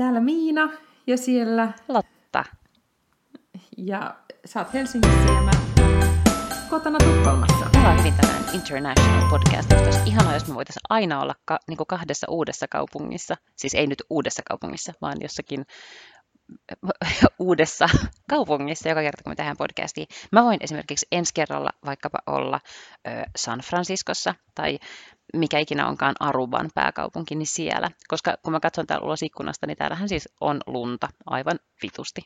täällä 0.00 0.20
Miina 0.20 0.72
ja 1.06 1.16
siellä 1.16 1.72
Lotta. 1.88 2.44
Ja 3.76 4.14
sä 4.44 4.60
oot 4.60 4.74
Helsingissä 4.74 5.32
ja 5.32 5.42
mä 5.42 5.50
kotona 6.70 6.98
Tukholmassa. 6.98 7.64
Me 7.72 7.78
ollaan 7.78 7.98
hyvin 7.98 8.14
tämmöinen 8.14 8.54
international 8.54 9.30
podcast. 9.30 9.72
Olisi 9.72 10.00
ihanaa, 10.06 10.34
jos 10.34 10.48
me 10.48 10.54
voitaisiin 10.54 10.82
aina 10.90 11.20
olla 11.20 11.34
ka- 11.44 11.58
niin 11.68 11.78
kahdessa 11.88 12.26
uudessa 12.30 12.66
kaupungissa. 12.68 13.36
Siis 13.56 13.74
ei 13.74 13.86
nyt 13.86 14.02
uudessa 14.10 14.42
kaupungissa, 14.48 14.92
vaan 15.00 15.16
jossakin 15.20 15.64
uudessa 17.38 17.88
kaupungissa 18.30 18.88
joka 18.88 19.00
kerta, 19.00 19.22
kun 19.22 19.30
me 19.30 19.36
tehdään 19.36 19.56
podcastia. 19.56 20.06
Mä 20.32 20.44
voin 20.44 20.58
esimerkiksi 20.60 21.06
ensi 21.12 21.34
kerralla 21.34 21.70
vaikkapa 21.86 22.18
olla 22.26 22.60
ö, 23.08 23.10
San 23.36 23.60
Franciscossa 23.60 24.34
tai 24.54 24.78
mikä 25.36 25.58
ikinä 25.58 25.88
onkaan 25.88 26.14
Aruban 26.20 26.70
pääkaupunki, 26.74 27.34
niin 27.34 27.46
siellä. 27.46 27.90
Koska 28.08 28.34
kun 28.42 28.52
mä 28.52 28.60
katson 28.60 28.86
täällä 28.86 29.06
ulos 29.06 29.22
ikkunasta, 29.22 29.66
niin 29.66 29.76
täällähän 29.76 30.08
siis 30.08 30.28
on 30.40 30.60
lunta 30.66 31.08
aivan 31.26 31.58
vitusti. 31.82 32.22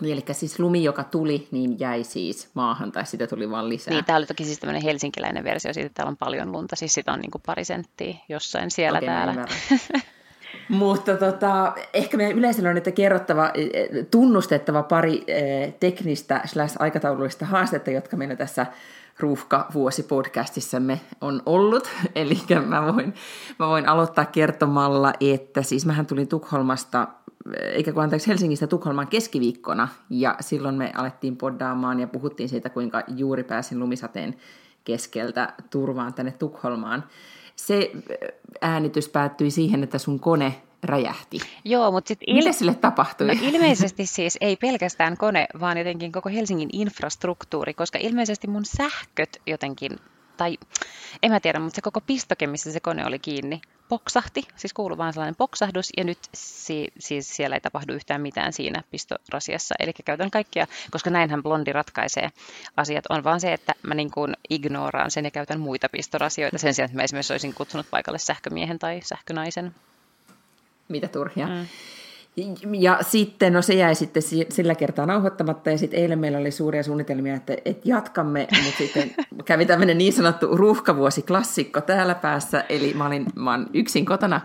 Niin, 0.00 0.12
eli 0.12 0.34
siis 0.34 0.58
lumi, 0.58 0.84
joka 0.84 1.04
tuli, 1.04 1.48
niin 1.50 1.80
jäi 1.80 2.04
siis 2.04 2.50
maahan, 2.54 2.92
tai 2.92 3.06
sitä 3.06 3.26
tuli 3.26 3.50
vaan 3.50 3.68
lisää. 3.68 3.94
Niin, 3.94 4.04
täällä 4.04 4.18
oli 4.18 4.26
toki 4.26 4.44
siis 4.44 4.58
tämmöinen 4.58 4.82
helsinkiläinen 4.82 5.44
versio 5.44 5.72
siitä, 5.72 5.86
että 5.86 5.94
täällä 5.96 6.10
on 6.10 6.16
paljon 6.16 6.52
lunta, 6.52 6.76
siis 6.76 6.92
sitä 6.92 7.12
on 7.12 7.20
niin 7.20 7.30
kuin 7.30 7.42
pari 7.46 7.64
senttiä 7.64 8.18
jossain 8.28 8.70
siellä 8.70 8.98
okay, 8.98 9.06
täällä. 9.06 9.46
Mutta 10.68 11.16
tota, 11.16 11.72
ehkä 11.94 12.16
meidän 12.16 12.38
yleisöllä 12.38 12.68
on 12.68 12.74
nyt 12.74 12.94
kerrottava, 12.94 13.50
e, 13.54 13.62
e, 13.62 14.04
tunnustettava 14.10 14.82
pari 14.82 15.24
eh, 15.26 15.74
teknistä 15.80 16.40
slash 16.44 16.76
aikataulullista 16.78 17.46
haastetta, 17.46 17.90
jotka 17.90 18.16
meillä 18.16 18.36
tässä 18.36 18.66
ruuhka-vuosi-podcastissamme 19.18 21.00
on 21.20 21.42
ollut. 21.46 21.88
Eli 22.14 22.38
mä 22.66 22.94
voin, 22.94 23.14
mä 23.58 23.68
voin 23.68 23.88
aloittaa 23.88 24.24
kertomalla, 24.24 25.12
että 25.20 25.62
siis 25.62 25.86
mähän 25.86 26.06
tulin 26.06 26.28
Tukholmasta, 26.28 27.08
eikä 27.60 27.92
kun 27.92 28.02
anteeksi 28.02 28.28
Helsingistä 28.28 28.66
Tukholmaan 28.66 29.08
keskiviikkona, 29.08 29.88
ja 30.10 30.36
silloin 30.40 30.74
me 30.74 30.92
alettiin 30.94 31.36
poddaamaan 31.36 32.00
ja 32.00 32.06
puhuttiin 32.06 32.48
siitä, 32.48 32.70
kuinka 32.70 33.02
juuri 33.08 33.44
pääsin 33.44 33.78
lumisateen 33.78 34.36
keskeltä 34.84 35.52
turvaan 35.70 36.14
tänne 36.14 36.32
Tukholmaan. 36.32 37.04
Se 37.58 37.90
äänitys 38.60 39.08
päättyi 39.08 39.50
siihen, 39.50 39.82
että 39.82 39.98
sun 39.98 40.20
kone 40.20 40.54
räjähti. 40.82 41.38
Joo, 41.64 41.92
mutta 41.92 42.08
sitten... 42.08 42.28
Il... 42.28 42.34
Mitä 42.36 42.52
sille 42.52 42.74
tapahtui? 42.74 43.26
No, 43.26 43.34
ilmeisesti 43.42 44.06
siis 44.06 44.38
ei 44.40 44.56
pelkästään 44.56 45.16
kone, 45.16 45.46
vaan 45.60 45.78
jotenkin 45.78 46.12
koko 46.12 46.28
Helsingin 46.28 46.68
infrastruktuuri, 46.72 47.74
koska 47.74 47.98
ilmeisesti 48.02 48.46
mun 48.46 48.64
sähköt 48.64 49.40
jotenkin, 49.46 49.98
tai 50.38 50.58
en 51.22 51.32
mä 51.32 51.40
tiedä, 51.40 51.58
mutta 51.58 51.76
se 51.76 51.82
koko 51.82 52.00
pistoke, 52.00 52.46
missä 52.46 52.72
se 52.72 52.80
kone 52.80 53.06
oli 53.06 53.18
kiinni, 53.18 53.60
poksahti, 53.88 54.42
siis 54.56 54.72
kuului 54.72 54.98
vaan 54.98 55.12
sellainen 55.12 55.36
poksahdus, 55.36 55.88
ja 55.96 56.04
nyt 56.04 56.18
si- 56.34 56.92
siis 56.98 57.36
siellä 57.36 57.56
ei 57.56 57.60
tapahdu 57.60 57.92
yhtään 57.92 58.20
mitään 58.20 58.52
siinä 58.52 58.82
pistorasiassa. 58.90 59.74
Eli 59.78 59.92
käytän 60.04 60.30
kaikkia, 60.30 60.66
koska 60.90 61.10
näinhän 61.10 61.42
blondi 61.42 61.72
ratkaisee 61.72 62.30
asiat, 62.76 63.04
on 63.08 63.24
vaan 63.24 63.40
se, 63.40 63.52
että 63.52 63.74
mä 63.82 63.94
niin 63.94 64.10
kuin 64.10 64.36
ignoraan 64.50 65.10
sen 65.10 65.24
ja 65.24 65.30
käytän 65.30 65.60
muita 65.60 65.88
pistorasioita 65.88 66.58
sen 66.58 66.74
sijaan, 66.74 66.86
että 66.86 66.96
mä 66.96 67.02
esimerkiksi 67.02 67.32
olisin 67.32 67.54
kutsunut 67.54 67.90
paikalle 67.90 68.18
sähkömiehen 68.18 68.78
tai 68.78 69.00
sähkönaisen 69.02 69.74
mitä 70.88 71.08
turhia. 71.08 71.46
Mm. 71.46 71.66
Ja 72.78 72.98
sitten, 73.02 73.52
no 73.52 73.62
se 73.62 73.74
jäi 73.74 73.94
sitten 73.94 74.22
sillä 74.48 74.74
kertaa 74.74 75.06
nauhoittamatta, 75.06 75.70
ja 75.70 75.78
sitten 75.78 76.00
eilen 76.00 76.18
meillä 76.18 76.38
oli 76.38 76.50
suuria 76.50 76.82
suunnitelmia, 76.82 77.34
että, 77.34 77.56
että 77.64 77.88
jatkamme, 77.88 78.48
mutta 78.64 78.78
sitten 78.78 79.14
kävi 79.44 79.66
tämmöinen 79.66 79.98
niin 79.98 80.12
sanottu 80.12 80.56
ruuhkavuosi-klassikko 80.56 81.80
täällä 81.80 82.14
päässä, 82.14 82.64
eli 82.68 82.94
mä 82.94 83.06
olin, 83.06 83.26
mä 83.34 83.54
olin 83.54 83.66
yksin 83.74 84.04
kotona 84.04 84.40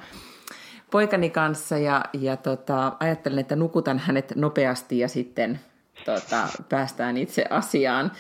poikani 0.92 1.30
kanssa, 1.30 1.78
ja, 1.78 2.06
ja 2.14 2.38
tota, 2.38 2.94
ajattelin, 3.00 3.40
että 3.40 3.56
nukutan 3.56 4.00
hänet 4.00 4.36
nopeasti, 4.36 5.00
ja 5.00 5.08
sitten 5.08 5.60
tota, 6.06 6.48
päästään 6.70 7.18
itse 7.18 7.46
asiaan. 7.50 8.12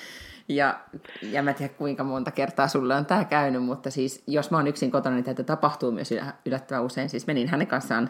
Ja, 0.48 0.80
ja 1.22 1.44
mä 1.44 1.50
en 1.50 1.56
tiedä 1.56 1.74
kuinka 1.74 2.04
monta 2.04 2.32
kertaa 2.32 2.68
sulle 2.68 2.96
on 2.96 3.06
tämä 3.06 3.26
käynyt, 3.26 3.64
mutta 3.64 3.92
siis 3.92 4.24
jos 4.28 4.52
mä 4.52 4.58
oon 4.58 4.68
yksin 4.68 4.92
kotona, 4.92 5.16
niin 5.16 5.26
tätä 5.26 5.44
tapahtuu 5.44 5.92
myös 5.92 6.10
yllättävän 6.46 6.84
usein. 6.84 7.10
Siis 7.10 7.28
menin 7.28 7.48
hänen 7.48 7.68
kanssaan, 7.68 8.10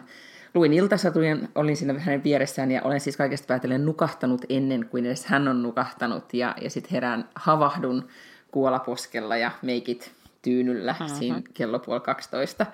luin 0.54 0.72
iltasatujen, 0.72 1.48
olin 1.54 1.76
siinä 1.76 1.98
hänen 1.98 2.24
vieressään 2.24 2.70
ja 2.70 2.82
olen 2.82 3.00
siis 3.00 3.16
kaikesta 3.16 3.46
päätellen 3.46 3.84
nukahtanut 3.84 4.44
ennen 4.48 4.86
kuin 4.90 5.06
edes 5.06 5.26
hän 5.26 5.48
on 5.48 5.62
nukahtanut. 5.62 6.34
Ja, 6.34 6.54
ja 6.60 6.70
sitten 6.70 6.90
herään 6.92 7.28
havahdun 7.34 8.08
kuolaposkella 8.50 9.36
ja 9.36 9.50
meikit 9.62 10.12
tyynyllä 10.42 10.94
uh-huh. 11.00 11.18
siinä 11.18 11.42
kello 11.54 11.78
puoli 11.78 12.00
12. 12.00 12.66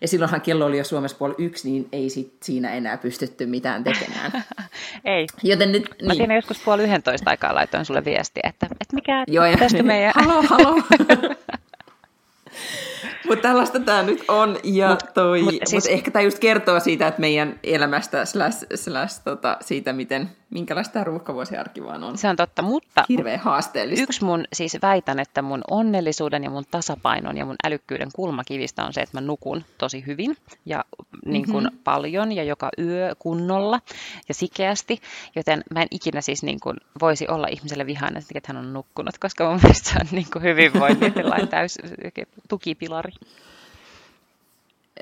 Ja 0.00 0.08
silloinhan 0.08 0.40
kello 0.40 0.66
oli 0.66 0.78
jo 0.78 0.84
Suomessa 0.84 1.16
puoli 1.16 1.34
yksi, 1.38 1.70
niin 1.70 1.88
ei 1.92 2.10
sit 2.10 2.34
siinä 2.42 2.72
enää 2.72 2.96
pystytty 2.98 3.46
mitään 3.46 3.84
tekemään. 3.84 4.32
ei. 5.04 5.26
Joten 5.42 5.72
nyt, 5.72 5.82
Mä 5.82 6.08
niin. 6.08 6.16
siinä 6.16 6.34
joskus 6.34 6.62
puoli 6.64 6.82
yhdentoista 6.82 7.30
aikaa 7.30 7.54
laitoin 7.54 7.84
sulle 7.84 8.04
viestiä, 8.04 8.48
että, 8.48 8.66
että 8.80 8.94
mikä 8.94 9.24
Joo, 9.28 9.44
ja, 9.44 9.56
tästä 9.56 9.82
meidän... 9.82 10.12
halo, 10.24 10.42
halo. 10.42 10.82
Mutta 13.30 13.42
tällaista 13.42 13.80
tämä 13.80 14.02
nyt 14.02 14.24
on, 14.28 14.56
ja 14.64 14.88
mut, 14.88 15.14
toi, 15.14 15.42
mut 15.42 15.54
siis, 15.64 15.84
mut 15.84 15.92
ehkä 15.92 16.10
tämä 16.10 16.22
just 16.22 16.38
kertoo 16.38 16.80
siitä, 16.80 17.06
että 17.06 17.20
meidän 17.20 17.60
elämästä 17.64 18.24
slash, 18.24 18.66
slash 18.74 19.20
tota, 19.24 19.56
siitä, 19.60 19.92
miten, 19.92 20.30
minkälaista 20.50 20.92
tämä 20.92 21.04
ruuhkavuosiarki 21.04 21.84
vaan 21.84 22.04
on. 22.04 22.18
Se 22.18 22.28
on 22.28 22.36
totta, 22.36 22.62
mutta 22.62 23.04
Hirveän 23.08 23.40
haasteellista. 23.40 24.02
yksi 24.02 24.24
mun, 24.24 24.44
siis 24.52 24.78
väitän, 24.82 25.20
että 25.20 25.42
mun 25.42 25.62
onnellisuuden 25.70 26.44
ja 26.44 26.50
mun 26.50 26.64
tasapainon 26.70 27.36
ja 27.36 27.44
mun 27.44 27.56
älykkyyden 27.66 28.08
kulmakivistä 28.14 28.84
on 28.84 28.92
se, 28.92 29.00
että 29.00 29.16
mä 29.16 29.26
nukun 29.26 29.64
tosi 29.78 30.06
hyvin 30.06 30.36
ja 30.66 30.84
niin 31.24 31.46
kuin 31.50 31.64
mm-hmm. 31.64 31.78
paljon 31.84 32.32
ja 32.32 32.44
joka 32.44 32.70
yö 32.78 33.14
kunnolla 33.18 33.80
ja 34.28 34.34
sikeästi, 34.34 35.00
joten 35.36 35.62
mä 35.74 35.82
en 35.82 35.88
ikinä 35.90 36.20
siis 36.20 36.42
niin 36.42 36.60
kuin 36.60 36.76
voisi 37.00 37.28
olla 37.28 37.46
ihmiselle 37.46 37.86
vihainen, 37.86 38.22
että 38.34 38.52
hän 38.52 38.64
on 38.64 38.72
nukkunut, 38.72 39.18
koska 39.18 39.50
mun 39.50 39.60
mielestä 39.62 39.90
se 39.90 39.98
on 40.00 40.06
niin 40.10 40.26
kuin 40.32 40.42
hyvinvoinnin 40.42 41.14
täys 41.50 41.78
tukipilari. 42.48 43.12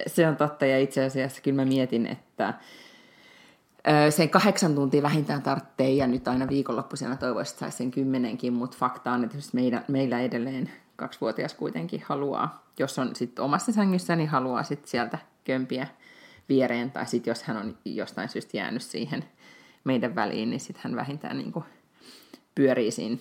Se 0.06 0.28
on 0.28 0.36
totta, 0.36 0.66
ja 0.66 0.78
itse 0.78 1.04
asiassa 1.04 1.42
kyllä 1.42 1.62
mä 1.62 1.64
mietin, 1.64 2.06
että 2.06 2.54
sen 4.10 4.30
kahdeksan 4.30 4.74
tuntia 4.74 5.02
vähintään 5.02 5.42
tarvitsee, 5.42 5.90
ja 5.90 6.06
nyt 6.06 6.28
aina 6.28 6.48
viikonloppuisena 6.48 7.16
toivoisin, 7.16 7.52
että 7.52 7.60
saisi 7.60 7.76
sen 7.76 7.90
kymmenenkin, 7.90 8.52
mutta 8.52 8.76
fakta 8.80 9.12
on, 9.12 9.24
että 9.24 9.36
meidän, 9.52 9.84
meillä 9.88 10.20
edelleen 10.20 10.70
kaksivuotias 10.96 11.54
kuitenkin 11.54 12.02
haluaa, 12.06 12.66
jos 12.78 12.98
on 12.98 13.16
sitten 13.16 13.44
omassa 13.44 13.72
sängyssä, 13.72 14.16
niin 14.16 14.28
haluaa 14.28 14.62
sitten 14.62 14.88
sieltä 14.88 15.18
kömpiä 15.44 15.86
viereen, 16.48 16.90
tai 16.90 17.06
sitten 17.06 17.30
jos 17.30 17.42
hän 17.42 17.56
on 17.56 17.78
jostain 17.84 18.28
syystä 18.28 18.56
jäänyt 18.56 18.82
siihen 18.82 19.24
meidän 19.84 20.14
väliin, 20.14 20.50
niin 20.50 20.60
sitten 20.60 20.82
hän 20.84 20.96
vähintään 20.96 21.38
niin 21.38 21.52
pyörii 22.54 22.90
siinä 22.90 23.16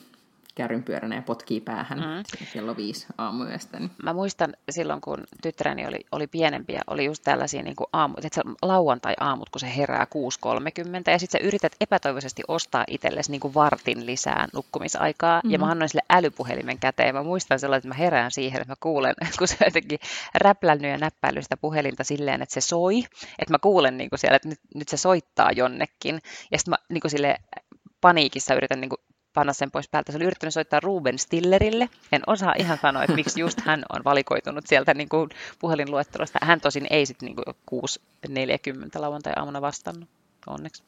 kärrynpyöränä 0.57 1.16
ja 1.16 1.22
potkii 1.22 1.62
päähän 1.62 2.00
mm. 2.00 2.23
kello 2.53 2.78
viisi 2.78 3.07
aamuyöstä. 3.18 3.79
Niin. 3.79 3.91
Mä 4.03 4.13
muistan 4.13 4.53
silloin, 4.69 5.01
kun 5.01 5.23
tyttäreni 5.41 5.88
oli, 5.88 6.00
oli 6.12 6.28
pienempi 6.28 6.73
ja 6.73 6.81
oli 6.88 7.06
just 7.06 7.23
tällaisia 7.23 7.63
niin 7.63 7.75
kuin 7.75 7.88
aamu, 7.94 8.13
että 8.18 8.35
se 8.35 8.41
lauantai-aamut, 8.62 9.50
kun 9.50 9.59
se 9.59 9.75
herää 9.78 10.06
6.30 10.06 11.12
ja 11.12 11.19
sitten 11.19 11.41
sä 11.41 11.47
yrität 11.47 11.75
epätoivoisesti 11.81 12.44
ostaa 12.47 12.84
itsellesi 12.88 13.31
niin 13.31 13.40
kuin 13.40 13.53
vartin 13.53 14.06
lisää 14.06 14.47
nukkumisaikaa 14.53 15.38
mm-hmm. 15.38 15.51
ja 15.51 15.59
mä 15.59 15.72
annoin 15.72 15.90
sille 15.90 16.03
älypuhelimen 16.09 16.79
käteen. 16.79 17.16
Mä 17.16 17.24
muistan 17.24 17.59
sellainen, 17.59 17.79
että 17.79 17.88
mä 17.88 18.03
herään 18.03 18.31
siihen, 18.31 18.62
että 18.62 18.72
mä 18.72 18.78
kuulen, 18.79 19.13
kun 19.39 19.47
se 19.47 19.66
jotenkin 19.66 20.00
räplännyt 20.35 20.91
ja 20.91 20.97
näppäillyt 20.97 21.44
sitä 21.44 21.57
puhelinta 21.57 22.03
silleen, 22.03 22.41
että 22.41 22.53
se 22.53 22.62
soi, 22.62 23.03
että 23.39 23.53
mä 23.53 23.59
kuulen 23.59 23.97
niin 23.97 24.09
kuin 24.09 24.19
siellä, 24.19 24.35
että 24.35 24.50
nyt, 24.50 24.59
nyt 24.75 24.89
se 24.89 24.97
soittaa 24.97 25.51
jonnekin 25.51 26.21
ja 26.51 26.57
sitten 26.57 26.71
mä 26.71 26.77
niin 26.89 27.01
kuin 27.01 27.12
sille 27.12 27.36
paniikissa 28.01 28.56
yritän 28.56 28.81
niin 28.81 28.89
kuin 28.89 29.06
panna 29.38 29.54
sen 29.54 29.72
pois 29.72 29.89
päältä. 29.89 30.12
Se 30.12 30.18
oli 30.18 30.25
yrittänyt 30.25 30.54
soittaa 30.54 30.80
Ruben 30.80 31.19
Stillerille. 31.19 31.89
En 32.12 32.22
osaa 32.28 32.54
ihan 32.60 32.78
sanoa, 32.81 33.04
että 33.04 33.16
miksi 33.16 33.39
just 33.39 33.62
hän 33.62 33.84
on 33.89 34.04
valikoitunut 34.06 34.68
sieltä 34.68 34.94
niin 34.94 35.10
kuin 35.10 35.30
puhelinluettelosta. 35.60 36.39
Hän 36.42 36.62
tosin 36.62 36.88
ei 36.89 37.06
sitten 37.06 37.25
niin 37.25 37.89
6.40 38.95 39.01
lauantai-aamuna 39.01 39.62
vastannut, 39.62 40.10
onneksi. 40.48 40.84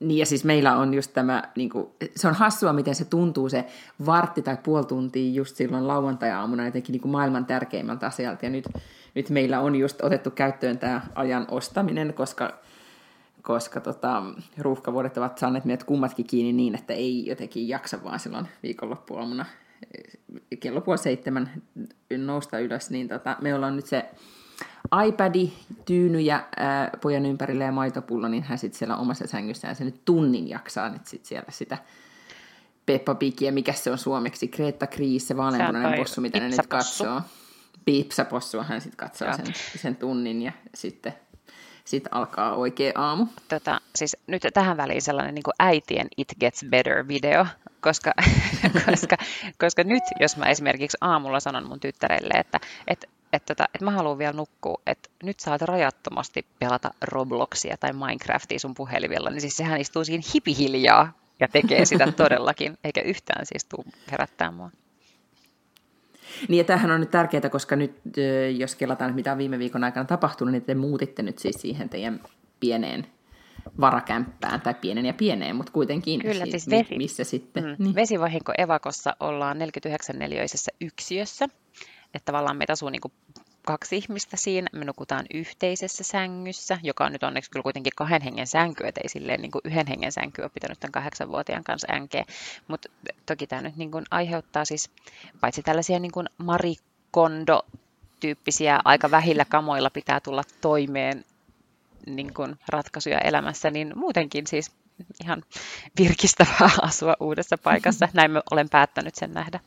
Niin 0.00 0.18
ja 0.18 0.26
siis 0.26 0.44
meillä 0.44 0.76
on 0.76 0.94
just 0.94 1.12
tämä, 1.12 1.42
niin 1.56 1.70
kuin, 1.70 1.86
se 2.16 2.28
on 2.28 2.34
hassua, 2.34 2.72
miten 2.72 2.94
se 2.94 3.04
tuntuu 3.04 3.48
se 3.48 3.64
vartti 4.06 4.42
tai 4.42 4.56
puoli 4.62 4.86
tuntia 4.86 5.32
just 5.32 5.56
silloin 5.56 5.88
lauantai-aamuna 5.88 6.66
jotenkin 6.66 6.92
niin 6.92 7.00
kuin 7.00 7.12
maailman 7.12 7.46
tärkeimmältä 7.46 8.06
asialta. 8.06 8.46
Ja 8.46 8.50
nyt, 8.50 8.68
nyt 9.14 9.30
meillä 9.30 9.60
on 9.60 9.76
just 9.76 10.02
otettu 10.02 10.30
käyttöön 10.30 10.78
tämä 10.78 11.00
ajan 11.14 11.46
ostaminen, 11.50 12.14
koska 12.14 12.58
koska 13.42 13.80
tota, 13.80 14.22
ruuhkavuodet 14.58 15.18
ovat 15.18 15.38
saaneet 15.38 15.64
meidät 15.64 15.84
kummatkin 15.84 16.26
kiinni 16.26 16.52
niin, 16.52 16.74
että 16.74 16.92
ei 16.92 17.26
jotenkin 17.26 17.68
jaksa 17.68 18.04
vaan 18.04 18.20
silloin 18.20 18.48
viikonloppuaamuna. 18.62 19.46
Kello 20.60 20.80
puoli 20.80 20.98
seitsemän 20.98 21.50
nousta 22.16 22.58
ylös, 22.58 22.90
niin 22.90 23.08
tota, 23.08 23.36
me 23.40 23.54
ollaan 23.54 23.76
nyt 23.76 23.86
se 23.86 24.10
iPadi, 25.06 25.52
tyyny 25.84 26.20
ja 26.20 26.46
ää, 26.56 26.90
pojan 27.00 27.26
ympärille 27.26 27.64
ja 27.64 27.72
maitopullo, 27.72 28.28
niin 28.28 28.42
hän 28.42 28.58
sitten 28.58 28.78
siellä 28.78 28.96
omassa 28.96 29.26
sängyssään 29.26 29.76
se 29.76 29.84
nyt 29.84 30.04
tunnin 30.04 30.48
jaksaa 30.48 30.88
nyt 30.88 31.06
sit 31.06 31.24
siellä 31.24 31.50
sitä 31.50 31.78
Peppa 32.86 33.14
Pigiä, 33.14 33.52
mikä 33.52 33.72
se 33.72 33.90
on 33.90 33.98
suomeksi, 33.98 34.48
Greta 34.48 34.86
Kriis, 34.86 35.28
se 35.28 35.36
vaaleanpunainen 35.36 35.98
possu, 35.98 36.20
mitä 36.20 36.40
ne 36.40 36.48
nyt 36.48 36.66
katsoo. 36.68 37.20
Pipsapossu 37.84 38.62
hän 38.62 38.80
sitten 38.80 38.96
katsoo 38.96 39.32
sen, 39.36 39.46
sen 39.76 39.96
tunnin 39.96 40.42
ja 40.42 40.52
sitten 40.74 41.12
sitten 41.84 42.14
alkaa 42.14 42.54
oikea 42.54 42.92
aamu. 42.94 43.26
Tota, 43.48 43.80
siis 43.94 44.16
nyt 44.26 44.42
tähän 44.54 44.76
väliin 44.76 45.02
sellainen 45.02 45.34
niin 45.34 45.42
kuin 45.42 45.54
äitien 45.58 46.08
It 46.16 46.28
Gets 46.40 46.64
Better-video, 46.64 47.46
koska, 47.80 48.12
koska, 48.86 49.16
koska 49.58 49.84
nyt, 49.84 50.02
jos 50.20 50.36
mä 50.36 50.46
esimerkiksi 50.46 50.98
aamulla 51.00 51.40
sanon 51.40 51.68
mun 51.68 51.80
tyttärelle, 51.80 52.34
että, 52.34 52.60
että 52.86 53.06
että, 53.32 53.54
tota, 53.54 53.68
että 53.74 53.84
mä 53.84 53.90
haluan 53.90 54.18
vielä 54.18 54.32
nukkua, 54.32 54.80
että 54.86 55.08
nyt 55.22 55.40
saat 55.40 55.62
rajattomasti 55.62 56.46
pelata 56.58 56.90
Robloxia 57.02 57.76
tai 57.76 57.92
Minecraftia 57.92 58.58
sun 58.58 58.74
puhelimella, 58.74 59.30
niin 59.30 59.40
siis 59.40 59.56
sehän 59.56 59.80
istuu 59.80 60.04
siinä 60.04 60.22
hipihiljaa 60.34 61.12
ja 61.40 61.48
tekee 61.48 61.84
sitä 61.84 62.12
todellakin, 62.16 62.78
eikä 62.84 63.00
yhtään 63.00 63.46
siis 63.46 63.64
tuu 63.64 63.84
herättää 64.10 64.50
mua. 64.50 64.70
Niin 66.48 66.58
ja 66.58 66.64
tämähän 66.64 66.90
on 66.90 67.00
nyt 67.00 67.10
tärkeää, 67.10 67.48
koska 67.50 67.76
nyt 67.76 67.94
jos 68.56 68.74
kelataan, 68.74 69.14
mitä 69.14 69.32
on 69.32 69.38
viime 69.38 69.58
viikon 69.58 69.84
aikana 69.84 70.04
tapahtunut, 70.04 70.52
niin 70.52 70.64
te 70.64 70.74
muutitte 70.74 71.22
nyt 71.22 71.38
siis 71.38 71.56
siihen 71.56 71.88
teidän 71.88 72.20
pieneen 72.60 73.06
varakämppään, 73.80 74.60
tai 74.60 74.74
pienen 74.74 75.06
ja 75.06 75.14
pieneen, 75.14 75.56
mutta 75.56 75.72
kuitenkin 75.72 76.20
Kyllä, 76.20 76.46
siis, 76.46 76.70
vesi, 76.70 76.96
missä 76.96 77.24
sitten. 77.24 77.64
Mm, 77.64 77.76
niin. 77.78 77.94
Vesivahinko 77.94 78.52
Evakossa 78.58 79.16
ollaan 79.20 79.56
49-neliöisessä 79.56 80.76
yksiössä, 80.80 81.44
että 82.14 82.24
tavallaan 82.24 82.56
meitä 82.56 82.72
asuu 82.72 82.88
niin 82.88 83.00
kuin 83.00 83.12
kaksi 83.66 83.96
ihmistä 83.96 84.36
siinä, 84.36 84.68
me 84.72 84.84
nukutaan 84.84 85.26
yhteisessä 85.34 86.04
sängyssä, 86.04 86.78
joka 86.82 87.04
on 87.04 87.12
nyt 87.12 87.22
onneksi 87.22 87.50
kyllä 87.50 87.62
kuitenkin 87.62 87.92
kahden 87.96 88.22
hengen 88.22 88.46
sänky, 88.46 88.86
ettei 88.86 89.08
silleen 89.08 89.40
niin 89.40 89.50
kuin 89.50 89.62
yhden 89.64 89.86
hengen 89.86 90.12
sänky 90.12 90.42
ole 90.42 90.50
pitänyt 90.54 90.80
tämän 90.80 90.92
kahdeksanvuotiaan 90.92 91.64
kanssa 91.64 91.92
änkeä, 91.92 92.24
mutta 92.68 92.88
toki 93.26 93.46
tämä 93.46 93.62
nyt 93.62 93.76
niin 93.76 93.90
kuin 93.90 94.04
aiheuttaa 94.10 94.64
siis 94.64 94.90
paitsi 95.40 95.62
tällaisia 95.62 95.98
niin 95.98 96.12
kuin 96.12 96.28
marikondo 96.38 97.66
tyyppisiä 98.20 98.80
aika 98.84 99.10
vähillä 99.10 99.44
kamoilla 99.44 99.90
pitää 99.90 100.20
tulla 100.20 100.42
toimeen 100.60 101.24
niin 102.06 102.34
kuin 102.34 102.58
ratkaisuja 102.68 103.18
elämässä, 103.18 103.70
niin 103.70 103.92
muutenkin 103.94 104.46
siis 104.46 104.70
ihan 105.24 105.42
virkistävää 105.98 106.70
asua 106.88 107.16
uudessa 107.20 107.58
paikassa. 107.58 108.08
Näin 108.12 108.30
olen 108.50 108.68
päättänyt 108.68 109.14
sen 109.14 109.34
nähdä. 109.34 109.60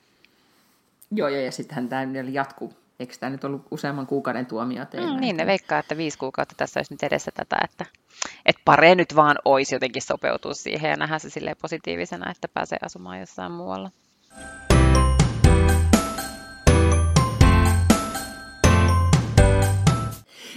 Joo, 1.11 1.27
joo 1.27 1.41
ja 1.41 1.51
sittenhän 1.51 1.89
tämä 1.89 2.03
jatkuu 2.31 2.84
Eikö 2.99 3.13
tämä 3.19 3.29
nyt 3.29 3.43
ollut 3.43 3.67
useamman 3.71 4.07
kuukauden 4.07 4.45
tuomio 4.45 4.85
teille? 4.85 5.13
Mm, 5.13 5.21
niin, 5.21 5.37
ne 5.37 5.45
veikkaa, 5.45 5.79
että 5.79 5.97
viisi 5.97 6.17
kuukautta 6.17 6.55
tässä 6.57 6.79
olisi 6.79 6.93
nyt 6.93 7.03
edessä 7.03 7.31
tätä, 7.31 7.57
että, 7.63 7.85
että 8.45 8.61
pare 8.65 8.95
nyt 8.95 9.15
vaan 9.15 9.37
olisi 9.45 9.75
jotenkin 9.75 10.01
sopeutua 10.01 10.53
siihen 10.53 10.89
ja 10.89 10.97
nähdä 10.97 11.19
se 11.19 11.29
silleen 11.29 11.55
positiivisena, 11.61 12.31
että 12.31 12.47
pääsee 12.47 12.77
asumaan 12.85 13.19
jossain 13.19 13.51
muualla. 13.51 13.91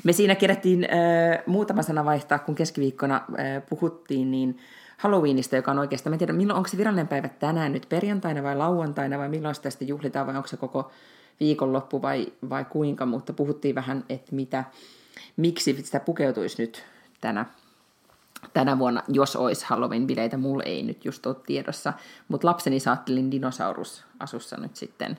Me 0.05 0.12
siinä 0.12 0.34
kerättiin 0.34 0.84
äh, 0.84 1.43
muutama 1.46 1.82
sana 1.82 2.05
vaihtaa, 2.05 2.38
kun 2.38 2.55
keskiviikkona 2.55 3.17
äh, 3.17 3.62
puhuttiin, 3.69 4.31
niin 4.31 4.58
Halloweenista, 4.99 5.56
joka 5.56 5.70
on 5.70 5.79
oikeastaan, 5.79 6.12
en 6.12 6.19
tiedä, 6.19 6.32
milloin, 6.32 6.56
onko 6.56 6.69
se 6.69 6.76
virallinen 6.76 7.08
päivä 7.08 7.29
tänään 7.29 7.73
nyt 7.73 7.87
perjantaina 7.88 8.43
vai 8.43 8.56
lauantaina 8.56 9.19
vai 9.19 9.29
milloin 9.29 9.55
sitä 9.55 9.70
sitten 9.70 9.88
juhlitaan 9.88 10.26
vai 10.26 10.37
onko 10.37 10.49
se 10.49 10.56
koko 10.56 10.91
viikonloppu 11.40 12.02
vai, 12.02 12.32
vai 12.50 12.64
kuinka, 12.64 13.06
mutta 13.06 13.32
puhuttiin 13.32 13.75
vähän, 13.75 14.05
että 14.08 14.35
mitä, 14.35 14.64
miksi 15.37 15.82
sitä 15.82 16.00
pukeutuisi 16.00 16.62
nyt 16.62 16.85
tänä, 17.20 17.46
tänä 18.52 18.79
vuonna, 18.79 19.02
jos 19.08 19.37
olisi 19.37 19.67
Halloween-bileitä. 19.67 20.37
Mulla 20.37 20.62
ei 20.62 20.82
nyt 20.82 21.05
just 21.05 21.26
ole 21.26 21.37
tiedossa, 21.46 21.93
mutta 22.29 22.46
lapseni 22.46 22.81
saattelin 22.81 23.31
dinosaurusasussa 23.31 24.56
nyt 24.56 24.76
sitten 24.76 25.19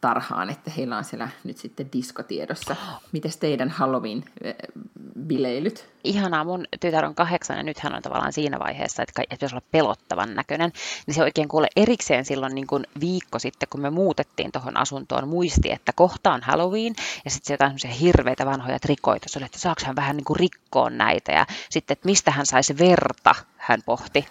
tarhaan, 0.00 0.50
että 0.50 0.70
heillä 0.70 0.96
on 0.96 1.04
siellä 1.04 1.28
nyt 1.44 1.58
sitten 1.58 1.92
diskotiedossa. 1.92 2.76
Miten 3.12 3.32
teidän 3.40 3.70
Halloween-bileilyt? 3.70 5.84
Ihanaa, 6.04 6.44
mun 6.44 6.66
tytär 6.80 7.04
on 7.04 7.14
kahdeksan 7.14 7.56
ja 7.56 7.62
nyt 7.62 7.78
hän 7.78 7.94
on 7.94 8.02
tavallaan 8.02 8.32
siinä 8.32 8.58
vaiheessa, 8.58 9.02
että 9.02 9.22
pitäisi 9.30 9.54
olla 9.54 9.66
pelottavan 9.70 10.34
näköinen. 10.34 10.72
Niin 11.06 11.14
se 11.14 11.22
oikein 11.22 11.48
kuule 11.48 11.68
erikseen 11.76 12.24
silloin 12.24 12.54
niin 12.54 12.66
kuin 12.66 12.86
viikko 13.00 13.38
sitten, 13.38 13.68
kun 13.68 13.80
me 13.80 13.90
muutettiin 13.90 14.52
tuohon 14.52 14.76
asuntoon, 14.76 15.28
muisti, 15.28 15.72
että 15.72 15.92
kohta 15.92 16.32
on 16.32 16.42
Halloween 16.42 16.94
ja 17.24 17.30
sitten 17.30 17.54
jotain 17.54 17.70
semmoisia 17.70 18.00
hirveitä 18.00 18.46
vanhoja 18.46 18.78
trikoita. 18.78 19.28
Se 19.28 19.38
oli, 19.38 19.46
että 19.46 19.58
saako 19.58 19.82
hän 19.86 19.96
vähän 19.96 20.16
niin 20.16 20.24
kuin 20.24 20.40
rikkoon 20.40 20.98
näitä 20.98 21.32
ja 21.32 21.46
sitten, 21.70 21.92
että 21.92 22.06
mistä 22.06 22.30
hän 22.30 22.46
saisi 22.46 22.78
verta, 22.78 23.34
hän 23.56 23.80
pohti. 23.86 24.26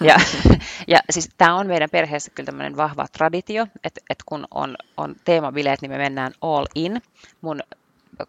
Ja, 0.00 0.16
ja 0.92 0.98
siis 1.10 1.30
tämä 1.38 1.54
on 1.54 1.66
meidän 1.66 1.90
perheessä 1.90 2.30
kyllä 2.30 2.46
tämmöinen 2.46 2.76
vahva 2.76 3.06
traditio, 3.12 3.66
että, 3.84 4.00
että 4.10 4.24
kun 4.26 4.46
on, 4.50 4.76
on 4.96 5.16
teemabileet, 5.24 5.82
niin 5.82 5.90
me 5.90 5.98
mennään 5.98 6.32
all 6.40 6.66
in. 6.74 7.02
Mun 7.40 7.60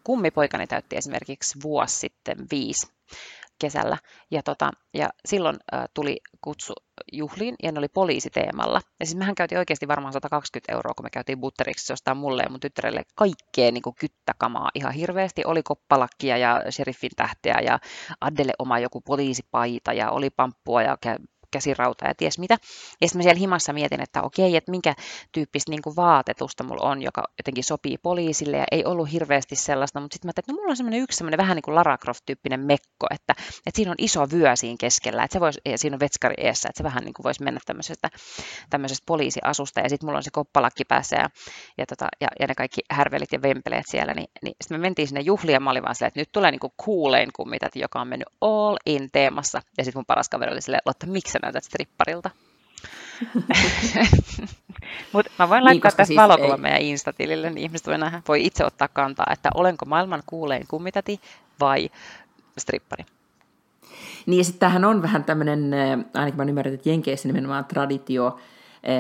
kummipoikani 0.04 0.68
täytti 0.68 0.98
esimerkiksi 0.98 1.60
vuosi 1.64 2.00
sitten 2.00 2.38
viisi 2.52 2.88
kesällä. 3.60 3.98
Ja, 4.32 4.44
tota, 4.44 4.72
ja 4.94 5.10
silloin 5.26 5.58
äh, 5.74 5.84
tuli 5.94 6.18
kutsu 6.42 6.74
juhliin 7.14 7.56
ja 7.64 7.72
ne 7.72 7.80
oli 7.80 7.88
poliisiteemalla. 7.88 8.82
Ja 9.00 9.06
siis 9.06 9.18
mehän 9.18 9.36
käytiin 9.36 9.60
oikeasti 9.60 9.88
varmaan 9.88 10.14
120 10.14 10.74
euroa, 10.74 10.94
kun 10.94 11.06
me 11.06 11.10
käytiin 11.10 11.40
butteriksi 11.40 11.94
ostaa 11.94 12.16
mulle 12.16 12.44
ja 12.44 12.50
mun 12.50 12.60
tyttärelle 12.60 13.04
kaikkea 13.16 13.72
niin 13.72 13.84
kyttäkamaa 14.00 14.70
ihan 14.76 14.94
hirveästi. 14.94 15.46
Oli 15.46 15.64
koppalakkia 15.64 16.38
ja 16.38 16.64
sheriffin 16.70 17.12
tähteä 17.16 17.60
ja 17.64 17.80
Addelle 18.22 18.54
oma 18.60 18.80
joku 18.80 19.02
poliisipaita 19.02 19.94
ja 19.94 20.12
oli 20.12 20.30
pamppua 20.30 20.84
ja 20.84 20.98
käsirauta 21.52 22.08
ja 22.08 22.16
ties 22.16 22.40
mitä. 22.40 22.58
Ja 23.02 23.08
sitten 23.08 23.20
mä 23.20 23.24
siellä 23.24 23.40
himassa 23.40 23.74
mietin, 23.74 24.02
että 24.02 24.22
okei, 24.22 24.56
että 24.56 24.72
minkä 24.72 24.96
tyyppistä 25.32 25.72
niin 25.72 25.82
kuin 25.82 25.96
vaatetusta 25.96 26.64
mulla 26.64 26.90
on, 26.90 27.02
joka 27.02 27.24
jotenkin 27.40 27.64
sopii 27.64 27.98
poliisille 27.98 28.58
ja 28.58 28.66
ei 28.72 28.86
ollut 28.86 29.12
hirveästi 29.12 29.56
sellaista, 29.56 30.00
mutta 30.00 30.16
sitten 30.16 30.28
mä 30.28 30.30
ajattelin, 30.30 30.44
että 30.44 30.52
no 30.52 30.56
mulla 30.56 30.72
on 30.72 30.78
semmoinen 30.78 31.02
yksi 31.02 31.18
semmoinen 31.18 31.38
vähän 31.38 31.56
niin 31.56 31.64
kuin 31.64 31.76
Lara 31.76 31.98
Croft-tyyppinen 31.98 32.60
mekko, 32.60 33.08
että, 33.12 33.34
että 33.66 33.76
siinä 33.76 33.92
on 33.92 33.96
iso 33.98 34.28
vyö 34.32 34.56
siinä 34.56 34.76
keskellä, 34.80 35.24
että 35.24 35.34
se 35.34 35.40
vois, 35.40 35.60
ja 35.66 35.78
siinä 35.78 35.96
on 35.96 36.00
vetskari 36.00 36.36
eessä, 36.38 36.70
että 36.70 36.78
se 36.78 36.84
vähän 36.84 37.04
niin 37.04 37.14
kuin 37.14 37.24
voisi 37.24 37.44
mennä 37.44 37.60
tämmöisestä, 37.66 38.10
tämmöisestä 38.70 39.04
poliisiasusta 39.06 39.80
ja 39.80 39.90
sitten 39.90 40.08
mulla 40.08 40.18
on 40.18 40.24
se 40.24 40.32
koppalakki 40.32 40.86
päässä 40.86 41.16
ja, 41.16 41.30
ja, 41.78 41.86
tota, 41.86 42.08
ja, 42.22 42.28
ja, 42.40 42.48
ne 42.48 42.56
kaikki 42.56 42.82
härvelit 42.92 43.32
ja 43.32 43.42
vempeleet 43.42 43.86
siellä, 43.88 44.14
niin, 44.14 44.28
niin 44.44 44.56
sitten 44.62 44.80
me 44.80 44.82
mentiin 44.82 45.08
sinne 45.08 45.22
juhliin 45.22 45.54
ja 45.54 45.60
mä 45.60 45.72
olin 45.72 45.84
vaan 45.84 45.96
silleen, 45.96 46.08
että 46.08 46.20
nyt 46.20 46.32
tulee 46.32 46.52
niin 46.52 46.60
kuin 46.60 46.74
coolein 46.86 47.30
kummitat, 47.36 47.76
joka 47.76 48.02
on 48.02 48.08
mennyt 48.08 48.28
all 48.42 48.78
in 48.86 49.10
teemassa 49.12 49.62
ja 49.78 49.84
sitten 49.84 50.00
mun 50.00 50.06
paras 50.06 50.30
kaveri 50.30 50.52
oli 50.52 50.62
silleen, 50.62 50.82
Lotta, 50.86 51.08
miksi 51.08 51.39
sä 51.40 51.46
näytät 51.48 51.64
stripparilta. 51.64 52.30
Mutta 55.14 55.32
mä 55.40 55.50
voin 55.50 55.64
laittaa 55.64 55.72
niin, 55.74 55.82
tästä 55.82 56.06
siis 56.06 56.18
valokuvan 56.18 56.60
ei... 56.60 56.62
meidän 56.62 56.82
Insta-tilille, 56.82 57.50
niin 57.50 57.58
ihmiset 57.58 57.88
voi, 57.88 57.98
nähdä, 57.98 58.22
voi 58.28 58.46
itse 58.46 58.66
ottaa 58.66 58.88
kantaa, 58.88 59.26
että 59.32 59.50
olenko 59.54 59.86
maailman 59.86 60.24
kuulein 60.26 60.66
kummitati 60.68 61.20
vai 61.60 61.90
strippari. 62.58 63.06
Niin 64.26 64.38
ja 64.38 64.44
sitten 64.44 64.60
tämähän 64.60 64.86
on 64.86 65.02
vähän 65.02 65.24
tämmöinen, 65.24 65.72
ainakin 66.14 66.38
mä 66.38 66.44
ymmärrän, 66.44 66.74
että 66.74 66.90
Jenkeissä 66.90 67.28
nimenomaan 67.28 67.66
traditio 67.66 68.40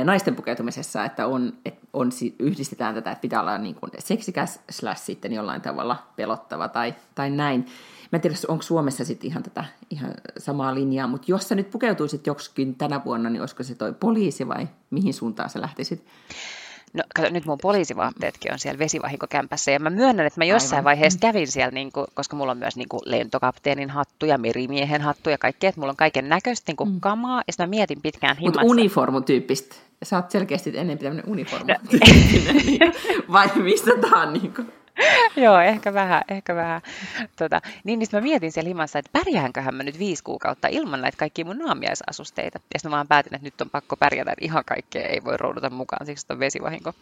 naisten 0.03 0.35
pukeutumisessa, 0.35 1.05
että 1.05 1.27
on, 1.27 1.53
että 1.65 1.87
on, 1.93 2.11
yhdistetään 2.39 2.95
tätä, 2.95 3.11
että 3.11 3.21
pitää 3.21 3.41
olla 3.41 3.57
niin 3.57 3.75
kuin 3.75 3.91
seksikäs 3.99 4.59
slash 4.69 5.01
sitten 5.01 5.33
jollain 5.33 5.61
tavalla 5.61 6.03
pelottava 6.15 6.67
tai, 6.67 6.95
tai 7.15 7.29
näin. 7.29 7.65
Mä 8.11 8.17
en 8.17 8.21
tiedä, 8.21 8.35
onko 8.47 8.61
Suomessa 8.61 9.05
sitten 9.05 9.27
ihan 9.27 9.43
tätä 9.43 9.65
ihan 9.89 10.13
samaa 10.37 10.75
linjaa, 10.75 11.07
mutta 11.07 11.25
jos 11.27 11.47
sä 11.47 11.55
nyt 11.55 11.69
pukeutuisit 11.69 12.27
joksikin 12.27 12.75
tänä 12.75 13.01
vuonna, 13.05 13.29
niin 13.29 13.41
olisiko 13.41 13.63
se 13.63 13.75
toi 13.75 13.93
poliisi 13.93 14.47
vai 14.47 14.67
mihin 14.89 15.13
suuntaan 15.13 15.49
sä 15.49 15.61
lähtisit? 15.61 16.05
No 16.93 17.03
kato, 17.15 17.29
nyt 17.29 17.45
mun 17.45 17.57
poliisivaatteetkin 17.61 18.53
on 18.53 18.59
siellä 18.59 18.79
vesivahinkokämpässä 18.79 19.71
ja 19.71 19.79
mä 19.79 19.89
myönnän, 19.89 20.25
että 20.25 20.39
mä 20.39 20.45
jossain 20.45 20.77
Aivan. 20.77 20.83
vaiheessa 20.83 21.19
kävin 21.19 21.47
siellä, 21.47 21.71
niin 21.71 21.91
kuin, 21.91 22.07
koska 22.13 22.35
mulla 22.35 22.51
on 22.51 22.57
myös 22.57 22.75
niin 22.75 22.89
kuin 22.89 23.01
lentokapteenin 23.05 23.89
hattu 23.89 24.25
ja 24.25 24.37
merimiehen 24.37 25.01
hattu 25.01 25.29
ja 25.29 25.37
kaikkea, 25.37 25.69
että 25.69 25.81
mulla 25.81 25.91
on 25.91 25.97
kaiken 25.97 26.29
näköistä 26.29 26.71
niin 26.71 26.93
mm. 26.93 26.99
kamaa 26.99 27.43
ja 27.47 27.53
sitten 27.53 27.69
mä 27.69 27.69
mietin 27.69 28.01
pitkään 28.01 28.37
himassa. 28.37 28.61
Mutta 28.61 28.71
uniformutyyppistä. 28.71 29.75
Sä 30.03 30.15
oot 30.15 30.31
selkeästi 30.31 30.77
ennen 30.77 30.97
tämmöinen 30.97 31.29
uniformu. 31.29 31.67
No. 31.67 31.75
Vai 33.33 33.49
mistä 33.55 33.91
tää 34.01 34.21
on 34.21 34.33
niin 34.33 34.53
kuin? 34.53 34.71
Joo, 35.43 35.59
ehkä 35.59 35.93
vähän, 35.93 36.21
ehkä 36.27 36.55
vähän. 36.55 36.81
Tota, 37.35 37.61
niin, 37.83 37.99
niin 37.99 38.09
mä 38.11 38.21
mietin 38.21 38.51
siellä 38.51 38.67
himassa, 38.67 38.99
että 38.99 39.11
pärjäänköhän 39.13 39.75
mä 39.75 39.83
nyt 39.83 39.99
viisi 39.99 40.23
kuukautta 40.23 40.67
ilman 40.67 41.01
näitä 41.01 41.17
kaikkia 41.17 41.45
mun 41.45 41.57
naamiaisasusteita. 41.57 42.59
Ja 42.73 42.79
sitten 42.79 42.91
mä 42.91 42.95
vaan 42.95 43.07
päätin, 43.07 43.35
että 43.35 43.45
nyt 43.45 43.61
on 43.61 43.69
pakko 43.69 43.97
pärjätä, 43.97 44.31
että 44.31 44.45
ihan 44.45 44.65
kaikkea 44.65 45.07
ei 45.07 45.23
voi 45.23 45.37
rouduta 45.37 45.69
mukaan, 45.69 46.05
siksi 46.05 46.25
on 46.29 46.39
vesivahinko. 46.39 46.93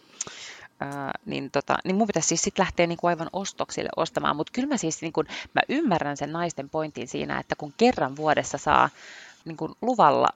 Ää, 0.79 1.11
niin, 1.25 1.51
tota, 1.51 1.77
niin 1.83 1.95
mun 1.95 2.07
pitäisi 2.07 2.27
siis 2.27 2.41
sitten 2.41 2.63
lähteä 2.63 2.87
niinku 2.87 3.07
aivan 3.07 3.29
ostoksille 3.33 3.89
ostamaan, 3.95 4.35
mutta 4.35 4.51
kyllä 4.53 4.67
mä 4.67 4.77
siis 4.77 5.01
niinku, 5.01 5.23
mä 5.53 5.61
ymmärrän 5.69 6.17
sen 6.17 6.33
naisten 6.33 6.69
pointin 6.69 7.07
siinä, 7.07 7.39
että 7.39 7.55
kun 7.55 7.73
kerran 7.77 8.15
vuodessa 8.15 8.57
saa 8.57 8.89
niinku, 9.45 9.77
luvalla 9.81 10.27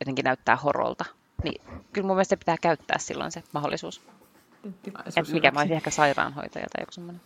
jotenkin 0.00 0.24
näyttää 0.24 0.56
horolta, 0.56 1.04
niin 1.44 1.62
kyllä 1.92 2.06
mun 2.06 2.16
mielestä 2.16 2.36
pitää 2.36 2.56
käyttää 2.60 2.98
silloin 2.98 3.32
se 3.32 3.42
mahdollisuus. 3.52 4.00
Et 5.16 5.28
mikä 5.32 5.50
mä 5.50 5.60
olisin 5.60 5.76
ehkä 5.76 5.90
sairaanhoitaja 5.90 6.66
tai 6.72 6.82
joku 6.82 6.92
semmoinen. 6.92 7.20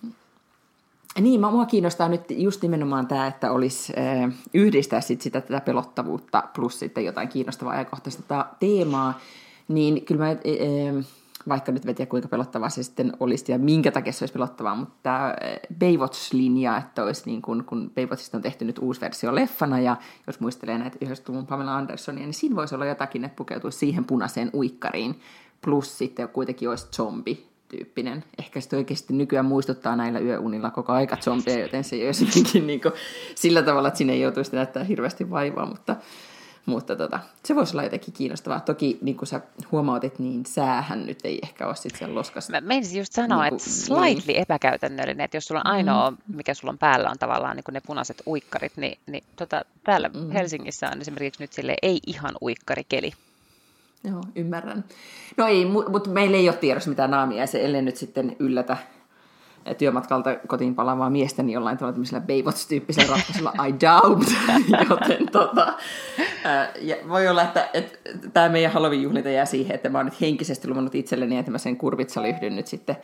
Niin, 1.21 1.41
mua 1.41 1.67
kiinnostaa 1.67 2.09
nyt 2.09 2.25
just 2.31 2.63
nimenomaan 2.63 3.07
tämä, 3.07 3.27
että 3.27 3.53
olisi 3.53 3.93
äh, 3.99 4.33
yhdistää 4.55 5.01
sit 5.01 5.21
sitä 5.21 5.41
tätä 5.41 5.61
pelottavuutta 5.61 6.43
plus 6.55 6.79
sitten 6.79 7.05
jotain 7.05 7.29
kiinnostavaa 7.29 7.73
ajankohtaista 7.73 8.47
teemaa. 8.61 9.21
Niin 9.69 10.05
kyllä 10.05 10.25
mä, 10.25 10.31
äh, 10.31 11.05
vaikka 11.49 11.73
nyt 11.73 11.87
vetiä 11.87 12.07
kuinka 12.07 12.29
pelottavaa 12.29 12.69
se 12.69 12.83
sitten 12.83 13.13
olisi 13.21 13.53
ja 13.53 13.59
minkä 13.59 13.91
takia 13.91 14.13
se 14.13 14.23
olisi 14.23 14.33
pelottavaa, 14.33 14.75
mutta 14.75 14.97
tämä 15.03 15.37
Baywatch-linja, 15.79 16.79
että 16.79 17.03
olisi 17.03 17.23
niin 17.27 17.43
kuin, 17.43 17.65
kun 17.65 17.91
Baywatchista 17.95 18.37
on 18.37 18.43
tehty 18.43 18.65
nyt 18.65 18.79
uusi 18.79 19.01
versio 19.01 19.35
leffana 19.35 19.81
ja 19.81 19.97
jos 20.27 20.41
muistelee 20.41 20.79
näitä 20.79 20.99
90-luvun 21.05 21.47
Pamela 21.47 21.77
Andersonia, 21.77 22.25
niin 22.25 22.35
siinä 22.35 22.57
voisi 22.57 22.75
olla 22.75 22.87
jotakin, 22.87 23.25
että 23.25 23.37
pukeutuisi 23.37 23.79
siihen 23.79 24.05
punaiseen 24.05 24.51
uikkariin, 24.55 25.21
plus 25.65 25.99
sitten 25.99 26.29
kuitenkin 26.29 26.69
olisi 26.69 26.87
zombi 26.97 27.51
tyyppinen. 27.69 28.25
Ehkä 28.39 28.61
sitten 28.61 28.77
oikeasti 28.77 29.13
nykyään 29.13 29.47
muistuttaa 29.47 29.97
näillä 29.97 30.19
yöunilla 30.19 30.71
koko 30.71 30.93
aika 30.93 31.17
zombeja, 31.17 31.59
joten 31.59 31.85
se 31.85 31.97
ei 31.97 32.07
olisi 32.07 32.61
niin 32.67 32.81
kuin 32.81 32.95
sillä 33.35 33.63
tavalla, 33.63 33.89
että 33.89 33.99
sinne 33.99 34.13
ei 34.13 34.21
joutuisi 34.21 34.57
näyttää 34.57 34.85
hirveästi 34.85 35.31
vaivaa, 35.31 35.67
mutta 35.67 35.97
mutta 36.67 36.97
tota, 36.97 37.21
se 37.45 37.55
voisi 37.55 37.75
olla 37.75 37.83
jotenkin 37.83 38.15
kiinnostavaa. 38.15 38.61
Toki 38.61 38.99
niin 39.03 39.17
kuin 39.17 39.27
sä 39.27 39.41
huomautit, 39.73 40.19
niin 40.19 40.47
säähän 40.47 41.07
nyt 41.07 41.19
ei 41.25 41.39
ehkä 41.43 41.67
ole 41.67 41.77
sitten 41.77 41.99
sen 41.99 42.15
loskas. 42.15 42.49
Mä 42.51 42.61
menisin 42.61 42.99
just 42.99 43.13
sanoa, 43.13 43.43
niin 43.43 43.49
kuin, 43.49 43.57
että 43.59 43.71
slightly 43.71 44.33
niin. 44.33 44.43
epäkäytännöllinen, 44.43 45.25
että 45.25 45.37
jos 45.37 45.45
sulla 45.45 45.61
on 45.65 45.73
ainoa, 45.73 46.11
mm. 46.11 46.17
mikä 46.37 46.55
sulla 46.55 46.73
on 46.73 46.79
päällä, 46.79 47.11
on 47.11 47.19
tavallaan 47.19 47.57
niin 47.57 47.65
kuin 47.65 47.73
ne 47.73 47.81
punaiset 47.87 48.23
uikkarit, 48.27 48.73
niin, 48.77 48.99
niin 49.07 49.25
tota, 49.37 49.65
täällä 49.85 50.09
mm. 50.09 50.31
Helsingissä 50.31 50.91
on 50.95 51.01
esimerkiksi 51.01 51.43
nyt 51.43 51.53
sille 51.53 51.75
ei 51.83 51.99
ihan 52.07 52.35
uikkarikeli. 52.43 53.13
Joo, 54.05 54.21
ymmärrän. 54.37 54.85
No 55.37 55.47
ei, 55.47 55.65
mutta 55.65 56.11
meillä 56.11 56.37
ei 56.37 56.49
ole 56.49 56.57
tiedossa 56.57 56.91
mitään 56.91 57.11
naamia, 57.11 57.39
ja 57.39 57.47
se 57.47 57.65
ellei 57.65 57.83
nyt 57.83 57.97
sitten 57.97 58.37
yllätä 58.39 58.77
työmatkalta 59.79 60.37
kotiin 60.47 60.75
palaavaa 60.75 61.11
miestä 61.11 61.43
niin 61.43 61.55
jollain 61.55 61.79
tavalla 61.79 61.93
tämmöisellä 61.93 62.21
Baywatch-tyyppisellä 62.27 63.11
ratkaisulla 63.11 63.53
I 63.67 63.75
doubt, 63.81 64.29
joten 64.91 65.29
tota, 65.33 65.73
ää, 66.45 66.73
ja 66.81 66.97
voi 67.09 67.29
olla, 67.29 67.43
että, 67.43 67.69
että 67.75 67.99
tämä 68.33 68.49
meidän 68.49 68.73
Halloween-juhlinta 68.73 69.29
jää 69.29 69.45
siihen, 69.45 69.75
että 69.75 69.89
mä 69.89 69.99
oon 69.99 70.05
nyt 70.05 70.21
henkisesti 70.21 70.69
luvannut 70.69 70.95
itselleni, 70.95 71.39
että 71.39 71.51
mä 71.51 71.59
sen 71.59 71.77
kurvitsalyhdyn 71.77 72.57
nyt 72.57 72.67
sitten 72.67 72.97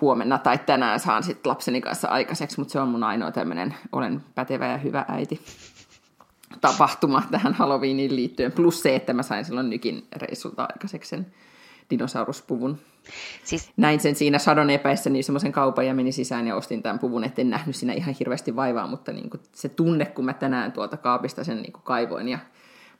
huomenna 0.00 0.38
tai 0.38 0.58
tänään 0.58 1.00
saan 1.00 1.22
sitten 1.22 1.50
lapseni 1.50 1.80
kanssa 1.80 2.08
aikaiseksi, 2.08 2.58
mutta 2.58 2.72
se 2.72 2.80
on 2.80 2.88
mun 2.88 3.04
ainoa 3.04 3.30
tämmöinen 3.30 3.74
olen 3.92 4.20
pätevä 4.34 4.66
ja 4.66 4.76
hyvä 4.76 5.04
äiti 5.08 5.40
tapahtuma 6.60 7.22
tähän 7.30 7.54
Halloweeniin 7.54 8.16
liittyen, 8.16 8.52
plus 8.52 8.82
se, 8.82 8.96
että 8.96 9.12
mä 9.12 9.22
sain 9.22 9.44
silloin 9.44 9.70
nykin 9.70 10.06
reissulta 10.16 10.62
aikaiseksi 10.62 11.10
sen 11.10 11.26
dinosauruspuvun. 11.90 12.78
Siis... 13.44 13.70
Näin 13.76 14.00
sen 14.00 14.14
siinä 14.14 14.38
sadon 14.38 14.70
epäessä 14.70 15.10
niin 15.10 15.24
semmoisen 15.24 15.52
kaupan 15.52 15.86
ja 15.86 15.94
menin 15.94 16.12
sisään 16.12 16.46
ja 16.46 16.56
ostin 16.56 16.82
tämän 16.82 16.98
puvun, 16.98 17.24
etten 17.24 17.50
nähnyt 17.50 17.76
siinä 17.76 17.92
ihan 17.92 18.14
hirveästi 18.18 18.56
vaivaa, 18.56 18.86
mutta 18.86 19.12
niin 19.12 19.30
kuin 19.30 19.40
se 19.52 19.68
tunne, 19.68 20.04
kun 20.04 20.24
mä 20.24 20.34
tänään 20.34 20.72
tuolta 20.72 20.96
kaapista 20.96 21.44
sen 21.44 21.62
niin 21.62 21.72
kuin 21.72 21.82
kaivoin 21.82 22.28
ja 22.28 22.38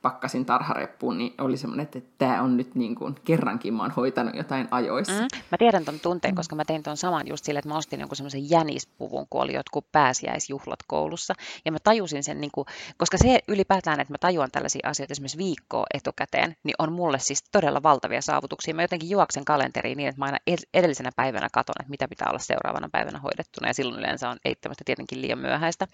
pakkasin 0.03 0.45
tarhareppuun, 0.45 1.17
niin 1.17 1.33
oli 1.41 1.57
semmoinen, 1.57 1.83
että 1.83 2.01
tämä 2.17 2.41
on 2.41 2.57
nyt 2.57 2.75
niin 2.75 2.95
kuin, 2.95 3.15
kerrankin 3.23 3.73
mä 3.73 3.83
oon 3.83 3.91
hoitanut 3.91 4.35
jotain 4.35 4.67
ajoissa. 4.71 5.21
Mm, 5.21 5.27
mä 5.51 5.57
tiedän 5.57 5.85
ton 5.85 5.99
tunteen, 5.99 6.35
koska 6.35 6.55
mä 6.55 6.65
tein 6.65 6.83
ton 6.83 6.97
saman 6.97 7.27
just 7.27 7.45
sille, 7.45 7.59
että 7.59 7.69
mä 7.69 7.77
ostin 7.77 7.99
jonkun 7.99 8.15
semmoisen 8.15 8.49
jänispuvun, 8.49 9.27
kun 9.29 9.41
oli 9.41 9.53
jotkut 9.53 9.91
pääsiäisjuhlat 9.91 10.79
koulussa. 10.87 11.33
Ja 11.65 11.71
mä 11.71 11.77
tajusin 11.83 12.23
sen, 12.23 12.41
niin 12.41 12.51
kuin, 12.53 12.65
koska 12.97 13.17
se 13.17 13.39
ylipäätään, 13.47 13.99
että 13.99 14.13
mä 14.13 14.17
tajuan 14.17 14.51
tällaisia 14.51 14.89
asioita 14.89 15.11
esimerkiksi 15.11 15.37
viikkoa 15.37 15.85
etukäteen, 15.93 16.55
niin 16.63 16.75
on 16.79 16.91
mulle 16.93 17.19
siis 17.19 17.43
todella 17.51 17.83
valtavia 17.83 18.21
saavutuksia. 18.21 18.73
Mä 18.73 18.81
jotenkin 18.81 19.09
juoksen 19.09 19.45
kalenteriin 19.45 19.97
niin, 19.97 20.09
että 20.09 20.19
mä 20.19 20.25
aina 20.25 20.37
edellisenä 20.73 21.09
päivänä 21.15 21.47
katon, 21.53 21.75
että 21.79 21.89
mitä 21.89 22.07
pitää 22.07 22.27
olla 22.29 22.39
seuraavana 22.39 22.89
päivänä 22.91 23.19
hoidettuna. 23.19 23.67
Ja 23.67 23.73
silloin 23.73 23.99
yleensä 23.99 24.29
on 24.29 24.37
eittämättä 24.45 24.83
tietenkin 24.85 25.21
liian 25.21 25.39
myöhäistä. 25.39 25.87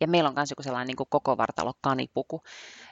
Ja 0.00 0.08
meillä 0.08 0.28
on 0.28 0.34
myös 0.34 0.50
joku 0.50 0.62
sellainen 0.62 0.86
niin 0.86 0.96
kuin 0.96 1.08
koko 1.10 1.36
vartalo 1.36 1.72
kanipuku. 1.80 2.42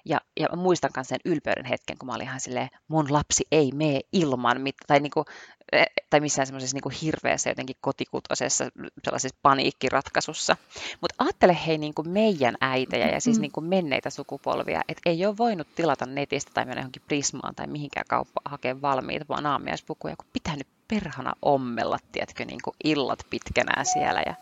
Ja, 0.04 0.20
ja 0.40 0.48
muistan 0.62 0.90
myös 0.96 1.08
sen 1.08 1.18
ylpeyden 1.24 1.64
hetken, 1.64 1.98
kun 1.98 2.06
mä 2.06 2.14
olin 2.14 2.26
ihan 2.26 2.40
silleen, 2.40 2.68
mun 2.88 3.12
lapsi 3.12 3.44
ei 3.52 3.70
mene 3.74 4.00
ilman, 4.12 4.60
mit, 4.60 4.74
tai, 4.86 5.00
niinku, 5.00 5.24
e, 5.72 5.84
tai 6.10 6.20
missään 6.20 6.46
semmoisessa 6.46 6.76
niinku 6.76 6.92
hirveässä 7.02 7.50
jotenkin 7.50 7.76
kotikutosessa 7.80 8.64
sellaisessa 9.04 9.38
paniikkiratkaisussa. 9.42 10.56
Mutta 11.00 11.14
ajattele 11.18 11.56
hei 11.66 11.78
niinku 11.78 12.02
meidän 12.02 12.56
äitejä 12.60 13.08
ja 13.08 13.20
siis 13.20 13.36
mm. 13.36 13.40
niinku 13.40 13.60
menneitä 13.60 14.10
sukupolvia, 14.10 14.80
että 14.88 15.10
ei 15.10 15.26
ole 15.26 15.36
voinut 15.38 15.74
tilata 15.74 16.06
netistä 16.06 16.50
tai 16.54 16.64
mennä 16.64 16.80
johonkin 16.80 17.02
Prismaan 17.08 17.54
tai 17.54 17.66
mihinkään 17.66 18.06
kauppaan 18.08 18.50
hakemaan 18.50 18.82
valmiita 18.82 19.24
vaan 19.28 19.46
aamiaispukuja, 19.46 20.16
kun 20.16 20.30
pitää 20.32 20.56
nyt 20.56 20.68
perhana 20.88 21.32
ommella, 21.42 21.98
tiedätkö, 22.12 22.44
niinku 22.44 22.72
illat 22.84 23.18
pitkänään 23.30 23.86
siellä 23.86 24.22
ja 24.26 24.34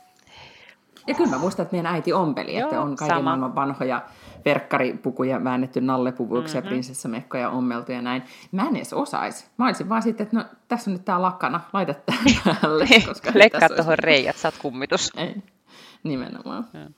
ja 1.07 1.14
kyllä 1.14 1.30
mä 1.30 1.38
muistan, 1.38 1.62
että 1.62 1.76
meidän 1.76 1.95
äiti 1.95 2.12
ompeli, 2.12 2.54
Joo, 2.54 2.69
että 2.69 2.80
on 2.80 2.97
kaiken 2.97 3.16
sama. 3.16 3.25
maailman 3.25 3.54
vanhoja 3.54 4.02
verkkaripukuja 4.45 5.45
väännetty 5.45 5.80
nallepuvuiksi 5.80 6.54
mm-hmm. 6.54 6.66
ja 6.66 6.71
prinsessamekkoja 6.71 7.50
ommeltu 7.50 7.92
ja 7.92 8.02
näin. 8.02 8.23
Mä 8.52 8.69
en 8.69 8.76
edes 8.76 8.92
osaisi. 8.92 9.47
Mä 9.57 9.66
olisin 9.66 9.88
vaan 9.88 10.02
sitten, 10.02 10.25
että 10.25 10.37
no 10.37 10.45
tässä 10.69 10.90
on 10.90 10.95
nyt 10.95 11.04
tää 11.04 11.23
lakana, 11.23 11.61
laita 11.73 11.95
tää 11.95 12.16
päälle. 12.45 12.87
Koska 13.09 13.30
Lekkaa 13.35 13.69
tuohon 13.69 13.99
reijät, 13.99 14.37
sä 14.37 14.49
oot 14.49 14.59
kummitus. 14.62 15.12
Ei, 15.16 15.37
nimenomaan. 16.02 16.66
Mm. 16.73 16.95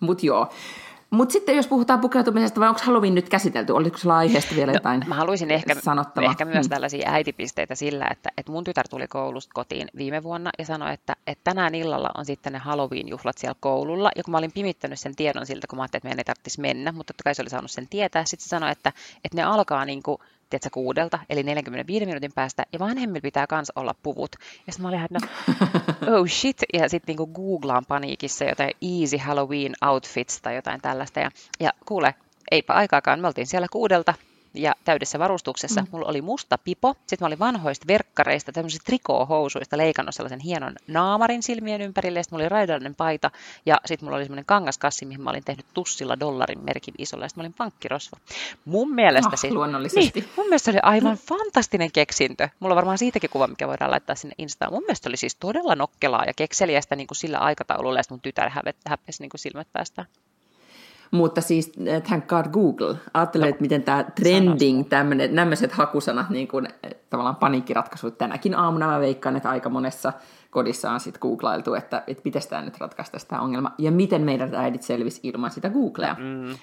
Mut 0.00 0.22
joo. 0.22 0.50
Mutta 1.10 1.32
sitten 1.32 1.56
jos 1.56 1.66
puhutaan 1.66 2.00
pukeutumisesta, 2.00 2.60
vai 2.60 2.68
onko 2.68 2.80
Halloween 2.84 3.14
nyt 3.14 3.28
käsitelty? 3.28 3.72
Oliko 3.72 3.98
sulla 3.98 4.16
aiheesta 4.16 4.54
vielä 4.54 4.72
no, 4.72 4.76
jotain 4.76 5.00
no, 5.00 5.06
Mä 5.08 5.14
haluaisin 5.14 5.50
ehkä, 5.50 5.76
ehkä 6.30 6.44
myös 6.44 6.66
hmm. 6.66 6.70
tällaisia 6.70 7.10
äitipisteitä 7.10 7.74
sillä, 7.74 8.08
että, 8.10 8.30
että 8.36 8.52
mun 8.52 8.64
tytär 8.64 8.88
tuli 8.88 9.06
koulusta 9.08 9.50
kotiin 9.54 9.88
viime 9.96 10.22
vuonna 10.22 10.50
ja 10.58 10.64
sanoi, 10.64 10.94
että, 10.94 11.16
että 11.26 11.44
tänään 11.44 11.74
illalla 11.74 12.10
on 12.18 12.24
sitten 12.24 12.52
ne 12.52 12.58
Halloween-juhlat 12.58 13.38
siellä 13.38 13.56
koululla. 13.60 14.10
Ja 14.16 14.24
kun 14.24 14.32
mä 14.32 14.38
olin 14.38 14.52
pimittänyt 14.52 15.00
sen 15.00 15.16
tiedon 15.16 15.46
siltä, 15.46 15.66
kun 15.66 15.76
mä 15.76 15.82
ajattelin, 15.82 16.00
että 16.00 16.06
meidän 16.08 16.18
ei 16.18 16.24
tarvitsisi 16.24 16.60
mennä, 16.60 16.92
mutta 16.92 17.12
totta 17.12 17.24
kai 17.24 17.34
se 17.34 17.42
oli 17.42 17.50
saanut 17.50 17.70
sen 17.70 17.88
tietää. 17.88 18.24
Sitten 18.24 18.44
se 18.44 18.48
sanoi, 18.48 18.70
että, 18.70 18.92
että 19.24 19.36
ne 19.36 19.42
alkaa 19.42 19.84
niin 19.84 20.02
kuin 20.02 20.18
tiedätkö, 20.50 20.70
kuudelta, 20.72 21.18
eli 21.30 21.42
45 21.42 22.06
minuutin 22.06 22.32
päästä, 22.34 22.66
ja 22.72 22.78
vanhemmilla 22.78 23.22
pitää 23.22 23.46
myös 23.52 23.72
olla 23.76 23.94
puvut. 24.02 24.36
Ja 24.66 24.72
sitten 24.72 24.82
mä 24.82 24.88
olin, 24.88 25.04
että 25.04 25.18
no, 26.06 26.16
oh 26.18 26.28
shit, 26.28 26.62
ja 26.72 26.88
sitten 26.88 27.12
niinku 27.12 27.26
googlaan 27.26 27.86
paniikissa 27.86 28.44
jotain 28.44 28.70
easy 28.82 29.16
Halloween 29.16 29.72
outfits 29.86 30.40
tai 30.42 30.54
jotain 30.56 30.80
tällaista, 30.80 31.20
ja, 31.20 31.30
ja 31.60 31.70
kuule, 31.86 32.14
eipä 32.50 32.74
aikaakaan, 32.74 33.20
me 33.20 33.26
oltiin 33.26 33.46
siellä 33.46 33.66
kuudelta, 33.72 34.14
ja 34.54 34.74
täydessä 34.84 35.18
varustuksessa. 35.18 35.80
Mm. 35.80 35.86
Mulla 35.90 36.08
oli 36.08 36.22
musta 36.22 36.58
pipo, 36.58 36.94
sitten 36.94 37.18
mä 37.20 37.26
olin 37.26 37.38
vanhoista 37.38 37.86
verkkareista, 37.86 38.52
tämmöisistä 38.52 38.84
trikoohousuista 38.86 39.76
leikannut 39.76 40.14
sellaisen 40.14 40.40
hienon 40.40 40.74
naamarin 40.86 41.42
silmien 41.42 41.80
ympärille, 41.80 42.22
sitten 42.22 42.36
mulla 42.36 42.42
oli 42.42 42.48
raidallinen 42.48 42.94
paita, 42.94 43.30
ja 43.66 43.80
sitten 43.84 44.06
mulla 44.06 44.16
oli 44.16 44.24
semmoinen 44.24 44.44
kangaskassi, 44.44 45.06
mihin 45.06 45.20
mä 45.20 45.30
olin 45.30 45.44
tehnyt 45.44 45.66
tussilla 45.74 46.20
dollarin 46.20 46.64
merkin 46.64 46.94
isolla, 46.98 47.24
ja 47.24 47.28
sitten 47.28 47.42
mä 47.42 47.46
olin 47.46 47.54
pankkirosvo. 47.58 48.16
Mun 48.64 48.94
mielestä, 48.94 49.30
oh, 49.32 49.38
sit, 49.38 49.52
luonnollisesti. 49.52 50.20
Niin, 50.20 50.30
mun 50.36 50.46
mielestä 50.46 50.64
se 50.64 50.70
oli 50.70 50.80
aivan 50.82 51.16
fantastinen 51.16 51.92
keksintö. 51.92 52.48
Mulla 52.60 52.72
on 52.72 52.76
varmaan 52.76 52.98
siitäkin 52.98 53.30
kuva, 53.30 53.46
mikä 53.46 53.68
voidaan 53.68 53.90
laittaa 53.90 54.16
sinne 54.16 54.34
Instaan. 54.38 54.72
Mun 54.72 54.82
mielestä 54.82 55.08
oli 55.08 55.16
siis 55.16 55.36
todella 55.36 55.74
nokkelaa 55.74 56.24
ja 56.24 56.32
kekseliästä 56.36 56.96
niin 56.96 57.06
kuin 57.06 57.16
sillä 57.16 57.38
aikataululla, 57.38 57.98
ja 57.98 58.02
mun 58.10 58.20
tytär 58.20 58.50
häpesi 58.86 59.22
niin 59.22 59.30
kuin 59.30 59.40
silmät 59.40 59.68
päästä. 59.72 60.04
Mutta 61.10 61.40
siis 61.40 61.72
eh, 61.86 62.02
thank 62.02 62.26
God 62.26 62.46
Google. 62.52 62.96
Ajattelen, 63.14 63.46
no, 63.46 63.48
että 63.48 63.62
miten 63.62 63.82
tämä 63.82 64.04
trending, 64.04 64.88
tämmöiset 65.34 65.72
hakusanat, 65.72 66.30
niin 66.30 66.48
kuin, 66.48 66.68
eh, 66.82 66.94
tavallaan 67.10 67.36
paniikkiratkaisut 67.36 68.18
tänäkin 68.18 68.54
aamuna 68.54 68.86
mä 68.86 69.00
veikkaan, 69.00 69.36
että 69.36 69.50
aika 69.50 69.68
monessa 69.68 70.12
kodissa 70.50 70.90
on 70.90 71.00
sitten 71.00 71.20
googlailtu, 71.20 71.74
että, 71.74 72.02
että 72.06 72.22
miten 72.24 72.42
tämä 72.48 72.62
nyt 72.62 72.78
ratkaista 72.78 73.18
tämä 73.28 73.42
ongelma, 73.42 73.72
ja 73.78 73.90
miten 73.90 74.22
meidän 74.22 74.54
äidit 74.54 74.82
selvisi 74.82 75.20
ilman 75.22 75.50
sitä 75.50 75.70
Googlea. 75.70 76.16
Mm. 76.18 76.56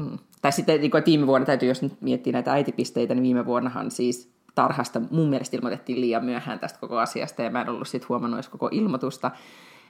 Mm. 0.00 0.18
Tai 0.42 0.52
sitten 0.52 0.80
niin 0.80 0.90
kuin 0.90 1.02
viime 1.06 1.26
vuonna, 1.26 1.46
täytyy 1.46 1.68
jos 1.68 1.82
nyt 1.82 2.00
miettiä 2.00 2.32
näitä 2.32 2.52
äitipisteitä, 2.52 3.14
niin 3.14 3.22
viime 3.22 3.46
vuonnahan 3.46 3.90
siis 3.90 4.34
tarhasta 4.54 5.00
mun 5.10 5.28
mielestä 5.28 5.56
ilmoitettiin 5.56 6.00
liian 6.00 6.24
myöhään 6.24 6.60
tästä 6.60 6.78
koko 6.78 6.98
asiasta, 6.98 7.42
ja 7.42 7.50
mä 7.50 7.60
en 7.60 7.68
ollut 7.68 7.88
sitten 7.88 8.08
huomannut 8.08 8.36
edes 8.36 8.48
koko 8.48 8.68
ilmoitusta 8.72 9.30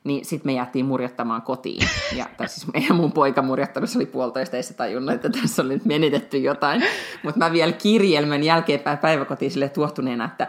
niin 0.04 0.24
sitten 0.24 0.52
me 0.52 0.56
jäätiin 0.56 0.86
murjottamaan 0.86 1.42
kotiin. 1.42 1.88
Ja, 2.16 2.26
tai 2.36 2.48
siis 2.48 2.72
meidän 2.72 2.96
mun 2.96 3.12
poika 3.12 3.42
murjottanut, 3.42 3.90
se 3.90 3.98
oli 3.98 4.06
puolitoista, 4.06 4.56
ei 4.56 4.62
se 4.62 4.74
tajunnut, 4.74 5.14
että 5.14 5.28
tässä 5.28 5.62
oli 5.62 5.74
nyt 5.74 5.84
menetetty 5.84 6.38
jotain. 6.38 6.84
Mutta 7.22 7.38
mä 7.38 7.52
vielä 7.52 7.72
kirjelmän 7.72 8.42
jälkeenpäin 8.42 8.98
päiväkotiin 8.98 9.50
sille 9.50 9.68
tuohtuneena, 9.68 10.24
että 10.24 10.48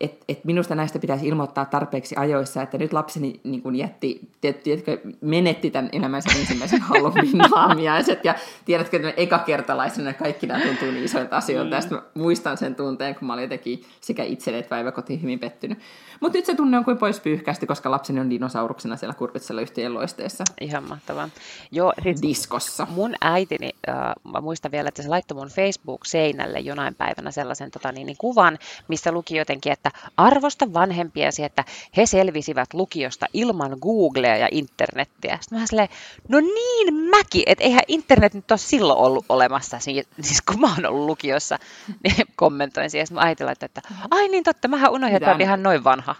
et, 0.00 0.24
et 0.28 0.44
minusta 0.44 0.74
näistä 0.74 0.98
pitäisi 0.98 1.28
ilmoittaa 1.28 1.64
tarpeeksi 1.64 2.16
ajoissa, 2.16 2.62
että 2.62 2.78
nyt 2.78 2.92
lapseni 2.92 3.40
niin 3.44 3.62
kun 3.62 3.76
jätti, 3.76 4.20
tiedätkö, 4.40 4.98
menetti 5.20 5.70
tämän 5.70 5.90
elämänsä 5.92 6.38
ensimmäisen 6.38 6.80
Halloween-naamiaiset, 6.80 8.24
ja 8.28 8.34
tiedätkö, 8.64 8.96
että 8.96 9.12
ekakertalaisena 9.16 10.12
kaikki 10.12 10.46
nämä 10.46 10.64
tuntuu 10.64 10.90
niin 10.90 11.04
isoilta 11.04 11.36
asioilta, 11.36 11.76
mm. 11.80 11.96
ja 11.96 12.02
muistan 12.14 12.58
sen 12.58 12.74
tunteen, 12.74 13.14
kun 13.14 13.26
mä 13.26 13.32
olin 13.32 13.42
jotenkin 13.42 13.84
sekä 14.00 14.24
itselle 14.24 14.58
että 14.58 14.70
päiväkotiin 14.70 15.22
hyvin 15.22 15.38
pettynyt. 15.38 15.78
Mutta 16.20 16.38
nyt 16.38 16.46
se 16.46 16.54
tunne 16.54 16.78
on 16.78 16.84
kuin 16.84 16.98
pois 16.98 17.20
pyyhkästi, 17.20 17.66
koska 17.66 17.90
lapseni 17.90 18.20
on 18.20 18.30
dinosauruksena 18.30 18.96
siellä 18.96 19.14
kurvitsella 19.14 19.60
yhtiön 19.60 19.94
loisteessa. 19.94 20.44
Ihan 20.60 20.88
mahtavaa. 20.88 21.28
Joo, 21.72 21.92
siis 22.02 22.22
Diskossa. 22.22 22.86
Mun 22.90 23.14
äitini, 23.20 23.70
äh, 23.88 23.96
mä 24.32 24.40
muistan 24.40 24.72
vielä, 24.72 24.88
että 24.88 25.02
se 25.02 25.08
laittoi 25.08 25.38
mun 25.38 25.48
Facebook-seinälle 25.48 26.58
jonain 26.60 26.94
päivänä 26.94 27.30
sellaisen 27.30 27.70
tota, 27.70 27.92
niin, 27.92 28.06
niin, 28.06 28.16
kuvan, 28.16 28.58
missä 28.88 29.12
luki 29.12 29.36
jotenkin, 29.36 29.72
että 29.72 29.81
arvosta 30.16 30.72
vanhempiasi, 30.72 31.44
että 31.44 31.64
he 31.96 32.06
selvisivät 32.06 32.74
lukiosta 32.74 33.26
ilman 33.32 33.76
Googlea 33.80 34.36
ja 34.36 34.48
internettiä. 34.50 35.38
Sitten 35.40 35.58
mä 35.58 35.66
silleen, 35.66 35.88
no 36.28 36.40
niin 36.40 36.94
mäkin, 36.94 37.42
että 37.46 37.64
eihän 37.64 37.82
internet 37.88 38.34
nyt 38.34 38.50
ole 38.50 38.58
silloin 38.58 38.98
ollut 38.98 39.24
olemassa, 39.28 39.78
siis 39.78 40.42
kun 40.42 40.60
mä 40.60 40.74
oon 40.74 40.86
ollut 40.86 41.06
lukiossa, 41.06 41.58
niin 42.04 42.26
kommentoin 42.36 42.90
siihen. 42.90 43.06
Sitten 43.06 43.22
mä 43.22 43.26
ajattelin, 43.26 43.52
että 43.60 43.82
ai 44.10 44.28
niin 44.28 44.44
totta, 44.44 44.68
mähän 44.68 44.92
unohdin, 44.92 45.16
että 45.16 45.36
ihan 45.40 45.62
noin 45.62 45.84
vanha. 45.84 46.14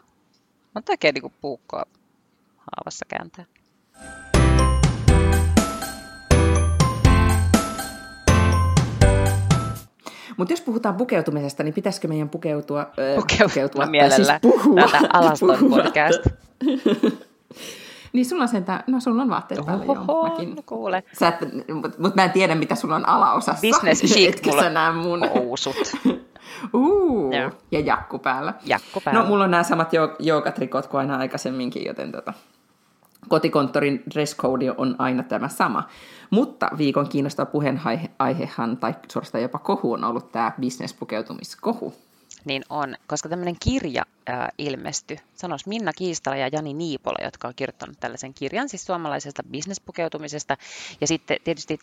Mä 0.75 0.83
oikein 0.88 1.14
niin 1.14 1.33
puukkoa 1.40 1.83
haavassa 2.57 3.04
kääntää. 3.09 3.45
Mutta 10.42 10.52
jos 10.52 10.61
puhutaan 10.61 10.94
pukeutumisesta, 10.94 11.62
niin 11.62 11.75
pitäisikö 11.75 12.08
meidän 12.08 12.28
pukeutua, 12.28 12.84
pukeutua, 13.16 13.49
pukeutua 13.49 13.87
mielellä. 13.87 14.16
Siis 14.16 14.28
puhua, 14.42 14.82
Tätä 14.82 15.08
alaston 15.12 15.58
podcast. 15.70 16.26
niin 18.12 18.26
sulla 18.26 18.42
on 18.42 18.49
sentään, 18.49 18.84
no 18.87 19.00
sulla 19.00 19.22
on 19.22 19.30
vaatteet 19.30 19.66
päällä 19.66 19.84
joo, 19.84 20.28
mäkin. 20.28 20.56
kuule. 20.66 21.02
Mutta 21.75 21.99
mut 21.99 22.14
mä 22.14 22.25
en 22.25 22.30
tiedä, 22.30 22.54
mitä 22.54 22.75
sulla 22.75 22.96
on 22.96 23.08
alaosassa. 23.08 23.68
Business 23.68 24.02
chic, 24.14 24.46
mulla 24.46 24.62
sä 24.62 24.70
näe 24.70 24.92
mun... 24.92 25.28
housut. 25.34 25.92
Uh, 26.75 27.32
ja 27.70 27.80
jakku 27.80 28.18
päällä. 28.18 28.54
Jakku 28.66 29.00
päällä. 29.04 29.22
No, 29.22 29.28
mulla 29.28 29.44
on 29.44 29.50
nämä 29.50 29.62
samat 29.62 29.90
joogatrikot 30.18 30.87
kuin 30.87 30.99
aina 30.99 31.16
aikaisemminkin, 31.16 31.87
joten 31.87 32.12
tota, 32.12 32.32
kotikonttorin 33.28 34.02
dress 34.14 34.36
code 34.36 34.70
on 34.76 34.96
aina 34.98 35.22
tämä 35.22 35.48
sama. 35.48 35.88
Mutta 36.30 36.70
viikon 36.78 37.08
kiinnostava 37.08 37.46
puheenaihehan, 37.46 38.76
tai 38.76 38.94
suorastaan 39.12 39.42
jopa 39.42 39.58
kohu, 39.58 39.92
on 39.92 40.04
ollut 40.04 40.32
tämä 40.32 40.52
bisnespukeutumiskohu. 40.60 41.94
Niin 42.44 42.62
on, 42.70 42.96
koska 43.06 43.28
tämmöinen 43.28 43.56
kirja 43.60 44.02
äh, 44.30 44.48
ilmestyi. 44.58 45.16
Sanois 45.34 45.66
Minna 45.66 45.92
Kiistala 45.92 46.36
ja 46.36 46.48
Jani 46.52 46.74
Niipola, 46.74 47.24
jotka 47.24 47.48
on 47.48 47.54
kirjoittanut 47.56 48.00
tällaisen 48.00 48.34
kirjan 48.34 48.68
siis 48.68 48.84
suomalaisesta 48.84 49.42
bisnespukeutumisesta. 49.50 50.56
Ja 51.00 51.06
sitten 51.06 51.36
tietysti 51.44 51.78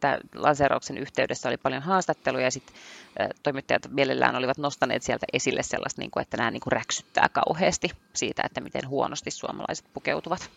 tämä 0.00 0.18
lanseerauksen 0.34 0.98
yhteydessä 0.98 1.48
oli 1.48 1.56
paljon 1.56 1.82
haastatteluja 1.82 2.44
ja 2.44 2.50
sitten 2.50 2.74
äh, 3.20 3.28
toimittajat 3.42 3.88
mielellään 3.90 4.36
olivat 4.36 4.58
nostaneet 4.58 5.02
sieltä 5.02 5.26
esille 5.32 5.62
sellaista, 5.62 6.00
niin 6.00 6.10
kuin, 6.10 6.22
että 6.22 6.36
nämä 6.36 6.50
niin 6.50 6.60
kuin 6.60 6.72
räksyttää 6.72 7.28
kauheasti 7.28 7.90
siitä, 8.12 8.42
että 8.46 8.60
miten 8.60 8.88
huonosti 8.88 9.30
suomalaiset 9.30 9.86
pukeutuvat. 9.94 10.50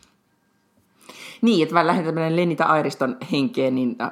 Niin, 1.41 1.63
että 1.63 1.73
vähän 1.73 1.87
lähinnä 1.87 2.05
tämmöinen 2.05 2.35
Lenita 2.35 2.63
Airiston 2.63 3.17
henkeen, 3.31 3.75
niin 3.75 3.95
äh, 4.01 4.11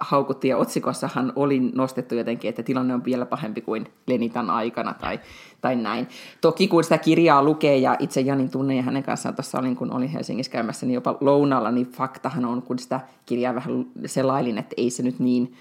haukuttiin 0.00 0.50
ja 0.50 0.56
otsikossahan 0.56 1.32
oli 1.36 1.60
nostettu 1.60 2.14
jotenkin, 2.14 2.48
että 2.48 2.62
tilanne 2.62 2.94
on 2.94 3.04
vielä 3.04 3.26
pahempi 3.26 3.60
kuin 3.60 3.86
Lenitan 4.06 4.50
aikana 4.50 4.94
tai, 4.94 5.20
tai 5.60 5.76
näin. 5.76 6.08
Toki 6.40 6.68
kun 6.68 6.84
sitä 6.84 6.98
kirjaa 6.98 7.42
lukee 7.42 7.76
ja 7.76 7.96
itse 7.98 8.20
Janin 8.20 8.50
tunne 8.50 8.76
ja 8.76 8.82
hänen 8.82 9.02
kanssaan 9.02 9.34
tuossa 9.34 9.58
olin, 9.58 9.76
kun 9.76 9.92
olin 9.92 10.08
Helsingissä 10.08 10.52
käymässä, 10.52 10.86
niin 10.86 10.94
jopa 10.94 11.16
lounalla, 11.20 11.70
niin 11.70 11.86
faktahan 11.86 12.44
on, 12.44 12.62
kun 12.62 12.78
sitä 12.78 13.00
kirjaa 13.26 13.54
vähän 13.54 13.86
selailin, 14.06 14.58
että 14.58 14.74
ei 14.76 14.90
se 14.90 15.02
nyt 15.02 15.18
niin 15.18 15.54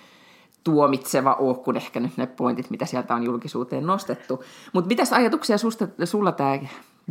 tuomitseva 0.64 1.34
ole 1.34 1.56
kuin 1.56 1.78
ehkä 1.78 2.00
nyt 2.00 2.18
ne 2.18 2.28
pointit, 2.28 2.70
mitä 2.70 2.86
sieltä 2.86 3.16
on 3.16 3.24
julkisuuteen 3.24 3.86
nostettu. 3.86 4.44
Mutta 4.74 4.88
mitäs 4.88 5.14
ajatuksia 5.14 5.58
susta, 5.58 5.88
sulla 6.06 6.32
tämä 6.32 6.60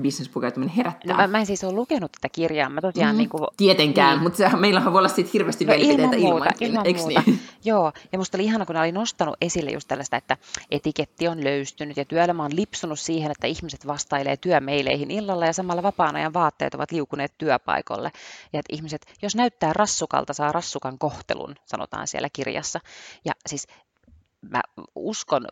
bisnespukeutuminen 0.01 0.75
herättää. 0.75 1.13
No, 1.13 1.23
mä, 1.23 1.27
mä 1.27 1.39
en 1.39 1.47
siis 1.47 1.65
ole 1.65 1.73
lukenut 1.73 2.13
tätä 2.13 2.29
kirjaa. 2.29 2.71
Mä 2.71 2.81
tosiaan, 2.81 3.15
mm, 3.15 3.19
niin 3.19 3.29
kuin, 3.29 3.47
tietenkään, 3.57 4.15
niin. 4.15 4.23
mutta 4.23 4.37
sehän, 4.37 4.61
meillähän 4.61 4.93
voi 4.93 4.99
olla 4.99 5.09
siitä 5.09 5.31
hirveästi 5.33 5.65
no, 5.65 5.75
mielipiteitä 5.75 6.17
ilman, 6.17 6.31
muuta, 6.31 6.51
ilman 6.61 6.87
muuta. 6.97 7.23
Niin? 7.27 7.41
Joo, 7.65 7.93
ja 8.13 8.19
musta 8.19 8.37
oli 8.37 8.45
ihana, 8.45 8.67
kun 8.67 8.77
oli 8.77 8.93
nostanut 8.93 9.37
esille 9.41 9.71
just 9.71 9.89
tällaista, 9.89 10.17
että 10.17 10.37
etiketti 10.71 11.29
on 11.29 11.45
löystynyt 11.45 11.97
ja 11.97 12.05
työelämä 12.05 12.45
on 12.45 12.57
lipsunut 12.57 13.01
siihen, 13.01 13.31
että 13.31 13.47
ihmiset 13.47 13.87
vastailee 13.87 14.37
työmeileihin 14.37 15.11
illalla 15.11 15.47
ja 15.47 15.53
samalla 15.53 15.83
vapaan 15.83 16.17
ajan 16.17 16.35
vaatteet 16.35 16.75
ovat 16.75 16.93
liukuneet 16.93 17.39
työpaikolle. 17.39 18.13
Ja 18.53 18.61
että 18.61 18.77
ihmiset, 18.77 19.07
jos 19.23 19.37
näyttää 19.37 19.73
rassukalta, 19.73 20.33
saa 20.33 20.53
rassukan 20.53 20.99
kohtelun, 20.99 21.55
sanotaan 21.65 22.07
siellä 22.07 22.29
kirjassa. 22.33 22.81
Ja 23.25 23.33
siis 23.47 23.67
mä 24.51 24.61
uskon 24.95 25.47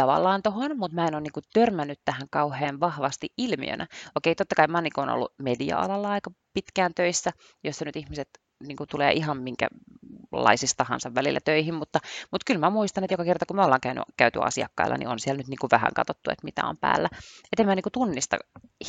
tavallaan 0.00 0.42
tuohon, 0.42 0.78
mutta 0.78 0.94
mä 0.94 1.06
en 1.06 1.14
ole 1.14 1.20
niinku 1.20 1.40
törmännyt 1.52 2.00
tähän 2.04 2.26
kauhean 2.30 2.80
vahvasti 2.80 3.28
ilmiönä. 3.38 3.86
Okei, 4.14 4.34
totta 4.34 4.54
kai 4.54 4.66
mä 4.66 4.80
niinku 4.80 5.00
ollut 5.00 5.34
media-alalla 5.38 6.10
aika 6.10 6.30
pitkään 6.54 6.94
töissä, 6.94 7.30
jossa 7.64 7.84
nyt 7.84 7.96
ihmiset 7.96 8.28
niinku 8.66 8.86
tulee 8.86 9.12
ihan 9.12 9.42
minkälaisista 9.42 10.84
tahansa 10.84 11.14
välillä 11.14 11.40
töihin, 11.44 11.74
mutta, 11.74 11.98
mutta 12.30 12.44
kyllä 12.46 12.60
mä 12.60 12.70
muistan, 12.70 13.04
että 13.04 13.14
joka 13.14 13.24
kerta 13.24 13.46
kun 13.46 13.56
me 13.56 13.64
ollaan 13.64 13.80
käynyt, 13.80 14.04
käyty 14.16 14.38
asiakkailla, 14.42 14.96
niin 14.96 15.08
on 15.08 15.18
siellä 15.18 15.38
nyt 15.38 15.48
niinku 15.48 15.66
vähän 15.70 15.90
katsottu, 15.94 16.30
että 16.30 16.44
mitä 16.44 16.66
on 16.66 16.76
päällä. 16.76 17.08
Että 17.52 17.62
en 17.62 17.66
mä 17.66 17.74
niinku 17.74 17.90
tunnista 17.90 18.36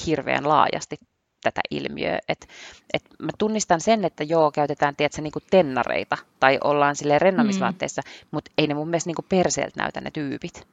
hirveän 0.06 0.50
laajasti 0.50 0.98
tätä 1.44 1.62
ilmiöä. 1.72 2.20
Et, 2.28 2.48
et 2.94 3.04
mä 3.20 3.32
tunnistan 3.38 3.82
sen, 3.82 4.06
että 4.06 4.24
joo, 4.24 4.52
käytetään 4.52 4.96
tiedätkö, 4.96 5.22
niin 5.22 5.34
tennareita 5.50 6.18
tai 6.40 6.60
ollaan 6.64 6.96
sille 6.96 7.20
rennomisvaatteissa, 7.20 8.02
mm. 8.06 8.28
mutta 8.32 8.52
ei 8.58 8.68
ne 8.68 8.74
mun 8.74 8.88
mielestä 8.90 9.08
niin 9.10 9.26
perseeltä 9.30 9.82
näytä 9.82 10.02
ne 10.02 10.12
tyypit. 10.12 10.68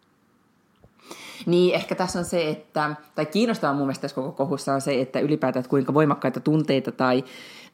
Niin, 1.46 1.74
ehkä 1.74 1.94
tässä 1.94 2.18
on 2.18 2.24
se, 2.24 2.48
että, 2.48 2.96
tai 3.14 3.26
kiinnostavaa 3.26 3.74
mun 3.74 3.86
mielestä 3.86 4.02
tässä 4.02 4.14
koko 4.14 4.32
kohussa 4.32 4.74
on 4.74 4.80
se, 4.80 5.00
että 5.00 5.20
ylipäätään, 5.20 5.60
että 5.60 5.70
kuinka 5.70 5.94
voimakkaita 5.94 6.40
tunteita 6.40 6.92
tai, 6.92 7.24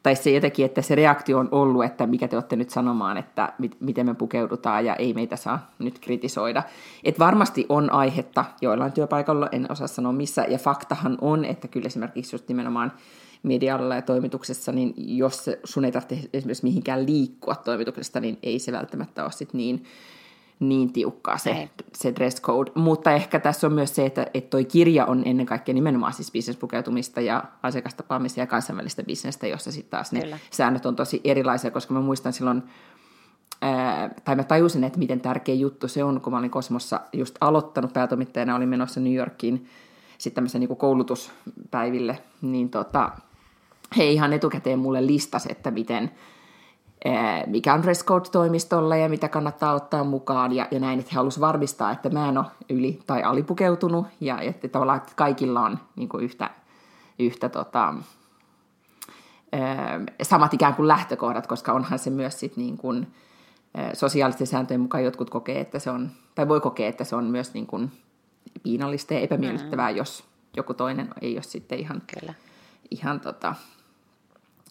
tai 0.02 0.16
se 0.16 0.30
jotenkin, 0.30 0.64
että 0.64 0.82
se 0.82 0.94
reaktio 0.94 1.38
on 1.38 1.48
ollut, 1.50 1.84
että 1.84 2.06
mikä 2.06 2.28
te 2.28 2.36
olette 2.36 2.56
nyt 2.56 2.70
sanomaan, 2.70 3.16
että 3.16 3.52
mit, 3.58 3.76
miten 3.80 4.06
me 4.06 4.14
pukeudutaan 4.14 4.84
ja 4.84 4.96
ei 4.96 5.14
meitä 5.14 5.36
saa 5.36 5.70
nyt 5.78 5.98
kritisoida. 5.98 6.62
Että 7.04 7.18
varmasti 7.18 7.66
on 7.68 7.92
aihetta 7.92 8.44
joillain 8.60 8.92
työpaikalla, 8.92 9.48
en 9.52 9.72
osaa 9.72 9.86
sanoa 9.86 10.12
missä, 10.12 10.46
ja 10.48 10.58
faktahan 10.58 11.18
on, 11.20 11.44
että 11.44 11.68
kyllä 11.68 11.86
esimerkiksi 11.86 12.34
just 12.34 12.48
nimenomaan 12.48 12.92
medialla 13.42 13.94
ja 13.94 14.02
toimituksessa, 14.02 14.72
niin 14.72 14.94
jos 14.96 15.50
sun 15.64 15.84
ei 15.84 15.92
tarvitse 15.92 16.28
esimerkiksi 16.32 16.64
mihinkään 16.64 17.06
liikkua 17.06 17.54
toimituksesta, 17.54 18.20
niin 18.20 18.38
ei 18.42 18.58
se 18.58 18.72
välttämättä 18.72 19.24
ole 19.24 19.32
sit 19.32 19.52
niin 19.52 19.84
niin 20.68 20.92
tiukkaa 20.92 21.38
se, 21.38 21.68
se 21.94 22.14
dress 22.14 22.42
code. 22.42 22.70
Mutta 22.74 23.12
ehkä 23.12 23.40
tässä 23.40 23.66
on 23.66 23.72
myös 23.72 23.94
se, 23.94 24.06
että, 24.06 24.26
että 24.34 24.50
toi 24.50 24.64
kirja 24.64 25.06
on 25.06 25.22
ennen 25.24 25.46
kaikkea 25.46 25.74
nimenomaan 25.74 26.12
siis 26.12 26.32
bisnespukeutumista 26.32 27.20
ja 27.20 27.44
asiakastapaamista 27.62 28.40
ja 28.40 28.46
kansainvälistä 28.46 29.02
bisnestä, 29.02 29.46
jossa 29.46 29.72
sitten 29.72 29.90
taas 29.90 30.12
ne 30.12 30.20
Kyllä. 30.20 30.38
säännöt 30.50 30.86
on 30.86 30.96
tosi 30.96 31.20
erilaisia, 31.24 31.70
koska 31.70 31.94
mä 31.94 32.00
muistan 32.00 32.32
silloin, 32.32 32.62
ää, 33.62 34.10
tai 34.24 34.36
mä 34.36 34.44
tajusin, 34.44 34.84
että 34.84 34.98
miten 34.98 35.20
tärkeä 35.20 35.54
juttu 35.54 35.88
se 35.88 36.04
on, 36.04 36.20
kun 36.20 36.32
mä 36.32 36.38
olin 36.38 36.50
Kosmossa 36.50 37.00
just 37.12 37.36
aloittanut 37.40 37.92
päätoimittajana, 37.92 38.56
olin 38.56 38.68
menossa 38.68 39.00
New 39.00 39.14
Yorkiin 39.14 39.66
sitten 40.18 40.34
tämmöisen 40.34 40.60
niin 40.60 40.76
koulutuspäiville, 40.76 42.18
niin 42.42 42.70
tota, 42.70 43.10
he 43.96 44.10
ihan 44.10 44.32
etukäteen 44.32 44.78
mulle 44.78 45.06
listasi, 45.06 45.52
että 45.52 45.70
miten– 45.70 46.10
mikä 47.46 47.74
on 47.74 47.82
dress 47.82 48.04
code-toimistolla 48.04 48.96
ja 48.96 49.08
mitä 49.08 49.28
kannattaa 49.28 49.74
ottaa 49.74 50.04
mukaan 50.04 50.52
ja, 50.52 50.68
ja 50.70 50.80
näin, 50.80 50.98
että 50.98 51.10
he 51.12 51.16
halusivat 51.16 51.46
varmistaa, 51.46 51.92
että 51.92 52.10
mä 52.10 52.28
en 52.28 52.38
ole 52.38 52.46
yli- 52.70 53.00
tai 53.06 53.22
alipukeutunut 53.22 54.06
ja 54.20 54.40
että 54.40 54.68
tavallaan 54.68 54.98
että 54.98 55.12
kaikilla 55.16 55.60
on 55.60 55.78
niin 55.96 56.08
kuin 56.08 56.24
yhtä, 56.24 56.50
yhtä 57.18 57.48
tota, 57.48 57.94
samat 60.22 60.54
ikään 60.54 60.74
kuin 60.74 60.88
lähtökohdat, 60.88 61.46
koska 61.46 61.72
onhan 61.72 61.98
se 61.98 62.10
myös 62.10 62.40
sit 62.40 62.56
niin 62.56 62.76
kuin, 62.76 63.06
sosiaalisten 63.92 64.46
sääntöjen 64.46 64.80
mukaan 64.80 65.04
jotkut 65.04 65.30
kokee, 65.30 65.60
että 65.60 65.78
se 65.78 65.90
on, 65.90 66.10
tai 66.34 66.48
voi 66.48 66.60
kokea, 66.60 66.88
että 66.88 67.04
se 67.04 67.16
on 67.16 67.24
myös 67.24 67.54
niin 67.54 67.66
kuin 67.66 67.92
piinallista 68.62 69.14
ja 69.14 69.20
epämiellyttävää, 69.20 69.90
mm. 69.90 69.96
jos 69.96 70.24
joku 70.56 70.74
toinen 70.74 71.08
ei 71.20 71.34
ole 71.34 71.42
sitten 71.42 71.78
ihan, 71.78 72.02
Kyllä. 72.20 72.34
ihan 72.90 73.20
tota, 73.20 73.54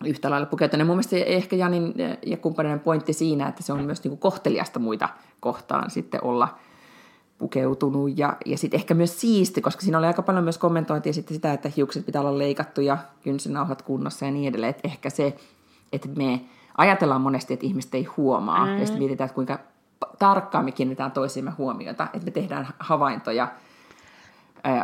yhtä 0.05 0.29
lailla 0.29 0.45
pukeutunut. 0.45 0.87
Mun 0.87 0.95
mielestä 0.95 1.15
ehkä 1.15 1.55
Janin 1.55 1.93
ja 2.25 2.37
kumppaneiden 2.37 2.79
pointti 2.79 3.13
siinä, 3.13 3.47
että 3.47 3.63
se 3.63 3.73
on 3.73 3.83
myös 3.83 4.03
niin 4.03 4.09
kuin 4.09 4.19
kohteliasta 4.19 4.79
muita 4.79 5.09
kohtaan 5.39 5.91
sitten 5.91 6.23
olla 6.23 6.57
pukeutunut 7.37 8.17
ja, 8.17 8.37
ja 8.45 8.57
sitten 8.57 8.79
ehkä 8.79 8.93
myös 8.93 9.21
siisti, 9.21 9.61
koska 9.61 9.81
siinä 9.81 9.97
oli 9.97 10.07
aika 10.07 10.21
paljon 10.21 10.43
myös 10.43 10.57
kommentointia 10.57 11.13
sitten 11.13 11.35
sitä, 11.35 11.53
että 11.53 11.71
hiukset 11.77 12.05
pitää 12.05 12.21
olla 12.21 12.37
leikattu 12.37 12.81
ja 12.81 12.97
kynsinauhat 13.23 13.81
kunnossa 13.81 14.25
ja 14.25 14.31
niin 14.31 14.47
edelleen. 14.47 14.69
Että 14.69 14.87
ehkä 14.87 15.09
se, 15.09 15.35
että 15.93 16.07
me 16.15 16.41
ajatellaan 16.77 17.21
monesti, 17.21 17.53
että 17.53 17.65
ihmiset 17.65 17.95
ei 17.95 18.03
huomaa 18.03 18.65
mm. 18.65 18.71
ja 18.71 18.85
sitten 18.85 18.99
mietitään, 18.99 19.25
että 19.25 19.35
kuinka 19.35 19.59
tarkkaan 20.19 20.65
me 20.65 20.71
kiinnitetään 20.71 21.11
toisiimme 21.11 21.51
huomiota, 21.51 22.03
että 22.13 22.25
me 22.25 22.31
tehdään 22.31 22.67
havaintoja– 22.79 23.47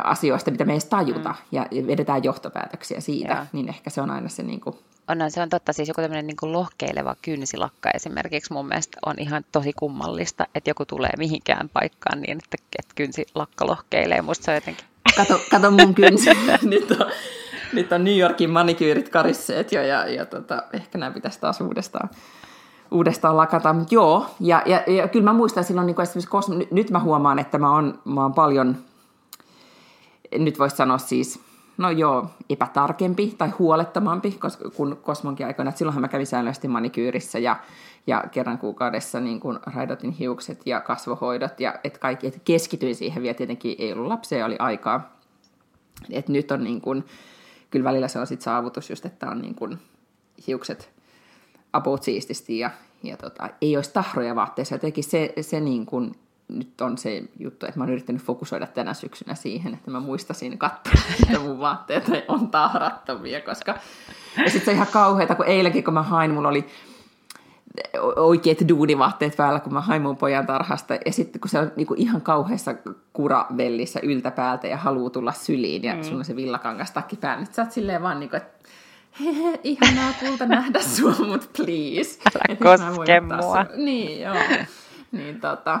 asioista, 0.04 0.50
mitä 0.50 0.64
me 0.64 0.72
ei 0.72 0.80
tajuta, 0.90 1.28
mm. 1.28 1.36
ja 1.52 1.66
vedetään 1.86 2.24
johtopäätöksiä 2.24 3.00
siitä, 3.00 3.32
Joo. 3.32 3.44
niin 3.52 3.68
ehkä 3.68 3.90
se 3.90 4.00
on 4.00 4.10
aina 4.10 4.28
se... 4.28 4.42
Niin 4.42 4.60
kuin... 4.60 4.76
On, 5.10 5.30
se 5.30 5.42
on 5.42 5.48
totta, 5.48 5.72
siis 5.72 5.88
joku 5.88 6.00
tämmöinen 6.00 6.26
niin 6.26 6.52
lohkeileva 6.52 7.16
kynsilakka 7.22 7.90
esimerkiksi 7.94 8.52
mun 8.52 8.68
mielestä 8.68 8.98
on 9.06 9.14
ihan 9.18 9.44
tosi 9.52 9.72
kummallista, 9.72 10.46
että 10.54 10.70
joku 10.70 10.84
tulee 10.84 11.10
mihinkään 11.18 11.68
paikkaan 11.68 12.20
niin, 12.20 12.38
että, 12.38 12.56
että 12.78 12.94
kynsilakka 12.94 13.66
lohkeilee, 13.66 14.22
musta 14.22 14.44
se 14.44 14.50
on 14.50 14.54
jotenkin... 14.54 14.84
Kato, 15.16 15.40
kato 15.50 15.70
mun 15.70 15.94
kynsi, 15.94 16.30
nyt 16.62 16.90
on, 16.90 17.10
nyt 17.72 17.92
on 17.92 18.04
New 18.04 18.18
Yorkin 18.18 18.50
manikyyrit 18.50 19.08
karisseet 19.08 19.72
jo, 19.72 19.82
ja, 19.82 20.06
ja 20.08 20.26
tota, 20.26 20.62
ehkä 20.72 20.98
nämä 20.98 21.10
pitäisi 21.10 21.40
taas 21.40 21.60
uudestaan 21.60 22.10
uudestaan 22.90 23.36
lakata. 23.36 23.72
Mutta 23.72 23.94
joo, 23.94 24.26
ja, 24.40 24.62
ja, 24.66 24.82
ja 24.86 25.08
kyllä 25.08 25.24
mä 25.24 25.32
muistan 25.32 25.64
silloin 25.64 25.86
niin 25.86 25.94
kuin 25.94 26.02
esimerkiksi 26.02 26.30
Kosmo, 26.30 26.54
nyt, 26.54 26.70
nyt 26.70 26.90
mä 26.90 27.00
huomaan, 27.00 27.38
että 27.38 27.58
mä 27.58 27.74
oon, 27.74 27.98
mä 28.04 28.22
oon 28.22 28.34
paljon 28.34 28.76
nyt 30.38 30.58
voisi 30.58 30.76
sanoa 30.76 30.98
siis, 30.98 31.40
no 31.78 31.90
joo, 31.90 32.30
epätarkempi 32.50 33.34
tai 33.38 33.48
huolettomampi, 33.48 34.32
koska 34.32 34.70
kun 34.70 35.00
Kosmonkin 35.02 35.46
aikoina, 35.46 35.70
silloinhan 35.70 36.00
mä 36.00 36.08
kävin 36.08 36.26
säännöllisesti 36.26 36.68
manikyyrissä 36.68 37.38
ja, 37.38 37.56
ja 38.06 38.24
kerran 38.32 38.58
kuukaudessa 38.58 39.20
niin 39.20 39.40
kuin 39.40 39.58
raidotin 39.74 40.10
hiukset 40.10 40.62
ja 40.66 40.80
kasvohoidot 40.80 41.60
ja 41.60 41.74
et 41.84 41.98
kaikki, 41.98 42.26
et 42.26 42.40
keskityin 42.44 42.94
siihen 42.94 43.22
vielä, 43.22 43.34
tietenkin 43.34 43.76
ei 43.78 43.92
ollut 43.92 44.06
lapsia, 44.06 44.46
oli 44.46 44.56
aikaa. 44.58 45.16
Et 46.10 46.28
nyt 46.28 46.50
on 46.50 46.64
niin 46.64 46.80
kuin, 46.80 47.04
kyllä 47.70 47.84
välillä 47.84 48.08
se 48.08 48.18
on 48.18 48.26
sit 48.26 48.42
saavutus 48.42 48.90
just, 48.90 49.06
että 49.06 49.30
on 49.30 49.40
niin 49.40 49.54
kuin 49.54 49.78
hiukset 50.46 50.90
about 51.72 52.02
siististi 52.02 52.58
ja, 52.58 52.70
ja 53.02 53.16
tota, 53.16 53.48
ei 53.60 53.76
olisi 53.76 53.92
tahroja 53.92 54.34
vaatteissa. 54.34 54.74
Jotenkin 54.74 55.04
se, 55.04 55.32
se 55.40 55.60
niin 55.60 55.86
kuin 55.86 56.14
nyt 56.50 56.80
on 56.80 56.98
se 56.98 57.22
juttu, 57.38 57.66
että 57.66 57.78
mä 57.78 57.84
oon 57.84 57.92
yrittänyt 57.92 58.22
fokusoida 58.22 58.66
tänä 58.66 58.94
syksynä 58.94 59.34
siihen, 59.34 59.74
että 59.74 59.90
mä 59.90 60.00
muistasin 60.00 60.58
katsoa, 60.58 60.92
että 61.22 61.38
mun 61.38 61.58
vaatteet 61.58 62.04
on 62.28 62.48
tahrattomia, 62.48 63.40
koska... 63.40 63.74
Ja 64.36 64.50
sitten 64.50 64.64
se 64.64 64.70
on 64.70 64.74
ihan 64.74 64.88
kauheata, 64.92 65.34
kun 65.34 65.46
eilenkin 65.46 65.84
kun 65.84 65.94
mä 65.94 66.02
hain, 66.02 66.30
mulla 66.30 66.48
oli 66.48 66.66
oikeat 68.16 68.68
duunivaatteet 68.68 69.36
päällä, 69.36 69.60
kun 69.60 69.72
mä 69.72 69.80
hain 69.80 70.02
mun 70.02 70.16
pojan 70.16 70.46
tarhasta, 70.46 70.94
ja 71.06 71.12
sitten 71.12 71.40
kun 71.40 71.48
se 71.48 71.58
on 71.58 71.72
niinku 71.76 71.94
ihan 71.96 72.20
kauheassa 72.20 72.74
kuravellissä 73.12 74.00
yltäpäältä 74.02 74.66
ja 74.66 74.76
haluaa 74.76 75.10
tulla 75.10 75.32
syliin, 75.32 75.82
ja 75.82 75.94
mm. 75.94 76.02
sulla 76.02 76.18
on 76.18 76.24
se 76.24 76.36
villakangas 76.36 76.90
takki 76.90 77.16
päällä, 77.16 77.40
nyt 77.40 77.54
sä 77.54 77.62
oot 77.62 77.72
silleen 77.72 78.02
vaan 78.02 78.20
niinku, 78.20 78.36
että 78.36 78.68
hehe, 79.20 79.60
ihanaa 79.64 80.12
kulta 80.20 80.46
nähdä 80.46 80.80
sua, 80.80 81.14
mut 81.26 81.50
please. 81.56 82.20
Älä 82.34 82.56
koske 82.76 83.20
mua. 83.20 83.66
Niin, 83.76 84.20
joo. 84.20 84.34
Niin 85.12 85.40
tota, 85.40 85.80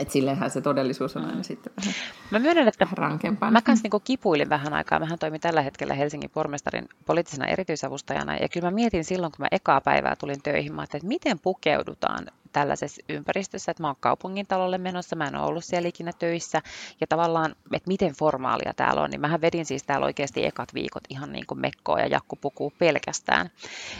että 0.00 0.12
silleenhän 0.12 0.50
se 0.50 0.60
todellisuus 0.60 1.16
on 1.16 1.24
aina 1.24 1.42
sitten 1.42 1.72
vähän 1.80 1.94
Mä 2.30 2.38
myönnän, 2.38 2.68
että 2.68 2.86
rankempaa. 2.92 3.50
Mä 3.50 3.62
kanssa 3.62 3.88
niin 3.92 4.02
kipuilin 4.04 4.48
vähän 4.48 4.72
aikaa. 4.72 4.98
Mähän 4.98 5.18
toimin 5.18 5.40
tällä 5.40 5.62
hetkellä 5.62 5.94
Helsingin 5.94 6.30
pormestarin 6.30 6.88
poliittisena 7.06 7.46
erityisavustajana. 7.46 8.36
Ja 8.36 8.48
kyllä 8.48 8.66
mä 8.66 8.74
mietin 8.74 9.04
silloin, 9.04 9.32
kun 9.32 9.44
mä 9.44 9.48
ekaa 9.50 9.80
päivää 9.80 10.16
tulin 10.16 10.42
töihin, 10.42 10.74
mä 10.74 10.82
että 10.82 10.98
miten 11.02 11.38
pukeudutaan 11.38 12.26
tällaisessa 12.52 13.02
ympäristössä, 13.08 13.70
että 13.70 13.82
mä 13.82 13.86
oon 13.86 13.96
kaupungin 14.00 14.46
talolle 14.46 14.78
menossa, 14.78 15.16
mä 15.16 15.26
en 15.26 15.36
ole 15.36 15.46
ollut 15.46 15.64
siellä 15.64 15.88
ikinä 15.88 16.12
töissä, 16.18 16.62
ja 17.00 17.06
tavallaan, 17.06 17.54
että 17.72 17.88
miten 17.88 18.14
formaalia 18.14 18.72
täällä 18.76 19.02
on, 19.02 19.10
niin 19.10 19.20
mähän 19.20 19.40
vedin 19.40 19.66
siis 19.66 19.82
täällä 19.82 20.06
oikeasti 20.06 20.46
ekat 20.46 20.74
viikot 20.74 21.04
ihan 21.08 21.32
niin 21.32 21.46
kuin 21.46 21.60
mekkoa 21.60 21.98
ja 21.98 22.06
jakkupukua 22.06 22.70
pelkästään. 22.78 23.50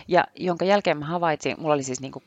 Ja 0.08 0.24
jonka 0.34 0.64
jälkeen 0.64 0.98
mä 0.98 1.06
havaitsin, 1.06 1.56
mulla 1.58 1.74
oli 1.74 1.82
siis 1.82 2.00
niin 2.00 2.12
kuin 2.12 2.24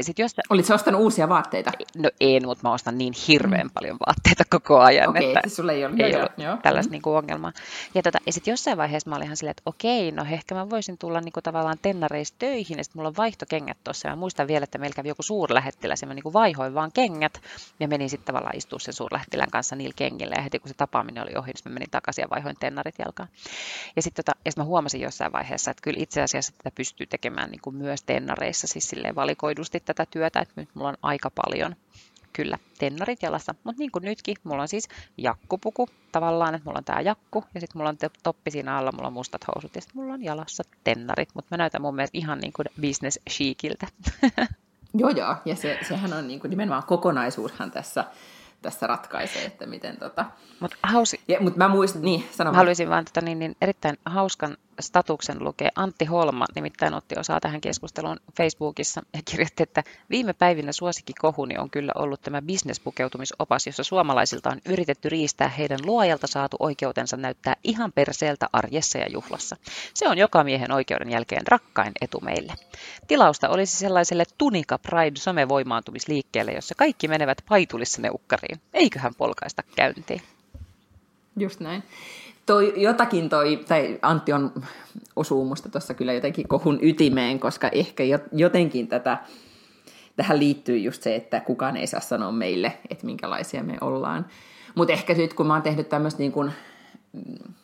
sit 0.00 0.18
jos... 0.18 0.34
Olitko 0.50 0.74
ostanut 0.74 1.00
uusia 1.00 1.28
vaatteita? 1.28 1.70
No 1.96 2.10
en, 2.20 2.46
mutta 2.46 2.68
mä 2.68 2.74
ostan 2.74 2.98
niin 2.98 3.12
hirveän 3.28 3.66
mm. 3.66 3.70
paljon 3.74 3.96
vaatteita 4.06 4.44
koko 4.50 4.80
ajan, 4.80 5.08
okay, 5.08 5.24
että 5.24 5.48
sulla 5.48 5.72
ei, 5.72 5.84
ole, 5.84 5.94
ei 5.98 6.12
joo, 6.12 6.20
ollut 6.20 6.32
joo. 6.38 6.56
tällaista 6.62 6.90
mm. 6.90 6.92
niin 6.92 7.16
ongelmaa. 7.16 7.52
Ja, 7.94 8.02
tota, 8.02 8.18
ja 8.26 8.32
sitten 8.32 8.52
jossain 8.52 8.76
vaiheessa 8.76 9.10
mä 9.10 9.16
olin 9.16 9.24
ihan 9.24 9.36
silleen, 9.36 9.50
että 9.50 9.62
okei, 9.66 10.12
no 10.12 10.24
ehkä 10.30 10.54
mä 10.54 10.70
voisin 10.70 10.98
tulla 10.98 11.20
niin 11.20 11.32
kuin 11.32 11.44
tavallaan 11.44 11.78
tennareista 11.82 12.36
töihin, 12.38 12.78
ja 12.78 12.84
sitten 12.84 13.00
mulla 13.00 13.08
on 13.08 13.16
vaihtokengät 13.16 13.78
tuossa, 13.84 14.08
ja 14.08 14.16
muistan 14.16 14.48
vielä, 14.48 14.64
että 14.64 14.78
meillä 14.78 14.94
kävi 14.94 15.08
joku 15.08 15.22
suurlähettiläs, 15.22 16.02
ja 16.02 16.08
mä 16.08 16.14
niin 16.14 16.22
kuin 16.22 16.32
vaihoin 16.32 16.74
vaan 16.74 16.92
kengät, 16.92 17.40
ja 17.80 17.88
menin 17.88 18.10
sitten 18.10 18.26
tavallaan 18.26 18.56
istua 18.56 18.78
sen 18.78 18.94
suurlähettilän 18.94 19.50
kanssa 19.50 19.76
niillä 19.76 19.94
kengillä, 19.96 20.34
ja 20.36 20.42
heti 20.42 20.58
kun 20.58 20.68
se 20.68 20.74
tapaaminen 20.74 21.22
oli 21.22 21.36
ohi, 21.36 21.52
niin 21.52 21.72
mä 21.72 21.74
menin 21.74 21.90
takaisin 21.90 22.22
ja 22.22 22.30
vaihoin 22.30 22.56
tennarit 22.60 22.94
jalkaan. 22.98 23.28
Ja 23.96 24.02
sitten 24.02 24.24
tota, 24.24 24.38
ja 24.44 24.50
sit 24.50 24.58
mä 24.58 24.64
huomasin 24.64 25.00
jossain 25.00 25.32
vaiheessa, 25.32 25.70
että 25.70 25.82
kyllä 25.82 26.02
itse 26.02 26.22
asiassa 26.22 26.52
tätä 26.58 26.70
pystyy 26.74 27.06
tekemään 27.06 27.50
niin 27.50 27.60
kuin 27.62 27.76
myös 27.76 28.02
tennareissa, 28.02 28.66
siis 28.66 28.88
silleen 28.88 29.14
valikoidusti 29.14 29.73
tätä 29.80 30.06
työtä, 30.10 30.40
että 30.40 30.54
nyt 30.56 30.68
mulla 30.74 30.88
on 30.88 30.96
aika 31.02 31.30
paljon 31.30 31.76
kyllä 32.32 32.58
tennarit 32.78 33.22
jalassa, 33.22 33.54
mutta 33.64 33.78
niin 33.78 33.90
kuin 33.90 34.04
nytkin, 34.04 34.36
mulla 34.44 34.62
on 34.62 34.68
siis 34.68 34.88
jakkupuku 35.18 35.88
tavallaan, 36.12 36.54
että 36.54 36.64
mulla 36.64 36.78
on 36.78 36.84
tää 36.84 37.00
jakku 37.00 37.44
ja 37.54 37.60
sitten 37.60 37.78
mulla 37.78 37.88
on 37.88 37.96
toppi 38.22 38.50
siinä 38.50 38.76
alla, 38.76 38.92
mulla 38.92 39.06
on 39.06 39.12
mustat 39.12 39.44
housut 39.46 39.74
ja 39.74 39.80
sitten 39.80 40.00
mulla 40.02 40.14
on 40.14 40.24
jalassa 40.24 40.62
tennarit, 40.84 41.28
mutta 41.34 41.48
mä 41.50 41.56
näytän 41.56 41.82
mun 41.82 41.94
mielestä 41.94 42.18
ihan 42.18 42.38
niin 42.38 42.52
kuin 42.52 42.66
business 42.80 43.18
chiciltä. 43.30 43.86
Joo, 44.96 45.10
joo, 45.10 45.36
ja 45.44 45.56
se, 45.56 45.78
sehän 45.88 46.12
on 46.12 46.28
niin 46.28 46.40
kuin 46.40 46.50
nimenomaan 46.50 46.82
kokonaisuushan 46.86 47.70
tässä 47.70 48.04
tässä 48.64 48.86
ratkaisee, 48.86 49.44
että 49.44 49.66
miten 49.66 49.96
tota... 49.96 50.24
Mut 50.60 50.74
hausi... 50.82 51.20
ja, 51.28 51.40
mut 51.40 51.56
mä 51.56 51.68
muistan, 51.68 52.02
niin, 52.02 52.28
sano 52.30 52.52
Haluaisin 52.52 52.88
vaan 52.88 53.04
tota, 53.04 53.20
niin, 53.20 53.38
niin, 53.38 53.56
erittäin 53.60 53.96
hauskan 54.04 54.56
statuksen 54.80 55.44
lukee. 55.44 55.68
Antti 55.76 56.04
Holma 56.04 56.46
nimittäin 56.54 56.94
otti 56.94 57.14
osaa 57.18 57.40
tähän 57.40 57.60
keskusteluun 57.60 58.20
Facebookissa 58.36 59.02
ja 59.14 59.20
kirjoitti, 59.24 59.62
että 59.62 59.82
viime 60.10 60.32
päivinä 60.32 60.72
suosikkikohuni 60.72 61.58
on 61.58 61.70
kyllä 61.70 61.92
ollut 61.94 62.22
tämä 62.22 62.42
bisnespukeutumisopas, 62.42 63.66
jossa 63.66 63.84
suomalaisilta 63.84 64.50
on 64.50 64.60
yritetty 64.66 65.08
riistää 65.08 65.48
heidän 65.48 65.78
luojalta 65.84 66.26
saatu 66.26 66.56
oikeutensa 66.60 67.16
näyttää 67.16 67.56
ihan 67.64 67.92
perseeltä 67.92 68.48
arjessa 68.52 68.98
ja 68.98 69.10
juhlassa. 69.10 69.56
Se 69.94 70.08
on 70.08 70.18
joka 70.18 70.44
miehen 70.44 70.72
oikeuden 70.72 71.10
jälkeen 71.10 71.46
rakkain 71.48 71.92
etu 72.00 72.20
meille. 72.20 72.52
Tilausta 73.06 73.48
olisi 73.48 73.76
sellaiselle 73.76 74.24
Tunika 74.38 74.78
Pride 74.78 75.16
somevoimaantumisliikkeelle, 75.16 76.52
jossa 76.52 76.74
kaikki 76.74 77.08
menevät 77.08 77.38
paitulissa 77.48 78.02
neukkariin. 78.02 78.53
Eiköhän 78.74 79.14
polkaista 79.14 79.62
käyntiin. 79.76 80.22
Just 81.36 81.60
näin 81.60 81.82
toi, 82.46 82.72
jotakin 82.76 83.28
toi, 83.28 83.64
tai 83.68 83.98
Antti 84.02 84.32
on, 84.32 84.52
osuu 85.16 85.44
musta 85.44 85.68
tuossa 85.68 85.94
kyllä 85.94 86.12
jotenkin 86.12 86.48
kohun 86.48 86.78
ytimeen, 86.82 87.40
koska 87.40 87.68
ehkä 87.68 88.04
jotenkin 88.32 88.88
tätä, 88.88 89.18
tähän 90.16 90.38
liittyy 90.38 90.78
just 90.78 91.02
se, 91.02 91.14
että 91.14 91.40
kukaan 91.40 91.76
ei 91.76 91.86
saa 91.86 92.00
sanoa 92.00 92.32
meille, 92.32 92.78
että 92.90 93.06
minkälaisia 93.06 93.62
me 93.62 93.76
ollaan. 93.80 94.26
Mutta 94.74 94.92
ehkä 94.92 95.14
nyt 95.14 95.34
kun 95.34 95.46
mä 95.46 95.52
oon 95.52 95.62
tehnyt 95.62 95.88
tämmöistä 95.88 96.18
niin 96.18 96.32
kuin, 96.32 96.52
mm, 97.12 97.54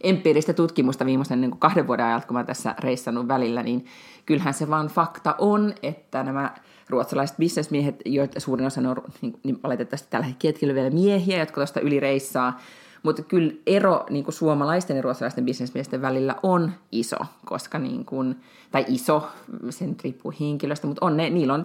empiiristä 0.00 0.52
tutkimusta 0.52 1.06
viimeisen 1.06 1.40
niin 1.40 1.50
kuin 1.50 1.60
kahden 1.60 1.86
vuoden 1.86 2.06
ajalta, 2.06 2.26
kun 2.26 2.36
mä 2.36 2.44
tässä 2.44 2.74
reissannut 2.78 3.28
välillä, 3.28 3.62
niin 3.62 3.86
kyllähän 4.26 4.54
se 4.54 4.68
vaan 4.68 4.86
fakta 4.86 5.34
on, 5.38 5.74
että 5.82 6.22
nämä 6.22 6.54
ruotsalaiset 6.88 7.36
bisnesmiehet, 7.36 7.96
joita 8.04 8.40
suurin 8.40 8.66
osa 8.66 8.80
on 8.80 9.02
niin, 9.20 9.40
niin 9.42 9.60
oletettavasti 9.64 10.08
tällä 10.10 10.26
hetkellä 10.26 10.74
vielä 10.74 10.90
miehiä, 10.90 11.38
jotka 11.38 11.54
tuosta 11.54 11.80
yli 11.80 12.00
reissaa, 12.00 12.60
mutta 13.02 13.22
kyllä 13.22 13.52
ero 13.66 14.06
niin 14.10 14.24
kuin 14.24 14.34
suomalaisten 14.34 14.96
ja 14.96 15.02
ruotsalaisten 15.02 15.44
bisnesmiesten 15.44 16.02
välillä 16.02 16.36
on 16.42 16.72
iso, 16.92 17.16
koska 17.44 17.78
niin 17.78 18.04
kuin, 18.04 18.36
tai 18.70 18.84
iso, 18.88 19.28
sen 19.70 19.96
riippuu 20.04 20.32
henkilöstä, 20.40 20.86
mutta 20.86 21.06
on 21.06 21.16
ne, 21.16 21.30
niillä 21.30 21.54
on 21.54 21.64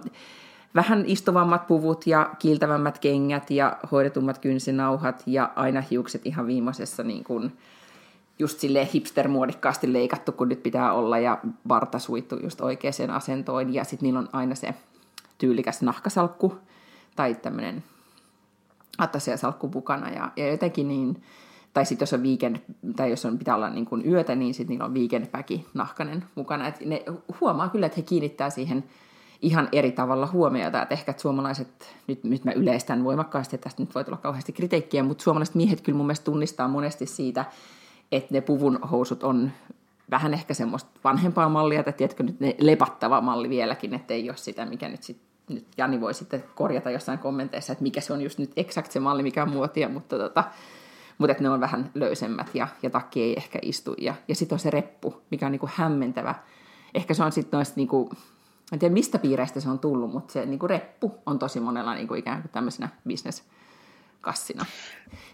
vähän 0.74 1.04
istuvammat 1.06 1.66
puvut 1.66 2.06
ja 2.06 2.30
kiiltävämmät 2.38 2.98
kengät 2.98 3.50
ja 3.50 3.76
hoidetummat 3.92 4.38
kynsinauhat 4.38 5.22
ja 5.26 5.50
aina 5.56 5.82
hiukset 5.90 6.26
ihan 6.26 6.46
viimeisessä 6.46 7.02
niin 7.02 7.24
kuin, 7.24 7.52
just 8.38 8.60
sille 8.60 8.88
hipstermuodikkaasti 8.94 9.92
leikattu, 9.92 10.32
kun 10.32 10.48
nyt 10.48 10.62
pitää 10.62 10.92
olla, 10.92 11.18
ja 11.18 11.38
varta 11.68 11.98
suittu 11.98 12.36
just 12.42 12.60
oikeaan 12.60 13.10
asentoon, 13.10 13.74
ja 13.74 13.84
sitten 13.84 14.06
niillä 14.06 14.18
on 14.18 14.28
aina 14.32 14.54
se 14.54 14.74
tyylikäs 15.38 15.82
nahkasalkku, 15.82 16.54
tai 17.16 17.34
tämmöinen 17.34 17.84
attasia-salkku 18.98 19.70
mukana 19.74 20.10
ja, 20.10 20.32
ja 20.36 20.50
jotenkin 20.50 20.88
niin, 20.88 21.22
tai 21.74 21.86
sitten 21.86 22.02
jos 22.02 22.12
on 22.12 22.22
weekend, 22.22 22.56
tai 22.96 23.10
jos 23.10 23.24
on, 23.24 23.38
pitää 23.38 23.54
olla 23.54 23.70
niin 23.70 23.86
kuin 23.86 24.06
yötä, 24.06 24.34
niin 24.34 24.54
sitten 24.54 24.74
niillä 24.74 24.84
on 24.84 24.94
weekend 24.94 25.26
nahkanen 25.74 26.24
mukana. 26.34 26.68
Et 26.68 26.80
ne 26.80 27.04
huomaa 27.40 27.68
kyllä, 27.68 27.86
että 27.86 27.96
he 27.96 28.02
kiinnittää 28.02 28.50
siihen 28.50 28.84
ihan 29.42 29.68
eri 29.72 29.92
tavalla 29.92 30.26
huomiota, 30.26 30.82
että 30.82 30.94
ehkä 30.94 31.10
että 31.10 31.22
suomalaiset, 31.22 31.96
nyt, 32.06 32.24
nyt 32.24 32.44
mä 32.44 32.52
yleistän 32.52 33.04
voimakkaasti, 33.04 33.56
että 33.56 33.64
tästä 33.64 33.82
nyt 33.82 33.94
voi 33.94 34.04
tulla 34.04 34.18
kauheasti 34.18 34.52
kritiikkiä, 34.52 35.02
mutta 35.02 35.24
suomalaiset 35.24 35.54
miehet 35.54 35.80
kyllä 35.80 35.96
mun 35.96 36.06
mielestä 36.06 36.24
tunnistaa 36.24 36.68
monesti 36.68 37.06
siitä, 37.06 37.44
että 38.12 38.34
ne 38.34 38.40
puvun 38.40 38.78
housut 38.90 39.22
on 39.22 39.50
vähän 40.10 40.34
ehkä 40.34 40.54
semmoista 40.54 40.90
vanhempaa 41.04 41.48
mallia, 41.48 41.82
tai 41.82 41.92
tiedätkö 41.92 42.22
nyt 42.22 42.40
ne 42.40 42.54
lepattava 42.58 43.20
malli 43.20 43.48
vieläkin, 43.48 43.94
että 43.94 44.14
ei 44.14 44.30
ole 44.30 44.36
sitä, 44.36 44.66
mikä 44.66 44.88
nyt 44.88 45.02
sitten 45.02 45.27
nyt 45.48 45.66
Jani 45.76 46.00
voi 46.00 46.14
sitten 46.14 46.44
korjata 46.54 46.90
jossain 46.90 47.18
kommenteissa, 47.18 47.72
että 47.72 47.82
mikä 47.82 48.00
se 48.00 48.12
on 48.12 48.20
just 48.20 48.38
nyt 48.38 48.52
eksakt 48.56 48.92
se 48.92 49.00
malli, 49.00 49.22
mikä 49.22 49.42
on 49.42 49.50
muotia, 49.50 49.88
mutta, 49.88 50.18
tota, 50.18 50.44
mutta 51.18 51.32
että 51.32 51.42
ne 51.42 51.50
on 51.50 51.60
vähän 51.60 51.90
löysemmät 51.94 52.54
ja, 52.54 52.68
ja 52.82 52.90
takki 52.90 53.22
ei 53.22 53.34
ehkä 53.36 53.58
istu. 53.62 53.94
Ja, 53.98 54.14
ja 54.28 54.34
sitten 54.34 54.56
on 54.56 54.60
se 54.60 54.70
reppu, 54.70 55.22
mikä 55.30 55.46
on 55.46 55.52
niinku 55.52 55.68
hämmentävä. 55.74 56.34
Ehkä 56.94 57.14
se 57.14 57.24
on 57.24 57.32
sitten 57.32 57.58
noista, 57.58 57.76
niinku, 57.76 58.10
en 58.72 58.78
tiedä 58.78 58.92
mistä 58.92 59.18
piireistä 59.18 59.60
se 59.60 59.70
on 59.70 59.78
tullut, 59.78 60.12
mutta 60.12 60.32
se 60.32 60.46
niinku 60.46 60.66
reppu 60.66 61.14
on 61.26 61.38
tosi 61.38 61.60
monella 61.60 61.94
niinku 61.94 62.14
ikään 62.14 62.42
kuin 62.42 62.52
tämmöisenä 62.52 62.88
business 63.08 63.42
kassina. 64.20 64.66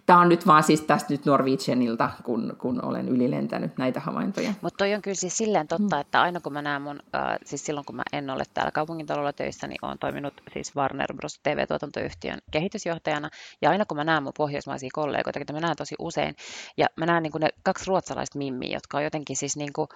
Tämä 0.06 0.20
on 0.20 0.28
nyt 0.28 0.46
vaan 0.46 0.62
siis 0.62 0.80
tästä 0.80 1.12
nyt 1.14 1.24
Norwegianilta, 1.24 2.10
kun, 2.24 2.56
kun 2.58 2.84
olen 2.84 3.08
ylilentänyt 3.08 3.78
näitä 3.78 4.00
havaintoja. 4.00 4.54
Mutta 4.60 4.76
toi 4.76 4.94
on 4.94 5.02
kyllä 5.02 5.14
siis 5.14 5.36
silleen 5.36 5.68
totta, 5.68 5.96
mm. 5.96 6.00
että 6.00 6.22
aina 6.22 6.40
kun 6.40 6.52
mä 6.52 6.62
näen 6.62 6.82
mun, 6.82 7.00
äh, 7.14 7.38
siis 7.44 7.66
silloin 7.66 7.86
kun 7.86 7.96
mä 7.96 8.02
en 8.12 8.30
ole 8.30 8.44
täällä 8.54 8.70
kaupungintalolla 8.70 9.32
töissä, 9.32 9.66
niin 9.66 9.78
olen 9.82 9.98
toiminut 9.98 10.34
siis 10.52 10.76
Warner 10.76 11.14
Bros. 11.14 11.40
TV-tuotantoyhtiön 11.42 12.38
kehitysjohtajana. 12.50 13.30
Ja 13.62 13.70
aina 13.70 13.84
kun 13.84 13.96
mä 13.96 14.04
näen 14.04 14.22
mun 14.22 14.32
pohjoismaisia 14.36 14.90
kollegoita, 14.92 15.38
joita 15.38 15.52
mä 15.52 15.60
näen 15.60 15.76
tosi 15.76 15.94
usein, 15.98 16.34
ja 16.76 16.86
mä 16.96 17.06
näen 17.06 17.22
niin 17.22 17.32
ne 17.40 17.48
kaksi 17.62 17.84
ruotsalaista 17.86 18.38
mimmiä, 18.38 18.76
jotka 18.76 18.98
on 18.98 19.04
jotenkin 19.04 19.36
siis 19.36 19.56
niin 19.56 19.72
kuin, 19.72 19.88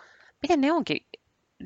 miten 0.43 0.61
ne 0.61 0.73
onkin 0.73 0.99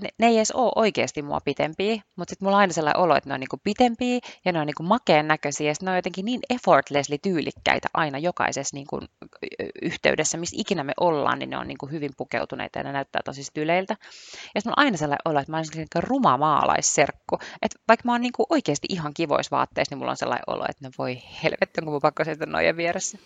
ne, 0.01 0.09
ne 0.19 0.27
ei 0.27 0.37
edes 0.37 0.51
ole 0.53 0.73
oikeasti 0.77 1.23
mua 1.23 1.41
pitempiä, 1.45 2.03
mutta 2.17 2.33
sitten 2.33 2.47
mulla 2.47 2.57
on 2.57 2.61
aina 2.61 2.73
sellainen 2.73 3.03
olo, 3.03 3.17
että 3.17 3.31
ne 3.31 3.35
on 3.35 3.41
niinku 3.41 3.61
pitempiä 3.65 4.19
ja 4.45 4.53
ne 4.53 4.61
on 4.61 4.67
niinku 4.67 4.83
makeen 4.83 5.29
näköisiä 5.29 5.69
ja 5.69 5.75
ne 5.83 5.91
on 5.91 5.97
jotenkin 5.97 6.25
niin 6.25 6.41
effortlessly 6.51 7.19
tyylikkäitä 7.19 7.89
aina 7.95 8.19
jokaisessa 8.19 8.77
niinku 8.77 9.01
yhteydessä, 9.83 10.39
missä 10.39 10.57
ikinä 10.59 10.85
me 10.85 10.93
ollaan, 11.01 11.39
niin 11.39 11.51
ne 11.51 11.59
on 11.59 11.67
niinku 11.69 11.87
hyvin 11.87 12.11
pukeutuneita 12.17 12.79
ja 12.79 12.83
ne 12.83 12.93
näyttää 12.93 13.23
tosi 13.25 13.45
styleiltä. 13.45 13.97
Ja 14.55 14.61
sitten 14.61 14.63
mulla 14.65 14.75
on 14.77 14.85
aina 14.85 14.97
sellainen 14.97 15.23
olo, 15.25 15.41
että 15.41 15.53
mä 15.53 15.57
olisin 15.57 15.77
niinku 15.77 16.01
ruma 16.01 16.37
maalaisserkku. 16.37 17.39
Että 17.63 17.79
vaikka 17.89 18.03
mä 18.05 18.13
oon 18.13 18.21
niinku 18.21 18.47
oikeasti 18.49 18.87
ihan 18.91 19.15
kivoissa 19.15 19.57
vaatteissa, 19.57 19.95
niin 19.95 19.99
mulla 19.99 20.11
on 20.11 20.17
sellainen 20.17 20.45
olo, 20.47 20.65
että 20.69 20.89
ne 20.89 20.91
voi 20.99 21.19
helvetti, 21.43 21.81
onko 21.81 21.91
mun 21.91 22.01
pakko 22.01 22.25
sieltä 22.25 22.47
noja 22.47 22.77
vieressä. 22.77 23.19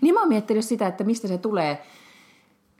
Niin 0.00 0.14
mä 0.14 0.20
oon 0.20 0.28
miettinyt 0.28 0.64
sitä, 0.64 0.86
että 0.86 1.04
mistä 1.04 1.28
se 1.28 1.38
tulee 1.38 1.82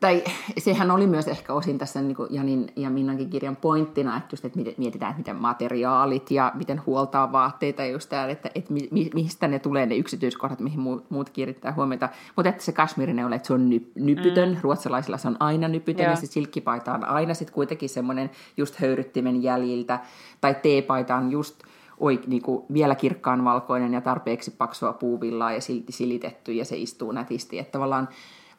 tai 0.00 0.24
sehän 0.58 0.90
oli 0.90 1.06
myös 1.06 1.28
ehkä 1.28 1.52
osin 1.52 1.78
tässä 1.78 2.02
niin 2.02 2.16
kuin 2.16 2.28
Janin 2.34 2.72
ja 2.76 2.90
Minnankin 2.90 3.30
kirjan 3.30 3.56
pointtina, 3.56 4.16
että, 4.16 4.28
just, 4.32 4.44
että 4.44 4.58
mietitään, 4.76 5.10
että 5.10 5.20
miten 5.20 5.36
materiaalit 5.36 6.30
ja 6.30 6.52
miten 6.54 6.82
huoltaa 6.86 7.32
vaatteita 7.32 7.82
ja 7.82 7.90
just 7.90 8.08
tämä, 8.08 8.26
että, 8.26 8.50
että 8.54 8.72
mi, 8.72 9.10
mistä 9.14 9.48
ne 9.48 9.58
tulee 9.58 9.86
ne 9.86 9.96
yksityiskohdat, 9.96 10.60
mihin 10.60 10.80
muut, 10.80 11.10
muut 11.10 11.30
kiinnittää 11.30 11.72
huomiota. 11.72 12.08
Mutta 12.36 12.48
että 12.48 12.62
se 12.62 12.72
kasmirinen 12.72 13.26
ole, 13.26 13.34
että 13.34 13.46
se 13.46 13.52
on 13.52 13.68
ny, 13.68 13.90
nypytön, 13.94 14.48
mm. 14.48 14.56
ruotsalaisilla 14.60 15.18
se 15.18 15.28
on 15.28 15.36
aina 15.40 15.68
nypytön 15.68 16.04
Joo. 16.04 16.12
ja 16.12 16.16
se 16.16 16.26
silkkipaita 16.26 16.94
on 16.94 17.04
aina 17.04 17.34
sitten 17.34 17.54
kuitenkin 17.54 17.88
semmoinen 17.88 18.30
just 18.56 18.76
höyryttimen 18.76 19.42
jäljiltä, 19.42 20.00
tai 20.40 20.56
teepaita 20.62 21.16
on 21.16 21.30
just 21.30 21.62
oi, 22.00 22.20
niin 22.26 22.42
kuin 22.42 22.64
vielä 22.72 22.94
kirkkaan 22.94 23.44
valkoinen 23.44 23.94
ja 23.94 24.00
tarpeeksi 24.00 24.50
paksua 24.50 24.92
puuvillaa 24.92 25.52
ja 25.52 25.60
silti 25.60 25.92
silitetty 25.92 26.52
ja 26.52 26.64
se 26.64 26.76
istuu 26.76 27.12
nätisti, 27.12 27.58
että 27.58 27.72
tavallaan 27.72 28.08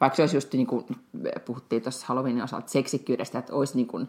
vaikka 0.00 0.16
se 0.16 0.22
olisi 0.22 0.36
just 0.36 0.52
niin 0.52 0.66
kuin 0.66 0.86
puhuttiin 1.44 1.82
tuossa 1.82 2.06
Halloweenin 2.08 2.44
osalta 2.44 2.68
seksikkyydestä, 2.68 3.38
että 3.38 3.54
olisi 3.54 3.76
niin 3.76 3.86
kuin, 3.86 4.08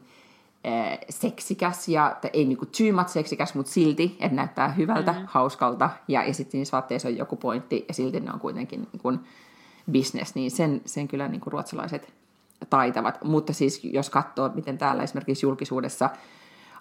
äh, 0.68 1.00
seksikäs 1.10 1.88
ja 1.88 2.18
ei 2.34 2.46
niin 2.46 2.58
kuin 2.58 2.70
too 2.78 3.02
much 3.02 3.10
seksikäs, 3.10 3.56
mutta 3.56 3.72
silti, 3.72 4.18
että 4.20 4.36
näyttää 4.36 4.70
hyvältä, 4.70 5.12
mm-hmm. 5.12 5.28
hauskalta 5.30 5.90
ja, 6.08 6.24
ja 6.24 6.34
sitten 6.34 6.58
niissä 6.58 6.72
vaatteissa 6.72 7.08
on 7.08 7.18
joku 7.18 7.36
pointti 7.36 7.86
ja 7.88 7.94
silti 7.94 8.20
ne 8.20 8.32
on 8.34 8.40
kuitenkin 8.40 8.88
niin 8.92 9.02
kuin 9.02 9.20
business, 9.92 10.36
niin 10.36 10.52
sen, 10.52 10.82
sen 10.86 11.08
kyllä 11.08 11.28
niin 11.28 11.42
kuin 11.42 11.52
ruotsalaiset 11.52 12.14
taitavat. 12.70 13.24
Mutta 13.24 13.54
siis 13.54 13.84
jos 13.84 14.10
katsoo, 14.10 14.50
miten 14.56 14.78
täällä 14.78 15.04
esimerkiksi 15.04 15.46
julkisuudessa 15.46 16.10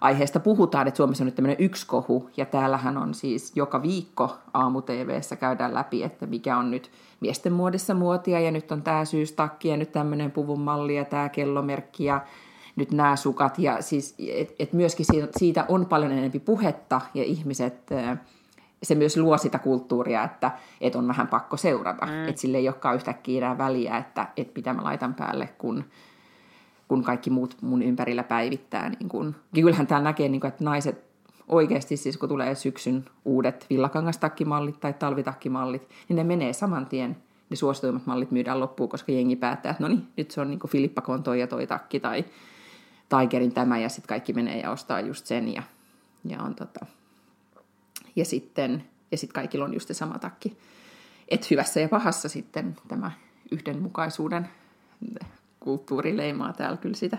aiheesta 0.01 0.39
puhutaan, 0.39 0.87
että 0.87 0.97
Suomessa 0.97 1.23
on 1.23 1.25
nyt 1.25 1.35
tämmöinen 1.35 1.65
yksi 1.65 1.87
kohu, 1.87 2.29
ja 2.37 2.45
täällähän 2.45 2.97
on 2.97 3.13
siis 3.13 3.51
joka 3.55 3.81
viikko 3.81 4.37
aamu 4.53 4.81
TVssä 4.81 5.35
käydään 5.35 5.73
läpi, 5.73 6.03
että 6.03 6.25
mikä 6.25 6.57
on 6.57 6.71
nyt 6.71 6.91
miesten 7.19 7.53
muodissa 7.53 7.93
muotia, 7.93 8.39
ja 8.39 8.51
nyt 8.51 8.71
on 8.71 8.81
tämä 8.81 9.05
syystakki, 9.05 9.67
ja 9.67 9.77
nyt 9.77 9.91
tämmöinen 9.91 10.31
puvun 10.31 10.61
malli, 10.61 10.95
ja 10.95 11.05
tämä 11.05 11.29
kellomerkki, 11.29 12.05
ja 12.05 12.21
nyt 12.75 12.91
nämä 12.91 13.15
sukat, 13.15 13.59
ja 13.59 13.81
siis, 13.81 14.15
et, 14.27 14.55
et 14.59 14.73
myöskin 14.73 15.05
siitä, 15.05 15.27
siitä 15.37 15.65
on 15.67 15.85
paljon 15.85 16.11
enemmän 16.11 16.41
puhetta, 16.41 17.01
ja 17.13 17.23
ihmiset, 17.23 17.89
se 18.83 18.95
myös 18.95 19.17
luo 19.17 19.37
sitä 19.37 19.59
kulttuuria, 19.59 20.23
että 20.23 20.51
et 20.81 20.95
on 20.95 21.07
vähän 21.07 21.27
pakko 21.27 21.57
seurata, 21.57 22.05
mm. 22.05 22.27
että 22.27 22.41
sille 22.41 22.57
ei 22.57 22.67
olekaan 22.67 22.95
yhtäkkiä 22.95 23.37
enää 23.37 23.57
väliä, 23.57 23.97
että 23.97 24.27
et 24.37 24.51
mitä 24.55 24.73
mä 24.73 24.83
laitan 24.83 25.13
päälle, 25.13 25.49
kun 25.57 25.83
kun 26.91 27.03
kaikki 27.03 27.29
muut 27.29 27.57
mun 27.61 27.81
ympärillä 27.81 28.23
päivittää. 28.23 28.89
Niin 28.89 29.09
kun. 29.09 29.35
Ja 29.53 29.61
kyllähän 29.61 29.87
täällä 29.87 30.03
näkee, 30.03 30.29
niin 30.29 30.41
kun, 30.41 30.47
että 30.47 30.63
naiset 30.63 31.03
oikeasti, 31.47 31.97
siis 31.97 32.17
kun 32.17 32.29
tulee 32.29 32.55
syksyn 32.55 33.05
uudet 33.25 33.65
villakangastakkimallit 33.69 34.79
tai 34.79 34.93
talvitakkimallit, 34.93 35.89
niin 36.09 36.15
ne 36.15 36.23
menee 36.23 36.53
saman 36.53 36.85
tien, 36.85 37.17
ne 37.49 37.55
suosituimmat 37.55 38.05
mallit 38.05 38.31
myydään 38.31 38.59
loppuun, 38.59 38.89
koska 38.89 39.11
jengi 39.11 39.35
päättää, 39.35 39.71
että 39.71 39.83
no 39.83 39.87
niin, 39.87 40.07
nyt 40.17 40.31
se 40.31 40.41
on 40.41 40.49
niin 40.49 40.59
Filippa 40.67 41.01
Konto 41.01 41.33
ja 41.33 41.47
toi 41.47 41.67
takki 41.67 41.99
tai 41.99 42.25
Tigerin 43.09 43.53
tämä 43.53 43.79
ja 43.79 43.89
sitten 43.89 44.09
kaikki 44.09 44.33
menee 44.33 44.59
ja 44.59 44.71
ostaa 44.71 44.99
just 44.99 45.25
sen 45.25 45.53
ja, 45.53 45.63
ja, 46.25 46.41
on 46.41 46.55
tota, 46.55 46.85
ja 48.15 48.25
sitten 48.25 48.83
ja 49.11 49.17
sitten 49.17 49.33
kaikilla 49.33 49.65
on 49.65 49.73
just 49.73 49.87
se 49.87 49.93
sama 49.93 50.19
takki. 50.19 50.57
Et 51.27 51.51
hyvässä 51.51 51.79
ja 51.79 51.89
pahassa 51.89 52.29
sitten 52.29 52.75
tämä 52.87 53.11
yhdenmukaisuuden 53.51 54.49
kulttuuri 55.61 56.17
leimaa 56.17 56.53
täällä 56.53 56.77
kyllä 56.77 56.95
sitä. 56.95 57.17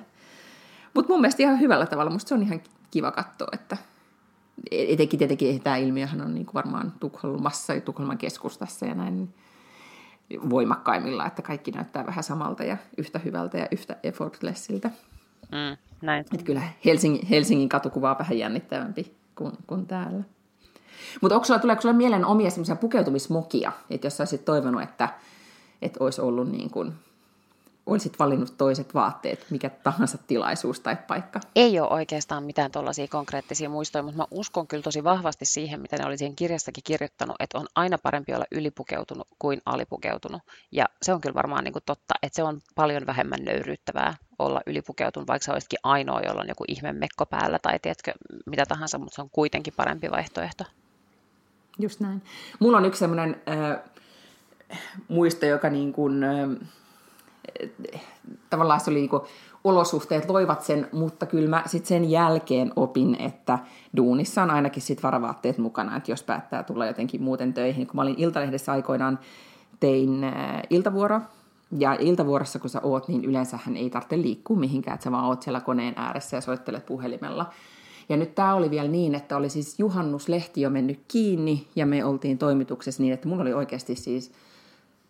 Mutta 0.94 1.12
mun 1.12 1.20
mielestä 1.20 1.42
ihan 1.42 1.61
hyvällä 1.61 1.87
tavalla, 1.87 2.11
musta 2.11 2.28
se 2.28 2.35
on 2.35 2.42
ihan 2.42 2.61
kiva 2.90 3.11
katsoa, 3.11 3.48
että 3.52 3.76
etenkin 4.70 5.18
tietenkin 5.18 5.62
tämä 5.62 5.76
ilmiöhän 5.76 6.20
on 6.20 6.35
niin 6.35 6.46
kuin 6.46 6.55
varmaan 6.55 6.92
Tukholmassa 7.00 7.74
ja 7.74 7.81
Tukholman 7.81 8.18
keskustassa 8.18 8.87
ja 8.87 8.94
näin 8.94 9.35
voimakkaimmilla, 10.50 11.26
että 11.26 11.42
kaikki 11.42 11.70
näyttää 11.70 12.07
vähän 12.07 12.24
samalta 12.24 12.64
ja 12.64 12.76
yhtä 12.98 13.18
hyvältä 13.18 13.59
ja 13.59 13.66
yhtä 13.70 13.96
effortlessiltä. 14.02 14.90
Mm, 15.42 15.76
näin. 16.02 16.20
Että 16.20 16.44
kyllä 16.44 16.62
Helsingin, 16.85 17.26
Helsingin 17.26 17.68
katukuva 17.68 18.11
on 18.11 18.18
vähän 18.18 18.38
jännittävämpi 18.38 19.16
kuin, 19.35 19.52
kuin 19.66 19.87
täällä. 19.87 20.22
Mutta 21.20 21.35
onko 21.35 21.44
sulla, 21.44 21.61
tuleeko 21.61 21.83
sulla 21.83 21.94
mieleen 21.94 22.24
omia 22.24 22.50
semmoisia 22.50 22.76
pukeutumismokia, 22.76 23.72
että 23.90 24.07
jos 24.07 24.16
sä 24.16 24.22
olisit 24.22 24.44
toivonut, 24.44 24.83
että, 24.83 25.09
että 25.83 26.05
olisi 26.05 26.20
ollut 26.20 26.50
niin 26.50 26.70
kuin 26.70 26.92
olisit 27.87 28.18
valinnut 28.18 28.55
toiset 28.59 28.95
vaatteet, 28.95 29.47
mikä 29.51 29.71
tahansa 29.71 30.18
tilaisuus 30.18 30.81
tai 30.81 30.97
paikka? 30.97 31.40
Ei 31.57 31.81
ole 31.81 31.88
oikeastaan 31.88 32.45
mitään 32.45 32.71
tuollaisia 32.71 33.09
konkreettisia 33.09 33.68
muistoja, 33.68 34.03
mutta 34.03 34.16
mä 34.16 34.27
uskon 34.31 34.66
kyllä 34.66 34.83
tosi 34.83 35.05
vahvasti 35.05 35.45
siihen, 35.45 35.81
mitä 35.81 35.97
ne 35.97 36.07
oli 36.07 36.18
siihen 36.18 36.37
kirjassakin 36.37 36.85
kirjoittanut, 36.85 37.37
että 37.40 37.59
on 37.59 37.66
aina 37.75 37.99
parempi 38.03 38.35
olla 38.35 38.45
ylipukeutunut 38.51 39.29
kuin 39.38 39.62
alipukeutunut. 39.66 40.42
Ja 40.73 40.85
se 41.03 41.12
on 41.12 41.21
kyllä 41.21 41.35
varmaan 41.35 41.64
niin 41.64 41.73
kuin 41.73 41.83
totta, 41.87 42.14
että 42.23 42.37
se 42.37 42.42
on 42.42 42.61
paljon 42.75 43.07
vähemmän 43.07 43.45
nöyryyttävää 43.45 44.16
olla 44.38 44.61
ylipukeutunut, 44.66 45.29
vaikka 45.29 45.47
sä 45.47 45.53
olisikin 45.53 45.79
ainoa, 45.83 46.21
jolla 46.21 46.40
on 46.40 46.49
joku 46.49 46.64
ihme 46.68 46.92
mekko 46.92 47.27
päällä 47.27 47.59
tai 47.59 47.79
tiedätkö, 47.79 48.12
mitä 48.47 48.66
tahansa, 48.66 48.99
mutta 48.99 49.14
se 49.14 49.23
on 49.23 49.31
kuitenkin 49.33 49.75
parempi 49.77 50.11
vaihtoehto. 50.11 50.64
Just 51.79 52.01
näin. 52.01 52.23
Mulla 52.59 52.77
on 52.77 52.85
yksi 52.85 52.99
sellainen 52.99 53.42
äh, 53.49 53.79
muisto, 55.09 55.47
joka 55.47 55.71
niin 55.71 55.92
kuin, 55.92 56.25
äh, 56.25 56.49
tavallaan 58.50 58.81
se 58.81 58.90
oli 58.90 58.98
niin 58.98 59.11
kuin, 59.11 59.22
olosuhteet 59.64 60.31
loivat 60.31 60.62
sen, 60.62 60.88
mutta 60.92 61.26
kyllä 61.26 61.50
mä 61.50 61.62
sitten 61.66 61.88
sen 61.88 62.11
jälkeen 62.11 62.72
opin, 62.76 63.14
että 63.20 63.59
duunissa 63.96 64.42
on 64.42 64.50
ainakin 64.50 64.83
sit 64.83 65.02
varavaatteet 65.02 65.59
mukana, 65.59 65.96
että 65.96 66.11
jos 66.11 66.22
päättää 66.22 66.62
tulla 66.62 66.87
jotenkin 66.87 67.22
muuten 67.22 67.55
töihin. 67.55 67.87
Kun 67.87 67.96
mä 67.96 68.02
olin 68.02 68.18
Iltalehdessä 68.18 68.72
aikoinaan, 68.72 69.18
tein 69.81 70.24
äh, 70.24 70.62
iltavuoro, 70.70 71.20
ja 71.78 71.96
iltavuorossa 72.00 72.59
kun 72.59 72.70
sä 72.70 72.81
oot, 72.83 73.09
niin 73.09 73.24
yleensähän 73.24 73.76
ei 73.76 73.90
tarvitse 73.90 74.22
liikkua 74.22 74.57
mihinkään, 74.57 74.94
että 74.94 75.05
sä 75.05 75.12
vaan 75.12 75.24
oot 75.24 75.42
siellä 75.42 75.61
koneen 75.61 75.94
ääressä 75.96 76.37
ja 76.37 76.40
soittelet 76.40 76.87
puhelimella. 76.87 77.46
Ja 78.09 78.16
nyt 78.16 78.35
tämä 78.35 78.55
oli 78.55 78.70
vielä 78.70 78.88
niin, 78.88 79.14
että 79.14 79.37
oli 79.37 79.48
siis 79.48 79.78
juhannuslehti 79.78 80.61
jo 80.61 80.70
mennyt 80.70 81.00
kiinni 81.09 81.66
ja 81.76 81.87
me 81.87 82.05
oltiin 82.05 82.38
toimituksessa 82.38 83.02
niin, 83.02 83.12
että 83.12 83.28
mulla 83.28 83.42
oli 83.42 83.52
oikeasti 83.52 83.94
siis 83.94 84.33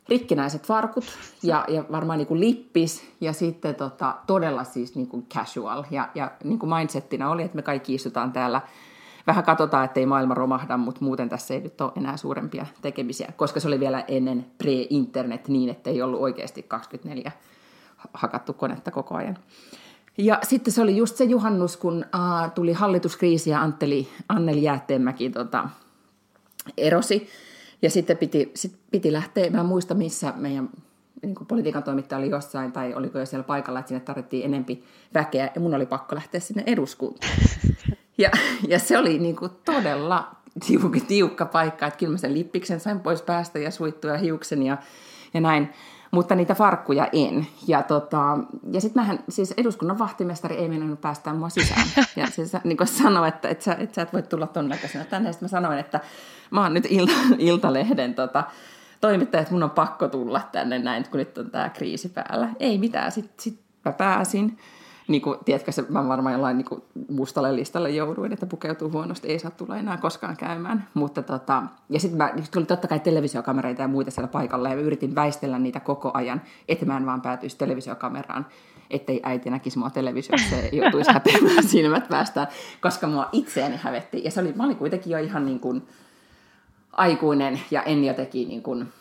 rikkinäiset 0.08 0.66
farkut 0.66 1.04
ja, 1.42 1.64
ja 1.68 1.84
varmaan 1.92 2.18
niin 2.18 2.26
kuin 2.26 2.40
lippis 2.40 3.12
ja 3.20 3.32
sitten 3.32 3.74
tota, 3.74 4.16
todella 4.26 4.64
siis 4.64 4.94
niin 4.94 5.06
kuin 5.06 5.26
casual. 5.34 5.84
Ja, 5.90 6.08
ja 6.14 6.30
niin 6.44 6.58
kuin 6.58 6.70
mindsettinä 6.74 7.30
oli, 7.30 7.42
että 7.42 7.56
me 7.56 7.62
kaikki 7.62 7.94
istutaan 7.94 8.32
täällä, 8.32 8.60
vähän 9.26 9.44
katsotaan, 9.44 9.84
ettei 9.84 10.06
maailma 10.06 10.34
romahda, 10.34 10.76
mutta 10.76 11.04
muuten 11.04 11.28
tässä 11.28 11.54
ei 11.54 11.60
nyt 11.60 11.80
ole 11.80 11.92
enää 11.96 12.16
suurempia 12.16 12.66
tekemisiä, 12.82 13.32
koska 13.36 13.60
se 13.60 13.68
oli 13.68 13.80
vielä 13.80 14.04
ennen 14.08 14.46
pre-internet 14.58 15.48
niin, 15.48 15.68
että 15.68 15.90
ei 15.90 16.02
ollut 16.02 16.20
oikeasti 16.20 16.62
24 16.62 17.32
hakattu 18.14 18.52
konetta 18.52 18.90
koko 18.90 19.14
ajan. 19.14 19.38
Ja 20.18 20.38
sitten 20.42 20.72
se 20.72 20.82
oli 20.82 20.96
just 20.96 21.16
se 21.16 21.24
juhannus, 21.24 21.76
kun 21.76 21.94
uh, 22.14 22.52
tuli 22.54 22.72
hallituskriisi 22.72 23.50
ja 23.50 23.60
Anteli, 23.60 24.08
Anneli 24.28 24.62
Jäätteenmäki 24.62 25.30
tota, 25.30 25.68
erosi. 26.76 27.28
Ja 27.82 27.90
sitten 27.90 28.18
piti, 28.18 28.50
sit 28.54 28.76
piti 28.90 29.12
lähteä, 29.12 29.50
mä 29.50 29.60
en 29.60 29.66
muista 29.66 29.94
missä 29.94 30.32
meidän 30.36 30.70
niin 31.22 31.34
kuin 31.34 31.46
politiikan 31.46 31.82
toimittaja 31.82 32.18
oli 32.18 32.30
jossain 32.30 32.72
tai 32.72 32.94
oliko 32.94 33.18
jo 33.18 33.26
siellä 33.26 33.44
paikalla, 33.44 33.78
että 33.78 33.88
sinne 33.88 34.00
tarvittiin 34.00 34.44
enempi 34.44 34.84
väkeä. 35.14 35.50
Ja 35.54 35.60
mun 35.60 35.74
oli 35.74 35.86
pakko 35.86 36.14
lähteä 36.14 36.40
sinne 36.40 36.62
eduskuntaan. 36.66 37.32
Ja, 38.18 38.30
ja 38.68 38.78
se 38.78 38.98
oli 38.98 39.18
niin 39.18 39.36
kuin 39.36 39.50
todella 39.64 40.36
tiukka, 40.66 41.00
tiukka 41.08 41.46
paikka, 41.46 41.86
että 41.86 41.98
kyllä 41.98 42.12
mä 42.12 42.18
sen 42.18 42.34
lippiksen 42.34 42.80
sain 42.80 43.00
pois 43.00 43.22
päästä 43.22 43.58
ja 43.58 43.70
suittuja 43.70 44.18
hiuksen 44.18 44.62
ja, 44.62 44.78
ja 45.34 45.40
näin 45.40 45.68
mutta 46.12 46.34
niitä 46.34 46.54
farkkuja 46.54 47.08
en. 47.12 47.46
Ja, 47.66 47.82
tota, 47.82 48.38
ja 48.72 48.80
sitten 48.80 49.02
mähän, 49.02 49.18
siis 49.28 49.54
eduskunnan 49.56 49.98
vahtimestari 49.98 50.56
ei 50.56 50.68
mennyt 50.68 51.00
päästään 51.00 51.36
mua 51.36 51.48
sisään. 51.48 51.86
Ja 52.16 52.26
se 52.26 52.60
niin 52.64 52.78
sanoi, 52.84 53.28
että 53.28 53.48
et 53.48 53.62
sä, 53.62 53.76
et 53.78 53.94
sä 53.94 54.02
et 54.02 54.12
voi 54.12 54.22
tulla 54.22 54.46
ton 54.46 54.68
näköisenä 54.68 55.04
tänne. 55.04 55.32
Sitten 55.32 55.46
mä 55.46 55.50
sanoin, 55.50 55.78
että 55.78 56.00
mä 56.50 56.62
oon 56.62 56.74
nyt 56.74 56.86
ilta, 56.88 57.12
Iltalehden 57.38 58.14
tota, 58.14 58.44
toimittaja, 59.00 59.40
että 59.40 59.52
mun 59.52 59.62
on 59.62 59.70
pakko 59.70 60.08
tulla 60.08 60.40
tänne 60.52 60.78
näin, 60.78 61.04
kun 61.10 61.18
nyt 61.18 61.38
on 61.38 61.50
tämä 61.50 61.68
kriisi 61.68 62.08
päällä. 62.08 62.48
Ei 62.60 62.78
mitään, 62.78 63.12
sitten 63.12 63.34
sit 63.38 63.60
mä 63.84 63.92
pääsin 63.92 64.58
niin 65.08 65.22
kuin, 65.22 65.38
tiedätkö, 65.44 65.72
se, 65.72 65.84
mä 65.88 66.08
varmaan 66.08 66.32
jollain 66.32 66.58
niin 66.58 66.64
kuin 66.64 66.82
mustalle 67.08 67.56
listalle 67.56 67.90
jouduin, 67.90 68.32
että 68.32 68.46
pukeutuu 68.46 68.90
huonosti, 68.90 69.28
ei 69.28 69.38
saa 69.38 69.50
tulla 69.50 69.76
enää 69.76 69.96
koskaan 69.96 70.36
käymään. 70.36 70.88
Mutta 70.94 71.22
tota, 71.22 71.62
ja 71.88 72.00
sitten 72.00 72.18
mä, 72.18 72.32
tuli 72.52 72.64
totta 72.64 72.88
kai 72.88 73.00
televisiokamereita 73.00 73.82
ja 73.82 73.88
muita 73.88 74.10
siellä 74.10 74.28
paikalla, 74.28 74.68
ja 74.68 74.74
yritin 74.74 75.14
väistellä 75.14 75.58
niitä 75.58 75.80
koko 75.80 76.10
ajan, 76.14 76.42
että 76.68 76.86
mä 76.86 76.96
en 76.96 77.06
vaan 77.06 77.22
päätyisi 77.22 77.58
televisiokameraan. 77.58 78.46
ettei 78.90 79.20
äiti 79.22 79.50
näkisi 79.50 79.78
mua 79.78 79.90
televisiossa 79.90 80.56
ja 80.56 80.68
joutuisi 80.72 81.12
häpeämään 81.14 81.64
silmät 81.64 82.08
päästään, 82.08 82.46
koska 82.80 83.06
mua 83.06 83.28
itseäni 83.32 83.76
hävetti. 83.76 84.24
Ja 84.24 84.30
se 84.30 84.40
oli, 84.40 84.52
mä 84.52 84.64
olin 84.64 84.76
kuitenkin 84.76 85.10
jo 85.10 85.18
ihan 85.18 85.46
niin 85.46 85.60
kuin 85.60 85.82
aikuinen 86.92 87.60
ja 87.70 87.82
en 87.82 88.04
jotenkin 88.04 88.48
niin 88.48 88.62
kuin, 88.62 88.92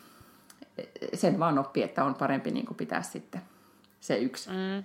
sen 1.14 1.40
vaan 1.40 1.60
oppi, 1.60 1.84
että 1.84 2.04
on 2.04 2.16
parempi 2.16 2.52
niin 2.52 2.66
kuin 2.66 2.78
pitää 2.78 3.02
sitten 3.02 3.42
se 4.00 4.18
yksi 4.18 4.50
mm. 4.50 4.84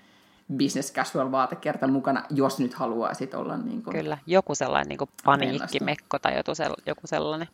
Business 0.59 0.93
casual 0.93 1.31
vaatekerta 1.31 1.89
mukana, 1.89 2.23
jos 2.31 2.59
nyt 2.59 2.75
haluaa 2.75 3.15
sit 3.15 3.35
olla 3.35 3.57
niin 3.57 3.83
kuin 3.83 3.97
Kyllä, 3.97 4.19
joku 4.27 4.55
sellainen 4.55 4.89
niin 4.89 4.99
kuin 4.99 5.11
paniikkimekko 5.25 6.19
tai 6.19 6.37
joku 6.87 7.07
sellainen. 7.07 7.49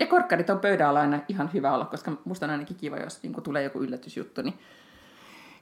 Ja 0.00 0.06
korkkarit 0.06 0.50
on 0.50 0.58
pöydällä 0.58 1.00
aina 1.00 1.18
ihan 1.28 1.50
hyvä 1.54 1.74
olla, 1.74 1.84
koska 1.84 2.12
musta 2.24 2.46
on 2.46 2.50
ainakin 2.50 2.76
kiva, 2.76 2.96
jos 2.96 3.22
niin 3.22 3.32
kuin 3.32 3.44
tulee 3.44 3.62
joku 3.62 3.82
yllätysjuttu, 3.82 4.42
niin 4.42 4.58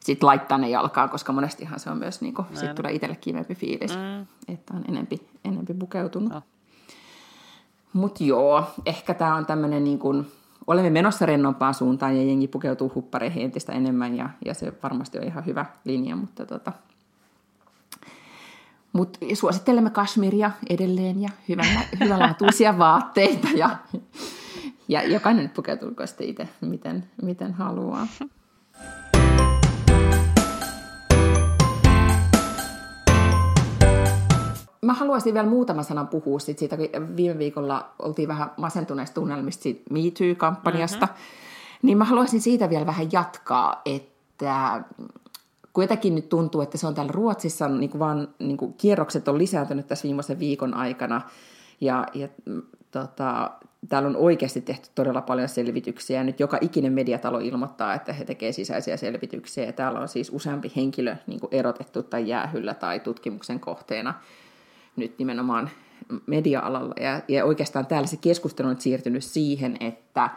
sitten 0.00 0.26
laittaa 0.26 0.58
ne 0.58 0.68
jalkaan, 0.68 1.10
koska 1.10 1.32
monestihan 1.32 1.80
se 1.80 1.90
on 1.90 1.98
myös, 1.98 2.20
niin 2.20 2.34
kuin, 2.34 2.46
sit 2.54 2.74
tulee 2.74 2.92
itselle 2.92 3.16
kivempi 3.16 3.54
fiilis, 3.54 3.96
mm. 3.96 4.26
että 4.48 4.74
on 4.74 4.84
enempi, 4.88 5.28
enempi 5.44 5.74
pukeutunut. 5.74 6.32
No. 6.32 6.42
Mutta 7.92 8.24
joo, 8.24 8.64
ehkä 8.86 9.14
tämä 9.14 9.34
on 9.34 9.46
tämmöinen 9.46 9.84
niin 9.84 9.98
kuin, 9.98 10.32
olemme 10.68 10.90
menossa 10.90 11.26
rennompaan 11.26 11.74
suuntaan 11.74 12.16
ja 12.16 12.22
jengi 12.22 12.48
pukeutuu 12.48 12.92
huppareihin 12.94 13.42
entistä 13.42 13.72
enemmän 13.72 14.16
ja, 14.16 14.30
ja 14.44 14.54
se 14.54 14.72
varmasti 14.82 15.18
on 15.18 15.24
ihan 15.24 15.46
hyvä 15.46 15.66
linja, 15.84 16.16
mutta 16.16 16.46
tota, 16.46 16.72
mut 18.92 19.18
suosittelemme 19.34 19.90
Kashmiria 19.90 20.50
edelleen 20.70 21.22
ja 21.22 21.28
hyvän, 21.48 21.66
hyvänlaatuisia 22.00 22.78
vaatteita 22.78 23.48
ja, 23.56 23.76
ja 24.88 25.02
jokainen 25.02 25.50
pukeutuu 25.50 25.92
sitten 26.04 26.26
itse 26.26 26.48
miten, 26.60 27.04
miten 27.22 27.52
haluaa. 27.52 28.06
Mä 34.88 34.94
haluaisin 34.94 35.34
vielä 35.34 35.48
muutaman 35.48 35.84
sanan 35.84 36.08
puhua 36.08 36.38
sit 36.38 36.58
siitä, 36.58 36.76
kun 36.76 37.16
viime 37.16 37.38
viikolla 37.38 37.90
oltiin 37.98 38.28
vähän 38.28 38.50
masentuneista 38.56 39.14
tunnelmista 39.14 39.62
siitä 39.62 39.80
Me 39.90 39.98
Too-kampanjasta. 39.98 41.06
Mm-hmm. 41.06 41.78
Niin 41.82 41.98
mä 41.98 42.04
haluaisin 42.04 42.40
siitä 42.40 42.70
vielä 42.70 42.86
vähän 42.86 43.12
jatkaa, 43.12 43.82
että 43.84 44.84
kun 45.72 45.84
jotenkin 45.84 46.14
nyt 46.14 46.28
tuntuu, 46.28 46.60
että 46.60 46.78
se 46.78 46.86
on 46.86 46.94
täällä 46.94 47.12
Ruotsissa, 47.12 47.68
niin 47.68 47.90
kuin 47.90 47.98
vaan 47.98 48.28
niin 48.38 48.56
kuin 48.56 48.74
kierrokset 48.74 49.28
on 49.28 49.38
lisääntynyt 49.38 49.86
tässä 49.86 50.02
viimeisen 50.02 50.38
viikon 50.38 50.74
aikana, 50.74 51.20
ja, 51.80 52.06
ja 52.14 52.28
tota, 52.90 53.50
täällä 53.88 54.08
on 54.08 54.16
oikeasti 54.16 54.60
tehty 54.60 54.88
todella 54.94 55.20
paljon 55.20 55.48
selvityksiä, 55.48 56.20
ja 56.20 56.24
nyt 56.24 56.40
joka 56.40 56.58
ikinen 56.60 56.92
mediatalo 56.92 57.38
ilmoittaa, 57.38 57.94
että 57.94 58.12
he 58.12 58.24
tekevät 58.24 58.54
sisäisiä 58.54 58.96
selvityksiä, 58.96 59.64
ja 59.64 59.72
täällä 59.72 60.00
on 60.00 60.08
siis 60.08 60.30
useampi 60.34 60.72
henkilö 60.76 61.16
niin 61.26 61.40
kuin 61.40 61.54
erotettu 61.54 62.02
tai 62.02 62.28
jäähyllä 62.28 62.74
tai 62.74 63.00
tutkimuksen 63.00 63.60
kohteena 63.60 64.14
nyt 64.98 65.18
nimenomaan 65.18 65.70
media-alalla. 66.26 66.94
Ja, 67.00 67.20
ja 67.28 67.44
oikeastaan 67.44 67.86
täällä 67.86 68.06
se 68.06 68.16
keskustelu 68.16 68.68
on 68.68 68.80
siirtynyt 68.80 69.24
siihen, 69.24 69.76
että, 69.80 70.30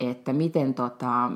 että 0.00 0.32
miten, 0.32 0.74
tota, 0.74 1.30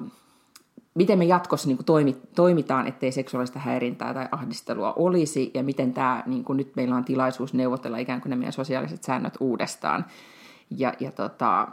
miten 0.95 1.19
me 1.19 1.25
jatkossa 1.25 1.69
niin 1.69 1.85
toimi, 1.85 2.17
toimitaan, 2.35 2.87
ettei 2.87 3.13
seksuaalista 3.13 3.59
häirintää 3.59 4.15
tai 4.15 4.29
ahdistelua 4.33 4.93
olisi, 4.93 5.51
ja 5.55 5.63
miten 5.63 5.93
tämä, 5.93 6.23
niin 6.27 6.45
kuin 6.45 6.57
nyt 6.57 6.77
meillä 6.77 6.97
on 6.97 7.05
tilaisuus 7.05 7.55
neuvotella 7.55 7.99
ikään 7.99 8.21
kuin 8.21 8.31
ne 8.31 8.37
meidän 8.37 8.53
sosiaaliset 8.53 9.03
säännöt 9.03 9.35
uudestaan. 9.41 10.05
Ja, 10.71 10.95
ja 11.01 11.13
tota, 11.13 11.69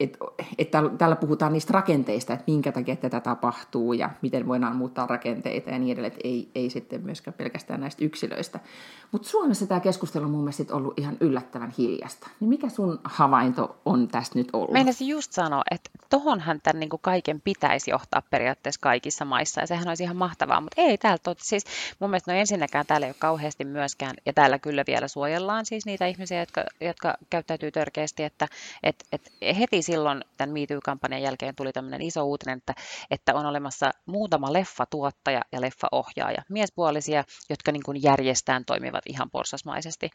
että 0.00 0.18
et 0.58 0.70
täällä 0.98 1.16
puhutaan 1.16 1.52
niistä 1.52 1.72
rakenteista, 1.72 2.32
että 2.32 2.44
minkä 2.46 2.72
takia 2.72 2.96
tätä 2.96 3.20
tapahtuu 3.20 3.92
ja 3.92 4.10
miten 4.22 4.48
voidaan 4.48 4.76
muuttaa 4.76 5.06
rakenteita 5.06 5.70
ja 5.70 5.78
niin 5.78 5.92
edelleen, 5.92 6.12
että 6.12 6.28
ei, 6.28 6.50
ei 6.54 6.70
sitten 6.70 7.04
myöskään 7.04 7.34
pelkästään 7.34 7.80
näistä 7.80 8.04
yksilöistä. 8.04 8.60
Mutta 9.12 9.28
Suomessa 9.28 9.66
tämä 9.66 9.80
keskustelu 9.80 10.24
on 10.24 10.30
mun 10.30 10.40
mielestä 10.40 10.74
ollut 10.74 10.98
ihan 10.98 11.16
yllättävän 11.20 11.72
hiljasta. 11.78 12.28
Niin 12.40 12.48
mikä 12.48 12.68
sun 12.68 13.00
havainto 13.04 13.76
on 13.84 14.08
tästä 14.08 14.38
nyt 14.38 14.48
ollut? 14.52 14.72
Meinasin 14.72 15.08
just 15.08 15.32
sanoa, 15.32 15.62
että 15.70 15.90
tohonhan 16.10 16.60
tämän 16.62 16.80
niin 16.80 16.90
kuin 16.90 17.02
kaiken 17.02 17.40
pitäisi 17.40 17.90
johtaa 17.90 18.22
periaatteessa 18.30 18.80
kaikissa 18.80 19.24
maissa 19.24 19.60
ja 19.60 19.66
sehän 19.66 19.88
olisi 19.88 20.04
ihan 20.04 20.16
mahtavaa, 20.16 20.60
mutta 20.60 20.82
ei 20.82 20.98
täällä 20.98 21.18
tot, 21.22 21.38
siis 21.40 21.64
mun 22.00 22.10
mielestä 22.10 22.32
no 22.32 22.38
ensinnäkään 22.38 22.86
täällä 22.86 23.06
ei 23.06 23.10
ole 23.10 23.16
kauheasti 23.18 23.64
myöskään 23.64 24.14
ja 24.26 24.32
täällä 24.32 24.58
kyllä 24.58 24.84
vielä 24.86 25.08
suojellaan 25.08 25.66
siis 25.66 25.86
niitä 25.86 26.06
ihmisiä, 26.06 26.40
jotka, 26.40 26.64
jotka 26.80 27.14
käyttäytyy 27.30 27.70
törkeästi, 27.70 28.22
että 28.22 28.48
et, 28.82 29.04
et 29.12 29.32
heti 29.58 29.81
silloin 29.82 30.24
tämän 30.36 30.52
MeToo-kampanjan 30.52 31.22
jälkeen 31.22 31.54
tuli 31.54 31.72
tämmöinen 31.72 32.02
iso 32.02 32.24
uutinen, 32.24 32.58
että, 32.58 32.74
että 33.10 33.34
on 33.34 33.46
olemassa 33.46 33.90
muutama 34.06 34.52
leffatuottaja 34.52 35.40
ja 35.52 35.60
leffaohjaaja, 35.60 36.42
miespuolisia, 36.48 37.24
jotka 37.50 37.72
niin 37.72 37.82
kuin 37.82 38.02
järjestään 38.02 38.64
toimivat 38.64 39.04
ihan 39.06 39.30
porsasmaisesti. 39.30 40.10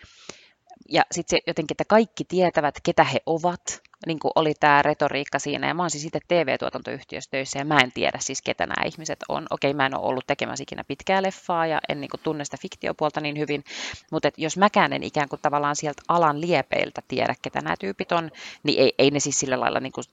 Ja 0.89 1.03
sitten 1.12 1.39
jotenkin, 1.47 1.73
että 1.73 1.86
kaikki 1.88 2.23
tietävät, 2.23 2.75
ketä 2.84 3.03
he 3.03 3.19
ovat, 3.25 3.82
niin 4.05 4.19
kuin 4.19 4.31
oli 4.36 4.53
tämä 4.60 4.81
retoriikka 4.81 5.39
siinä. 5.39 5.67
Ja 5.67 5.73
mä 5.73 5.83
oon 5.83 5.89
siis 5.89 6.05
itse 6.05 6.19
TV-tuotantoyhtiössä 6.27 7.31
töissä 7.31 7.60
ja 7.60 7.65
mä 7.65 7.79
en 7.79 7.91
tiedä 7.91 8.17
siis, 8.21 8.41
ketä 8.41 8.65
nämä 8.65 8.86
ihmiset 8.86 9.19
on. 9.29 9.45
Okei, 9.49 9.73
mä 9.73 9.86
en 9.86 9.97
ole 9.97 10.05
ollut 10.05 10.27
tekemässä 10.27 10.63
ikinä 10.63 10.83
pitkää 10.83 11.23
leffaa 11.23 11.67
ja 11.67 11.79
en 11.89 12.01
niin 12.01 12.10
kuin, 12.10 12.21
tunne 12.23 12.45
sitä 12.45 12.57
fiktiopuolta 12.62 13.21
niin 13.21 13.38
hyvin. 13.38 13.63
Mutta 14.12 14.29
jos 14.38 14.57
mäkään 14.57 14.93
en 14.93 15.03
ikään 15.03 15.29
kuin 15.29 15.41
tavallaan 15.41 15.75
sieltä 15.75 16.01
alan 16.07 16.41
liepeiltä 16.41 17.01
tiedä, 17.07 17.36
ketä 17.41 17.62
nämä 17.62 17.75
tyypit 17.79 18.12
on, 18.12 18.31
niin 18.63 18.79
ei, 18.79 18.93
ei 18.97 19.12
ne 19.12 19.19
siis 19.19 19.39
sillä 19.39 19.60
lailla 19.60 19.79
niin 19.79 19.93
kuin 19.93 20.05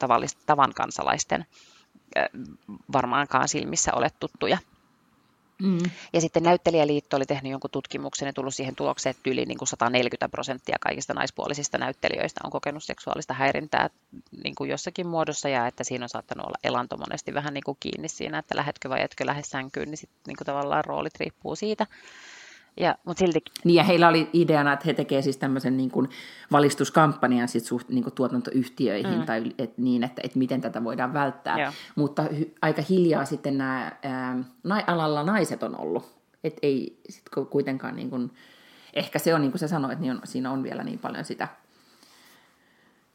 tavan 0.46 0.74
kansalaisten 0.74 1.46
varmaankaan 2.92 3.48
silmissä 3.48 3.94
ole 3.94 4.10
tuttuja. 4.20 4.58
Mm. 5.62 5.78
Ja 6.12 6.20
sitten 6.20 6.42
näyttelijäliitto 6.42 7.16
oli 7.16 7.26
tehnyt 7.26 7.52
jonkun 7.52 7.70
tutkimuksen 7.70 8.26
ja 8.26 8.32
tullut 8.32 8.54
siihen 8.54 8.74
tulokseen, 8.74 9.10
että 9.10 9.30
yli 9.30 9.44
niin 9.44 9.58
kuin 9.58 9.68
140 9.68 10.28
prosenttia 10.28 10.76
kaikista 10.80 11.14
naispuolisista 11.14 11.78
näyttelijöistä 11.78 12.40
on 12.44 12.50
kokenut 12.50 12.84
seksuaalista 12.84 13.34
häirintää 13.34 13.90
niin 14.44 14.54
kuin 14.54 14.70
jossakin 14.70 15.06
muodossa 15.06 15.48
ja 15.48 15.66
että 15.66 15.84
siinä 15.84 16.04
on 16.04 16.08
saattanut 16.08 16.46
olla 16.46 16.58
elanto 16.64 16.96
monesti 16.96 17.34
vähän 17.34 17.54
niin 17.54 17.64
kuin 17.64 17.76
kiinni 17.80 18.08
siinä, 18.08 18.38
että 18.38 18.56
lähetkö 18.56 18.88
vai 18.88 19.02
etkö 19.02 19.26
lähde 19.26 19.42
sänkyyn, 19.42 19.90
niin 19.90 19.98
sitten 19.98 20.20
niin 20.26 20.36
kuin 20.36 20.46
tavallaan 20.46 20.84
roolit 20.84 21.16
riippuu 21.20 21.56
siitä. 21.56 21.86
Ja, 22.76 22.98
mutta 23.04 23.18
silti... 23.18 23.40
Niin, 23.64 23.74
ja 23.74 23.84
heillä 23.84 24.08
oli 24.08 24.30
ideana, 24.32 24.72
että 24.72 24.84
he 24.86 24.94
tekevät 24.94 25.24
siis 25.24 25.36
tämmöisen 25.36 25.76
niin 25.76 25.90
kuin 25.90 26.08
valistuskampanjan 26.52 27.48
sit 27.48 27.64
suht, 27.64 27.88
niin 27.88 28.02
kuin 28.02 28.14
tuotantoyhtiöihin, 28.14 29.18
mm. 29.18 29.24
tai 29.24 29.42
et, 29.58 29.78
niin, 29.78 30.04
että 30.04 30.22
et 30.24 30.34
miten 30.34 30.60
tätä 30.60 30.84
voidaan 30.84 31.12
välttää. 31.12 31.58
Joo. 31.58 31.72
Mutta 31.96 32.22
hy, 32.22 32.54
aika 32.62 32.82
hiljaa 32.90 33.24
sitten 33.24 33.58
nämä 33.58 33.92
ää, 34.02 34.36
alalla 34.86 35.22
naiset 35.22 35.62
on 35.62 35.80
ollut. 35.80 36.14
Että 36.44 36.58
ei 36.62 37.00
sit 37.08 37.24
kuitenkaan, 37.50 37.96
niin 37.96 38.10
kuin, 38.10 38.30
ehkä 38.92 39.18
se 39.18 39.34
on 39.34 39.40
niin 39.40 39.52
kuin 39.52 39.60
sä 39.60 39.68
sanoit, 39.68 39.98
niin 39.98 40.12
on, 40.12 40.20
siinä 40.24 40.50
on 40.50 40.62
vielä 40.62 40.84
niin 40.84 40.98
paljon 40.98 41.24
sitä 41.24 41.48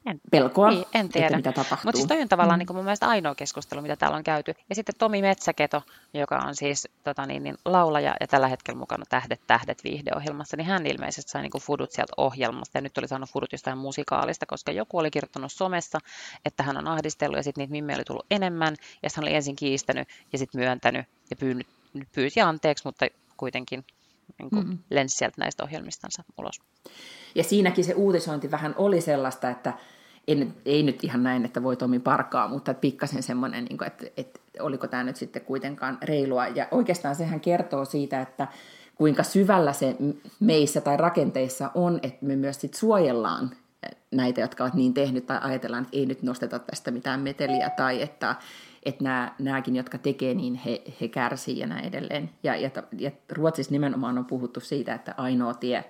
en, 0.06 0.22
pelkoa, 0.32 0.70
niin, 0.70 0.86
en 0.94 1.10
tiedä. 1.10 1.28
että 1.28 1.38
mitä 1.38 1.52
tapahtuu. 1.52 1.88
Mutta 1.88 1.98
siis 1.98 2.08
toi 2.08 2.22
on 2.22 2.28
tavallaan 2.30 2.60
mm. 2.60 2.66
niin 2.68 2.76
mun 2.76 2.86
mielestä 2.86 3.08
ainoa 3.08 3.36
keskustelu, 3.36 3.82
mitä 3.82 3.96
täällä 3.96 4.18
on 4.18 4.24
käyty. 4.24 4.54
Ja 4.70 4.76
sitten 4.76 4.96
Tomi 4.98 5.22
Metsäketo, 5.22 5.84
joka 6.14 6.38
on 6.38 6.56
siis 6.56 6.88
tota 7.04 7.26
niin, 7.26 7.44
niin, 7.44 7.58
laulaja 7.66 8.16
ja 8.20 8.28
tällä 8.28 8.48
hetkellä 8.48 8.80
mukana 8.80 9.06
Tähdet 9.10 9.42
tähdet 9.48 9.84
viihdeohjelmassa, 9.84 10.58
niin 10.58 10.68
hän 10.68 10.86
ilmeisesti 10.86 11.32
sai 11.32 11.42
niin 11.42 11.52
kuin 11.52 11.62
fudut 11.62 11.92
sieltä 11.92 12.14
ohjelmasta 12.18 12.78
ja 12.78 12.82
nyt 12.82 12.98
oli 12.98 13.08
saanut 13.08 13.30
fudut 13.30 13.52
jostain 13.52 13.78
musikaalista, 13.78 14.46
koska 14.46 14.72
joku 14.72 14.98
oli 14.98 15.12
kirjoittanut 15.12 15.52
somessa, 15.52 16.00
että 16.46 16.64
hän 16.64 16.78
on 16.78 16.88
ahdistellut 16.88 17.38
ja 17.38 17.44
sitten 17.44 17.62
niitä 17.62 17.72
mimmejä 17.72 17.98
oli 17.98 18.04
tullut 18.04 18.26
enemmän 18.32 18.76
ja 19.04 19.10
hän 19.16 19.24
oli 19.24 19.36
ensin 19.36 19.56
kiistänyt 19.56 20.08
ja 20.32 20.38
sitten 20.38 20.62
myöntänyt 20.62 21.06
ja 21.30 21.36
pyynyt, 21.36 21.68
pyysi 22.16 22.42
anteeksi, 22.42 22.84
mutta 22.86 23.06
kuitenkin 23.38 23.86
niin 24.40 24.50
kuin 24.50 24.68
mm. 24.68 24.78
lensi 24.90 25.18
sieltä 25.18 25.36
näistä 25.38 25.64
ohjelmistansa 25.64 26.24
ulos. 26.38 26.62
Ja 27.36 27.44
siinäkin 27.44 27.84
se 27.84 27.94
uutisointi 27.94 28.52
vähän 28.52 28.76
oli 28.78 29.02
sellaista, 29.02 29.50
että 29.50 29.74
ei, 30.28 30.48
ei 30.66 30.84
nyt 30.84 31.04
ihan 31.04 31.24
näin, 31.24 31.46
että 31.46 31.64
voi 31.64 31.78
Tomi 31.78 32.00
parkaa, 32.00 32.48
mutta 32.48 32.74
pikkasen 32.74 33.24
semmoinen, 33.24 33.66
niin 33.66 33.84
että, 33.86 34.06
että 34.18 34.40
oliko 34.60 34.88
tämä 34.88 35.04
nyt 35.04 35.16
sitten 35.16 35.42
kuitenkaan 35.42 35.98
reilua. 36.02 36.48
Ja 36.48 36.68
oikeastaan 36.72 37.16
sehän 37.16 37.40
kertoo 37.40 37.86
siitä, 37.86 38.22
että 38.22 38.48
kuinka 38.96 39.24
syvällä 39.24 39.74
se 39.74 39.96
meissä 40.40 40.82
tai 40.82 40.98
rakenteissa 40.98 41.72
on, 41.74 42.00
että 42.04 42.26
me 42.26 42.36
myös 42.36 42.62
sit 42.62 42.74
suojellaan 42.74 43.50
näitä, 44.12 44.42
jotka 44.42 44.64
ovat 44.64 44.74
niin 44.74 44.94
tehnyt, 44.94 45.26
tai 45.26 45.40
ajatellaan, 45.42 45.84
että 45.84 45.98
ei 45.98 46.06
nyt 46.06 46.24
nosteta 46.24 46.60
tästä 46.60 46.92
mitään 46.92 47.20
meteliä, 47.20 47.70
tai 47.70 48.02
että, 48.02 48.36
että 48.84 49.04
nämä, 49.04 49.36
nämäkin, 49.40 49.76
jotka 49.76 49.98
tekee, 49.98 50.34
niin 50.34 50.56
he, 50.56 50.82
he 51.02 51.08
kärsii 51.08 51.60
ja 51.60 51.68
näin 51.68 51.86
edelleen. 51.86 52.30
Ja, 52.44 52.56
ja, 52.56 52.70
ja 52.98 53.12
Ruotsissa 53.32 53.72
nimenomaan 53.72 54.18
on 54.18 54.26
puhuttu 54.26 54.60
siitä, 54.60 54.94
että 54.94 55.14
ainoa 55.18 55.54
tie 55.54 55.86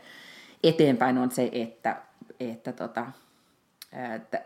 eteenpäin 0.63 1.17
on 1.17 1.31
se, 1.31 1.49
että, 1.53 2.01
että 2.39 2.71
tota, 2.71 3.05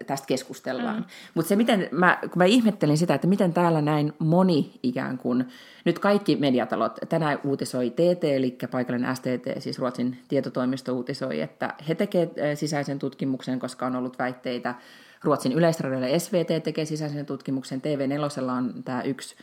tästä 0.07 0.27
keskustellaan. 0.27 0.97
Mm. 0.97 1.03
Mutta 1.33 1.49
se, 1.49 1.55
miten 1.55 1.89
mä, 1.91 2.17
kun 2.21 2.31
mä 2.35 2.45
ihmettelin 2.45 2.97
sitä, 2.97 3.13
että 3.13 3.27
miten 3.27 3.53
täällä 3.53 3.81
näin 3.81 4.13
moni 4.19 4.79
ikään 4.83 5.17
kuin, 5.17 5.45
nyt 5.85 5.99
kaikki 5.99 6.35
mediatalot, 6.35 6.99
tänään 7.09 7.39
uutisoi 7.43 7.89
TT, 7.89 8.23
eli 8.23 8.57
paikallinen 8.71 9.15
STT, 9.15 9.59
siis 9.61 9.79
Ruotsin 9.79 10.17
tietotoimisto 10.27 10.93
uutisoi, 10.93 11.41
että 11.41 11.73
he 11.87 11.95
tekevät 11.95 12.31
sisäisen 12.55 12.99
tutkimuksen, 12.99 13.59
koska 13.59 13.85
on 13.85 13.95
ollut 13.95 14.19
väitteitä 14.19 14.75
Ruotsin 15.23 15.51
yleisradiolla 15.51 16.19
SVT 16.19 16.63
tekee 16.63 16.85
sisäisen 16.85 17.25
tutkimuksen, 17.25 17.81
TV4 17.81 18.51
on 18.51 18.83
tämä 18.83 19.01
yksi 19.01 19.35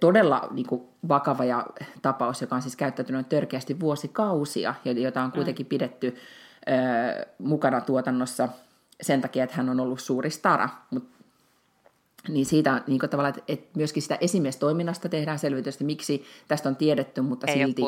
todella 0.00 0.48
niin 0.50 0.66
kuin, 0.66 0.82
vakava 1.08 1.44
ja 1.44 1.66
tapaus, 2.02 2.40
joka 2.40 2.56
on 2.56 2.62
siis 2.62 2.76
käyttäytynyt 2.76 3.28
törkeästi 3.28 3.80
vuosikausia, 3.80 4.74
jota 4.84 5.22
on 5.22 5.32
kuitenkin 5.32 5.66
mm. 5.66 5.68
pidetty 5.68 6.16
ö, 6.68 7.26
mukana 7.38 7.80
tuotannossa 7.80 8.48
sen 9.00 9.20
takia, 9.20 9.44
että 9.44 9.56
hän 9.56 9.68
on 9.68 9.80
ollut 9.80 10.00
suuri 10.00 10.30
stara. 10.30 10.68
Mut, 10.90 11.08
niin 12.28 12.46
siitä 12.46 12.82
niin 12.86 12.98
kuin 12.98 13.10
tavallaan, 13.10 13.34
että, 13.38 13.52
että 13.52 13.68
myöskin 13.76 14.02
sitä 14.02 14.18
esimiestoiminnasta 14.20 15.08
tehdään 15.08 15.38
selvitystä, 15.38 15.84
miksi 15.84 16.24
tästä 16.48 16.68
on 16.68 16.76
tiedetty, 16.76 17.20
mutta 17.20 17.46
Ei 17.46 17.54
silti 17.54 17.82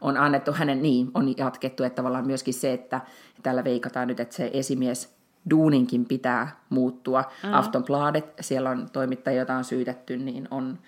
on 0.00 0.16
annettu 0.16 0.52
hänen, 0.52 0.82
niin, 0.82 1.10
on 1.14 1.34
jatkettu, 1.36 1.84
että 1.84 1.96
tavallaan 1.96 2.26
myöskin 2.26 2.54
se, 2.54 2.72
että 2.72 3.00
tällä 3.42 3.64
veikataan 3.64 4.08
nyt, 4.08 4.20
että 4.20 4.34
se 4.34 4.50
esimies 4.52 5.21
duuninkin 5.50 6.04
pitää 6.04 6.60
muuttua. 6.68 7.24
Mm. 7.42 7.54
Aftonbladet, 7.54 8.34
siellä 8.40 8.70
on 8.70 8.88
toimittajia, 8.92 9.36
joita 9.36 9.54
on 9.54 9.64
syytetty, 9.64 10.16
niin 10.16 10.48
on, 10.50 10.78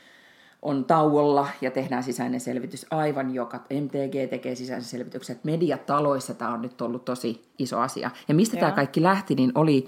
on 0.63 0.85
tauolla 0.85 1.49
ja 1.61 1.71
tehdään 1.71 2.03
sisäinen 2.03 2.41
selvitys 2.41 2.87
aivan 2.91 3.35
joka. 3.35 3.57
MTG 3.57 4.31
tekee 4.31 4.55
sisäisen 4.55 4.91
selvityksen. 4.91 5.41
Mediataloissa 5.43 6.35
tämä 6.35 6.55
on 6.55 6.63
nyt 6.63 6.81
ollut 6.81 7.05
tosi 7.05 7.45
iso 7.59 7.81
asia. 7.81 8.11
Ja 8.29 8.35
mistä 8.35 8.57
Joo. 8.57 8.61
tämä 8.61 8.73
kaikki 8.73 9.03
lähti, 9.03 9.35
niin 9.35 9.53
oli, 9.55 9.87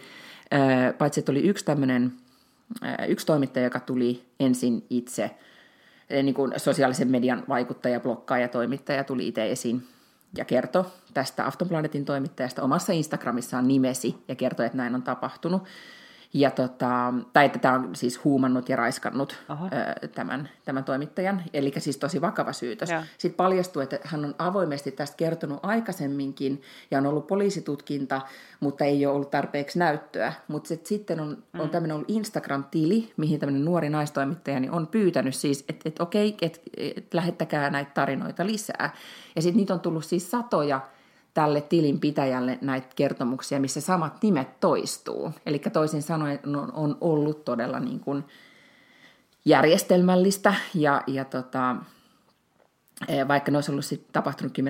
äh, 0.55 0.99
paitsi 0.99 1.21
että 1.21 1.33
oli 1.33 1.43
yksi 1.43 1.65
tämmöinen, 1.65 2.13
äh, 2.85 3.09
yksi 3.09 3.27
toimittaja, 3.27 3.65
joka 3.65 3.81
tuli 3.81 4.25
ensin 4.41 4.85
itse, 4.91 5.25
äh, 5.25 6.23
niin 6.23 6.35
kuin 6.35 6.53
sosiaalisen 6.57 7.09
median 7.09 7.45
vaikuttaja, 7.49 8.01
blokkaaja, 8.01 8.49
toimittaja 8.49 9.05
tuli 9.05 9.29
itse 9.29 9.51
esiin 9.51 9.83
ja 10.37 10.45
kertoi 10.45 10.85
tästä 11.15 11.47
Aftonplanetin 11.47 12.05
toimittajasta 12.05 12.63
omassa 12.63 12.93
Instagramissaan 12.93 13.69
nimesi 13.69 14.25
ja 14.29 14.35
kertoi, 14.35 14.67
että 14.67 14.79
näin 14.79 14.95
on 14.95 15.03
tapahtunut. 15.03 15.63
Ja 16.33 16.51
tota, 16.51 17.15
tai 17.33 17.47
että 17.47 17.59
tämä 17.59 17.75
on 17.75 17.97
siis 17.97 18.25
huumannut 18.25 18.69
ja 18.69 18.77
raiskannut 18.77 19.37
ö, 19.51 20.09
tämän, 20.09 20.49
tämän 20.65 20.85
toimittajan, 20.85 21.43
eli 21.53 21.73
siis 21.79 21.97
tosi 21.97 22.21
vakava 22.21 22.53
syytös. 22.53 22.91
Ja. 22.91 23.03
Sitten 23.19 23.37
paljastui, 23.37 23.83
että 23.83 23.99
hän 24.05 24.25
on 24.25 24.35
avoimesti 24.39 24.91
tästä 24.91 25.17
kertonut 25.17 25.61
aikaisemminkin 25.63 26.63
ja 26.91 26.99
on 26.99 27.07
ollut 27.07 27.27
poliisitutkinta, 27.27 28.21
mutta 28.61 28.85
ei 28.85 29.07
ole 29.07 29.15
ollut 29.15 29.31
tarpeeksi 29.31 29.79
näyttöä. 29.79 30.33
Mutta 30.49 30.75
sitten 30.85 31.21
on, 31.21 31.39
mm. 31.53 31.61
on 31.61 31.71
tämmöinen 31.71 31.95
ollut 31.95 32.11
Instagram-tili, 32.11 33.13
mihin 33.17 33.41
tämmöinen 33.41 33.65
nuori 33.65 33.91
naistoimittaja 33.91 34.61
niin 34.61 34.73
on 34.73 34.87
pyytänyt 34.87 35.35
siis, 35.35 35.65
että 35.69 35.89
et, 35.89 36.01
okei, 36.01 36.37
että 36.43 36.61
et, 36.77 37.15
lähettäkää 37.15 37.71
näitä 37.71 37.91
tarinoita 37.95 38.47
lisää. 38.47 38.95
Ja 39.37 39.43
sitten 39.43 39.57
niitä 39.57 39.75
on 39.75 39.81
tullut 39.81 40.05
siis 40.05 40.31
satoja 40.31 40.81
tälle 41.37 41.61
tilinpitäjälle 41.61 42.59
näitä 42.61 42.87
kertomuksia, 42.97 43.61
missä 43.61 43.81
samat 43.81 44.23
nimet 44.23 44.61
toistuu. 44.61 45.33
Eli 45.47 45.59
toisin 45.59 46.03
sanoen 46.03 46.41
on, 46.73 46.99
ollut 47.01 47.45
todella 47.45 47.81
niin 47.81 48.01
kuin 48.01 48.25
järjestelmällistä 49.45 50.55
ja, 50.75 51.03
ja 51.07 51.25
tota, 51.25 51.77
e, 53.09 53.29
vaikka 53.29 53.51
ne 53.51 53.59
olisi 53.59 53.71
ollut 53.71 53.85
sit 53.85 54.07
tapahtunut 54.13 54.59
10-15 54.59 54.63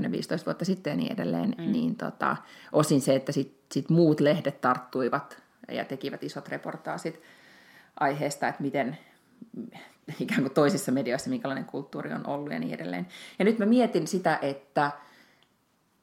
vuotta 0.46 0.64
sitten 0.64 0.90
ja 0.90 0.96
niin 0.96 1.12
edelleen, 1.12 1.54
mm. 1.58 1.72
niin 1.72 1.96
tota, 1.96 2.36
osin 2.72 3.00
se, 3.00 3.14
että 3.14 3.32
sit, 3.32 3.58
sit 3.72 3.90
muut 3.90 4.20
lehdet 4.20 4.60
tarttuivat 4.60 5.42
ja 5.68 5.84
tekivät 5.84 6.24
isot 6.24 6.48
reportaasit 6.48 7.22
aiheesta, 8.00 8.48
että 8.48 8.62
miten 8.62 8.98
ikään 10.20 10.42
kuin 10.42 10.54
toisissa 10.54 10.92
medioissa, 10.92 11.30
minkälainen 11.30 11.64
kulttuuri 11.64 12.12
on 12.12 12.26
ollut 12.26 12.52
ja 12.52 12.58
niin 12.58 12.74
edelleen. 12.74 13.06
Ja 13.38 13.44
nyt 13.44 13.58
mä 13.58 13.66
mietin 13.66 14.06
sitä, 14.06 14.38
että– 14.42 14.90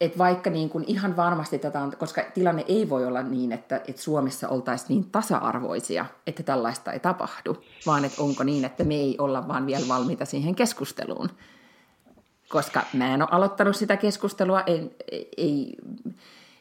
että 0.01 0.17
vaikka 0.17 0.49
niin 0.49 0.69
kuin 0.69 0.83
ihan 0.87 1.15
varmasti 1.15 1.59
tätä 1.59 1.79
on, 1.79 1.93
koska 1.99 2.23
tilanne 2.33 2.65
ei 2.67 2.89
voi 2.89 3.05
olla 3.05 3.21
niin, 3.21 3.51
että, 3.51 3.81
että 3.87 4.01
Suomessa 4.01 4.49
oltaisiin 4.49 4.87
niin 4.89 5.11
tasa-arvoisia, 5.11 6.05
että 6.27 6.43
tällaista 6.43 6.91
ei 6.91 6.99
tapahdu, 6.99 7.57
vaan 7.85 8.05
että 8.05 8.21
onko 8.21 8.43
niin, 8.43 8.65
että 8.65 8.83
me 8.83 8.95
ei 8.95 9.15
olla 9.19 9.47
vaan 9.47 9.65
vielä 9.65 9.87
valmiita 9.87 10.25
siihen 10.25 10.55
keskusteluun. 10.55 11.29
Koska 12.49 12.83
mä 12.93 13.13
en 13.13 13.21
ole 13.21 13.29
aloittanut 13.31 13.75
sitä 13.75 13.97
keskustelua, 13.97 14.61
ei, 14.61 14.95
ei, 15.37 15.75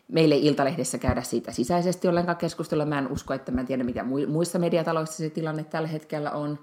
meille 0.09 0.35
ei 0.35 0.47
Iltalehdessä 0.47 0.99
käydä 0.99 1.23
siitä 1.23 1.53
sisäisesti 1.53 2.09
ollenkaan 2.09 2.37
keskustelua. 2.37 2.85
Mä 2.85 2.99
en 2.99 3.13
usko, 3.13 3.35
että 3.35 3.53
mä 3.53 3.61
en 3.61 3.67
tiedä, 3.67 3.85
mitä 3.85 4.05
muissa 4.29 4.59
mediataloissa 4.59 5.17
se 5.17 5.31
tilanne 5.31 5.65
tällä 5.65 5.89
hetkellä 5.89 6.31
on. 6.31 6.59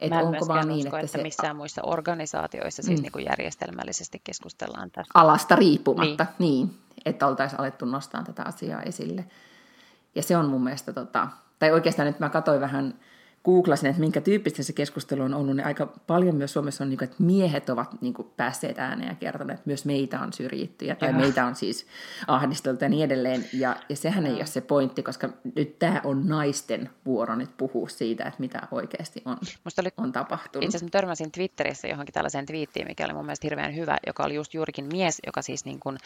Et 0.00 0.10
Mä 0.10 0.20
en 0.20 0.26
onko 0.26 0.48
vaan 0.48 0.68
niin, 0.68 0.78
usko, 0.78 0.96
että, 0.96 1.04
että 1.04 1.18
se... 1.18 1.22
missään 1.22 1.56
muissa 1.56 1.82
organisaatioissa 1.84 2.82
siis 2.82 2.98
mm. 2.98 3.02
niin 3.02 3.12
kuin 3.12 3.24
järjestelmällisesti 3.24 4.20
keskustellaan 4.24 4.90
tästä. 4.90 5.12
Alasta 5.14 5.56
riippumatta, 5.56 6.26
niin. 6.38 6.68
niin 6.68 6.78
että 7.04 7.26
oltaisiin 7.26 7.60
alettu 7.60 7.84
nostaa 7.84 8.24
tätä 8.24 8.42
asiaa 8.42 8.82
esille. 8.82 9.24
Ja 10.14 10.22
se 10.22 10.36
on 10.36 10.46
mun 10.46 10.64
mielestä, 10.64 10.92
tota, 10.92 11.28
tai 11.58 11.72
oikeastaan 11.72 12.06
nyt 12.06 12.20
mä 12.20 12.28
katsoin 12.28 12.60
vähän 12.60 12.94
googlasin, 13.44 13.90
että 13.90 14.00
minkä 14.00 14.20
tyyppistä 14.20 14.62
se 14.62 14.72
keskustelu 14.72 15.22
on 15.22 15.34
ollut, 15.34 15.56
niin 15.56 15.66
aika 15.66 15.86
paljon 16.06 16.36
myös 16.36 16.52
Suomessa 16.52 16.84
on, 16.84 16.90
niin 16.90 16.98
kuin, 16.98 17.08
että 17.08 17.22
miehet 17.22 17.70
ovat 17.70 18.02
niin 18.02 18.14
kuin, 18.14 18.28
päässeet 18.36 18.78
ääneen 18.78 19.08
ja 19.08 19.14
kertoneet, 19.14 19.58
että 19.58 19.68
myös 19.68 19.84
meitä 19.84 20.20
on 20.20 20.32
syrjitty 20.32 20.84
ja, 20.84 20.94
tai 20.94 21.12
meitä 21.12 21.46
on 21.46 21.54
siis 21.54 21.86
ahdisteltu 22.26 22.84
ja 22.84 22.88
niin 22.88 23.04
edelleen. 23.04 23.44
Ja, 23.52 23.76
ja 23.88 23.96
sehän 23.96 24.26
ei 24.26 24.34
ole 24.34 24.46
se 24.46 24.60
pointti, 24.60 25.02
koska 25.02 25.28
nyt 25.56 25.78
tämä 25.78 26.00
on 26.04 26.28
naisten 26.28 26.90
vuoro 27.06 27.36
nyt 27.36 27.56
puhua 27.56 27.88
siitä, 27.88 28.24
että 28.24 28.40
mitä 28.40 28.68
oikeasti 28.70 29.22
on, 29.24 29.36
Musta 29.64 29.82
oli, 29.82 29.90
on 29.96 30.12
tapahtunut. 30.12 30.64
Itse 30.64 30.76
asiassa 30.76 30.90
törmäsin 30.92 31.32
Twitterissä 31.32 31.88
johonkin 31.88 32.12
tällaiseen 32.12 32.46
twiittiin, 32.46 32.86
mikä 32.86 33.04
oli 33.04 33.12
mun 33.12 33.26
mielestä 33.26 33.46
hirveän 33.46 33.76
hyvä, 33.76 33.98
joka 34.06 34.24
oli 34.24 34.34
just 34.34 34.54
juurikin 34.54 34.84
mies, 34.92 35.18
joka 35.26 35.42
siis 35.42 35.64
niin 35.64 35.80
kuin 35.80 35.98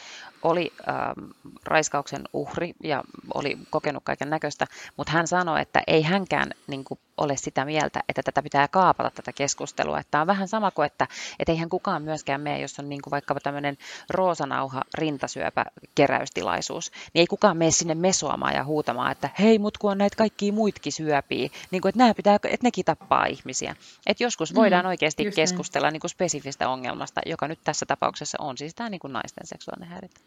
oli 0.43 0.73
ähm, 0.89 1.31
raiskauksen 1.65 2.23
uhri 2.33 2.75
ja 2.83 3.03
oli 3.35 3.59
kokenut 3.71 4.03
kaiken 4.05 4.31
näköistä, 4.31 4.67
mutta 4.97 5.13
hän 5.13 5.27
sanoi, 5.27 5.63
että 5.63 5.83
ei 5.87 6.03
hänkään 6.03 6.51
niin 6.67 6.85
kuin 6.85 7.01
ole 7.25 7.37
sitä 7.37 7.65
mieltä, 7.65 8.01
että 8.09 8.23
tätä 8.23 8.43
pitää 8.43 8.69
kaapata 8.69 9.11
tätä 9.11 9.33
keskustelua. 9.33 9.99
Että 9.99 10.21
on 10.21 10.27
vähän 10.27 10.49
sama 10.49 10.71
kuin, 10.71 10.87
että 10.87 11.07
et 11.39 11.49
eihän 11.49 11.69
kukaan 11.69 12.03
myöskään 12.03 12.41
mene, 12.41 12.61
jos 12.61 12.79
on 12.79 12.89
niin 12.89 13.03
kuin 13.03 13.11
vaikkapa 13.11 13.41
tämmöinen 13.41 13.79
roosanauha 14.11 14.83
rintasyöpä 14.95 15.65
keräystilaisuus, 15.95 16.91
niin 17.15 17.21
ei 17.21 17.27
kukaan 17.27 17.57
mene 17.57 17.71
sinne 17.71 17.95
mesoamaan 17.95 18.55
ja 18.55 18.65
huutamaan, 18.65 19.13
että 19.13 19.31
hei, 19.39 19.59
mut 19.59 19.79
kun 19.79 19.91
on 19.91 19.99
näitä 19.99 20.17
kaikkia 20.17 20.53
muitkin 20.53 20.93
syöpiä, 20.93 21.49
niin 21.71 21.83
kuin, 21.83 21.89
että, 21.89 21.99
nämä 21.99 22.15
pitää, 22.15 22.35
että 22.35 22.59
nekin 22.63 22.85
tappaa 22.85 23.27
ihmisiä. 23.27 23.77
Että 24.07 24.25
joskus 24.25 24.53
mm, 24.53 24.57
voidaan 24.57 24.85
mm, 24.85 24.89
oikeasti 24.89 25.31
keskustella 25.31 25.91
niin 25.91 26.01
kuin 26.01 26.11
spesifistä 26.11 26.69
ongelmasta, 26.69 27.21
joka 27.27 27.49
nyt 27.49 27.59
tässä 27.65 27.87
tapauksessa 27.87 28.39
on 28.41 28.59
siis 28.59 28.75
tämä 28.75 28.91
niin 28.91 29.01
kuin 29.01 29.13
naisten 29.13 29.47
seksuaalinen 29.47 29.89
häirintä. 29.89 30.21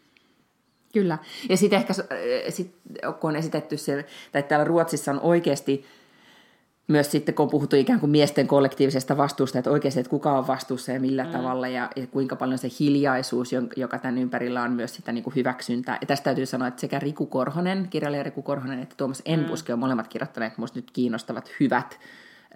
Kyllä. 0.92 1.18
Ja 1.48 1.56
sitten 1.56 1.78
ehkä, 1.78 1.94
sit, 2.48 2.76
kun 3.20 3.30
on 3.30 3.36
esitetty 3.36 3.76
se, 3.76 3.98
että 4.34 4.48
täällä 4.48 4.64
Ruotsissa 4.64 5.10
on 5.10 5.20
oikeasti 5.20 5.86
myös 6.88 7.10
sitten, 7.10 7.34
kun 7.34 7.44
on 7.44 7.50
puhuttu 7.50 7.76
ikään 7.76 8.00
kuin 8.00 8.10
miesten 8.10 8.46
kollektiivisesta 8.46 9.16
vastuusta, 9.16 9.58
että 9.58 9.70
oikeasti, 9.70 10.00
että 10.00 10.10
kuka 10.10 10.38
on 10.38 10.46
vastuussa 10.46 10.92
ja 10.92 11.00
millä 11.00 11.24
mm. 11.24 11.30
tavalla, 11.30 11.68
ja, 11.68 11.90
ja 11.96 12.06
kuinka 12.06 12.36
paljon 12.36 12.58
se 12.58 12.68
hiljaisuus, 12.80 13.50
joka 13.76 13.98
tämän 13.98 14.18
ympärillä 14.18 14.62
on 14.62 14.72
myös 14.72 14.94
sitä 14.94 15.12
niin 15.12 15.24
kuin 15.24 15.36
hyväksyntää. 15.36 15.98
Ja 16.00 16.06
tästä 16.06 16.24
täytyy 16.24 16.46
sanoa, 16.46 16.68
että 16.68 16.80
sekä 16.80 16.98
Riku 16.98 17.26
Korhonen, 17.26 17.88
kirjailija 17.90 18.22
Riku 18.22 18.42
Korhonen, 18.42 18.82
että 18.82 18.94
Tuomas 18.96 19.22
mm. 19.26 19.34
Enbuske 19.34 19.72
on 19.72 19.78
molemmat 19.78 20.08
kirjoittaneet 20.08 20.58
minusta 20.58 20.78
nyt 20.78 20.90
kiinnostavat 20.90 21.50
hyvät 21.60 21.98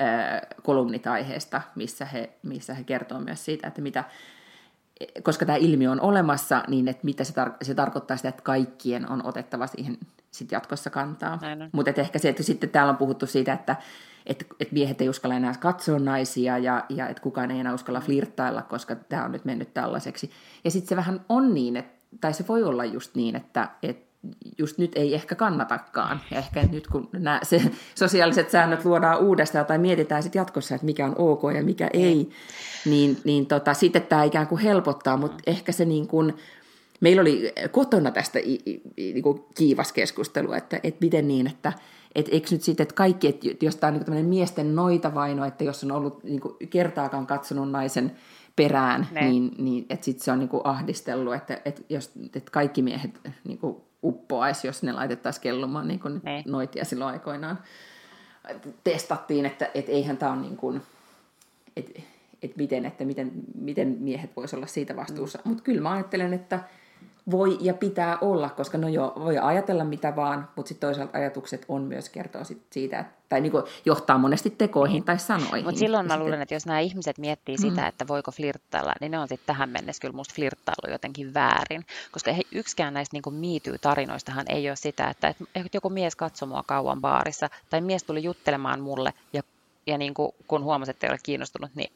äh, 0.00 0.40
kolumnit 0.62 1.06
aiheesta, 1.06 1.62
missä 1.74 2.04
he, 2.04 2.30
missä 2.42 2.74
he 2.74 2.84
kertoo 2.84 3.20
myös 3.20 3.44
siitä, 3.44 3.68
että 3.68 3.80
mitä, 3.80 4.04
koska 5.22 5.46
tämä 5.46 5.56
ilmiö 5.56 5.90
on 5.90 6.00
olemassa, 6.00 6.62
niin 6.68 6.88
että 6.88 7.04
mitä 7.04 7.24
se, 7.24 7.32
tar- 7.32 7.56
se 7.62 7.74
tarkoittaa 7.74 8.16
sitä, 8.16 8.28
että 8.28 8.42
kaikkien 8.42 9.10
on 9.10 9.26
otettava 9.26 9.66
siihen 9.66 9.98
sit 10.30 10.52
jatkossa 10.52 10.90
kantaa. 10.90 11.38
Mutta 11.72 11.90
ehkä 11.96 12.18
se, 12.18 12.28
että 12.28 12.42
sitten 12.42 12.70
täällä 12.70 12.90
on 12.90 12.96
puhuttu 12.96 13.26
siitä, 13.26 13.52
että 13.52 13.76
että 14.26 14.44
et 14.60 14.72
miehet 14.72 15.00
ei 15.00 15.08
uskalla 15.08 15.34
enää 15.34 15.54
katsoa 15.60 15.98
naisia 15.98 16.58
ja, 16.58 16.84
ja 16.88 17.08
että 17.08 17.22
kukaan 17.22 17.50
ei 17.50 17.60
enää 17.60 17.74
uskalla 17.74 18.00
flirttailla, 18.00 18.62
koska 18.62 18.94
tämä 18.94 19.24
on 19.24 19.32
nyt 19.32 19.44
mennyt 19.44 19.74
tällaiseksi. 19.74 20.30
Ja 20.64 20.70
sitten 20.70 20.88
se 20.88 20.96
vähän 20.96 21.24
on 21.28 21.54
niin, 21.54 21.76
että, 21.76 22.02
tai 22.20 22.32
se 22.32 22.44
voi 22.48 22.62
olla 22.62 22.84
just 22.84 23.14
niin, 23.14 23.36
että, 23.36 23.68
että 23.82 24.12
just 24.58 24.78
nyt 24.78 24.92
ei 24.94 25.14
ehkä 25.14 25.34
kannatakaan. 25.34 26.20
Ja 26.30 26.38
ehkä 26.38 26.62
nyt 26.62 26.86
kun 26.86 27.08
nämä 27.12 27.40
se, 27.42 27.62
sosiaaliset 27.94 28.50
säännöt 28.50 28.84
luodaan 28.84 29.20
uudestaan 29.20 29.66
tai 29.66 29.78
mietitään 29.78 30.22
sitten 30.22 30.40
jatkossa, 30.40 30.74
että 30.74 30.84
mikä 30.84 31.06
on 31.06 31.14
ok 31.18 31.42
ja 31.54 31.64
mikä 31.64 31.90
ei, 31.92 32.30
niin, 32.84 33.18
niin 33.24 33.46
tota, 33.46 33.74
sitten 33.74 34.02
tämä 34.02 34.24
ikään 34.24 34.46
kuin 34.46 34.60
helpottaa, 34.60 35.16
mutta 35.16 35.42
ehkä 35.46 35.72
se 35.72 35.84
niin 35.84 36.08
kuin, 36.08 36.34
meillä 37.00 37.22
oli 37.22 37.52
kotona 37.70 38.10
tästä 38.10 38.38
niin 38.96 39.22
kuin 39.22 39.44
kiivas 39.54 39.92
keskustelu, 39.92 40.52
että, 40.52 40.80
että 40.82 41.04
miten 41.04 41.28
niin, 41.28 41.46
että 41.46 41.72
että 42.14 42.32
eikö 42.32 42.48
nyt 42.50 42.62
sitten, 42.62 42.84
että 42.84 42.94
kaikki, 42.94 43.28
että 43.28 43.64
jos 43.64 43.76
tämä 43.76 43.88
on 43.88 43.94
niin 43.94 44.04
tämmöinen 44.04 44.28
miesten 44.28 44.74
noitavaino, 44.74 45.44
että 45.44 45.64
jos 45.64 45.84
on 45.84 45.92
ollut 45.92 46.24
niin 46.24 46.40
kuin 46.40 46.68
kertaakaan 46.70 47.26
katsonut 47.26 47.70
naisen 47.70 48.12
perään, 48.56 49.08
ne. 49.12 49.20
niin, 49.20 49.54
niin 49.58 49.86
että 49.90 50.04
sitten 50.04 50.24
se 50.24 50.32
on 50.32 50.38
niin 50.38 50.48
kuin 50.48 50.60
ahdistellut, 50.64 51.34
että, 51.34 51.60
että, 51.64 51.82
jos, 51.88 52.12
että 52.36 52.50
kaikki 52.50 52.82
miehet 52.82 53.20
niin 53.44 53.58
kuin 53.58 53.76
uppoaisi, 54.02 54.66
jos 54.66 54.82
ne 54.82 54.92
laitettaisiin 54.92 55.42
kellumaan 55.42 55.88
niin 55.88 56.00
kuin 56.00 56.22
noitia 56.46 56.84
silloin 56.84 57.12
aikoinaan. 57.12 57.58
Testattiin, 58.84 59.46
että, 59.46 59.70
että 59.74 59.92
eihän 59.92 60.16
tämä 60.16 60.32
ole 60.32 60.40
niin 60.40 60.56
kuin, 60.56 60.82
että, 61.76 62.00
että 62.42 62.56
miten, 62.56 62.86
että 62.86 63.04
miten, 63.04 63.32
miten 63.54 63.96
miehet 64.00 64.36
voisivat 64.36 64.58
olla 64.58 64.66
siitä 64.66 64.96
vastuussa. 64.96 65.38
Mm. 65.44 65.48
Mutta 65.48 65.64
kyllä 65.64 65.80
mä 65.80 65.92
ajattelen, 65.92 66.32
että 66.32 66.60
voi 67.30 67.58
ja 67.60 67.74
pitää 67.74 68.18
olla, 68.20 68.50
koska 68.50 68.78
no 68.78 68.88
joo, 68.88 69.12
voi 69.20 69.38
ajatella 69.38 69.84
mitä 69.84 70.16
vaan, 70.16 70.48
mutta 70.56 70.68
sitten 70.68 70.88
toisaalta 70.88 71.18
ajatukset 71.18 71.64
on 71.68 71.82
myös 71.82 72.08
kertoa 72.08 72.44
sit 72.44 72.62
siitä, 72.70 72.98
että, 72.98 73.12
tai 73.28 73.40
niinku 73.40 73.62
johtaa 73.84 74.18
monesti 74.18 74.50
tekoihin 74.50 74.94
niin. 74.94 75.04
tai 75.04 75.18
sanoihin. 75.18 75.64
Mutta 75.64 75.78
silloin 75.78 76.06
mä 76.06 76.18
luulen, 76.18 76.42
että 76.42 76.54
jos 76.54 76.66
nämä 76.66 76.80
ihmiset 76.80 77.18
miettii 77.18 77.56
mm. 77.56 77.60
sitä, 77.60 77.86
että 77.86 78.08
voiko 78.08 78.30
flirttailla, 78.30 78.92
niin 79.00 79.10
ne 79.10 79.18
on 79.18 79.28
sitten 79.28 79.46
tähän 79.46 79.68
mennessä 79.68 80.00
kyllä 80.00 80.14
musta 80.14 80.34
flirttailu 80.34 80.92
jotenkin 80.92 81.34
väärin. 81.34 81.86
Koska 82.12 82.32
he, 82.32 82.42
yksikään 82.52 82.94
näistä 82.94 83.14
niinku 83.16 83.30
miityy-tarinoistahan 83.30 84.46
ei 84.48 84.70
ole 84.70 84.76
sitä, 84.76 85.08
että, 85.10 85.28
että 85.28 85.68
joku 85.74 85.90
mies 85.90 86.16
katsoi 86.16 86.48
mua 86.48 86.62
kauan 86.66 87.00
baarissa, 87.00 87.50
tai 87.70 87.80
mies 87.80 88.04
tuli 88.04 88.22
juttelemaan 88.22 88.80
mulle, 88.80 89.12
ja, 89.32 89.42
ja 89.86 89.98
niinku, 89.98 90.34
kun 90.48 90.64
huomasi, 90.64 90.90
että 90.90 91.06
ei 91.06 91.10
ole 91.10 91.18
kiinnostunut, 91.22 91.70
niin 91.74 91.92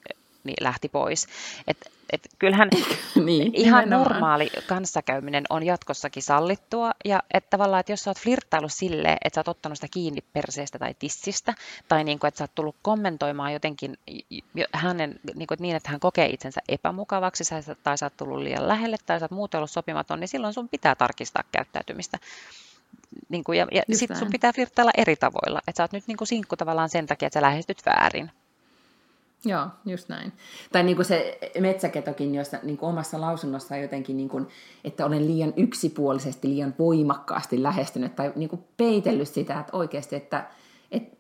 niin 0.47 0.65
lähti 0.65 0.89
pois. 0.89 1.27
Et, 1.67 1.93
et 2.13 2.29
kyllähän 2.39 2.69
niin, 3.25 3.55
ihan 3.55 3.85
nimenomaan. 3.85 4.11
normaali 4.13 4.51
kanssakäyminen 4.67 5.45
on 5.51 5.63
jatkossakin 5.63 6.23
sallittua. 6.23 6.91
Ja 7.05 7.23
että 7.35 7.51
tavallaan, 7.51 7.81
että 7.81 7.93
jos 7.93 8.01
sä 8.01 8.11
oot 8.11 8.19
flirttailu 8.19 8.69
silleen, 8.69 9.19
että 9.25 9.35
sä 9.35 9.41
oot 9.41 9.49
ottanut 9.49 9.79
sitä 9.79 9.89
kiinni 9.91 10.21
perseestä 10.33 10.79
tai 10.79 10.95
tissistä, 10.99 11.55
tai 11.89 12.05
niin 12.05 12.19
kuin, 12.19 12.29
että 12.29 12.39
sä 12.39 12.45
oot 12.45 12.55
tullut 12.55 12.77
kommentoimaan 12.83 13.53
jotenkin 13.53 13.99
hänen, 14.73 15.21
niin, 15.35 15.47
kuin, 15.47 15.59
niin, 15.61 15.77
että 15.77 15.91
hän 15.91 16.01
kokee 16.01 16.27
itsensä 16.27 16.61
epämukavaksi, 16.69 17.45
tai 17.83 17.99
sä 17.99 18.07
oot 18.07 18.17
tullut 18.17 18.39
liian 18.39 18.69
lähelle, 18.69 18.97
tai 19.07 19.21
sä 19.21 19.25
oot 19.25 19.31
muuten 19.31 19.59
ollut 19.59 19.71
sopimaton, 19.71 20.21
niin 20.21 20.29
silloin 20.29 20.55
sun 20.55 20.69
pitää 20.69 20.95
tarkistaa 20.95 21.43
käyttäytymistä. 21.53 22.19
Niin 23.29 23.45
kuin, 23.45 23.59
ja 23.59 23.67
ja 23.73 23.83
sitten 23.97 24.17
sun 24.17 24.31
pitää 24.31 24.53
flirttailla 24.53 24.91
eri 24.97 25.17
tavoilla. 25.17 25.61
Että 25.69 25.77
sä 25.77 25.85
oot 25.85 25.93
nyt 25.93 26.07
niin 26.07 26.17
kuin 26.17 26.29
sinkku 26.29 26.57
tavallaan 26.57 26.89
sen 26.89 27.07
takia, 27.07 27.27
että 27.27 27.41
sä 27.41 27.43
lähestyt 27.43 27.83
väärin. 27.87 28.31
Joo, 29.47 29.67
just 29.85 30.09
näin. 30.09 30.33
Tai 30.73 30.83
niin 30.83 30.97
kuin 30.97 31.07
se 31.07 31.39
metsäketokin, 31.61 32.35
jossa 32.35 32.59
niin 32.63 32.77
kuin 32.77 32.91
omassa 32.91 33.21
lausunnossaan 33.21 33.83
jotenkin, 33.83 34.17
niin 34.17 34.29
kuin, 34.29 34.49
että 34.85 35.07
olen 35.07 35.27
liian 35.27 35.53
yksipuolisesti, 35.57 36.49
liian 36.49 36.75
voimakkaasti 36.79 37.63
lähestynyt 37.63 38.17
tai 38.17 38.33
niin 38.37 38.49
kuin 38.49 38.65
peitellyt 38.77 39.29
sitä, 39.29 39.61
että 39.61 39.77
oikeasti, 39.77 40.17
että, 40.17 40.47
että 40.91 41.17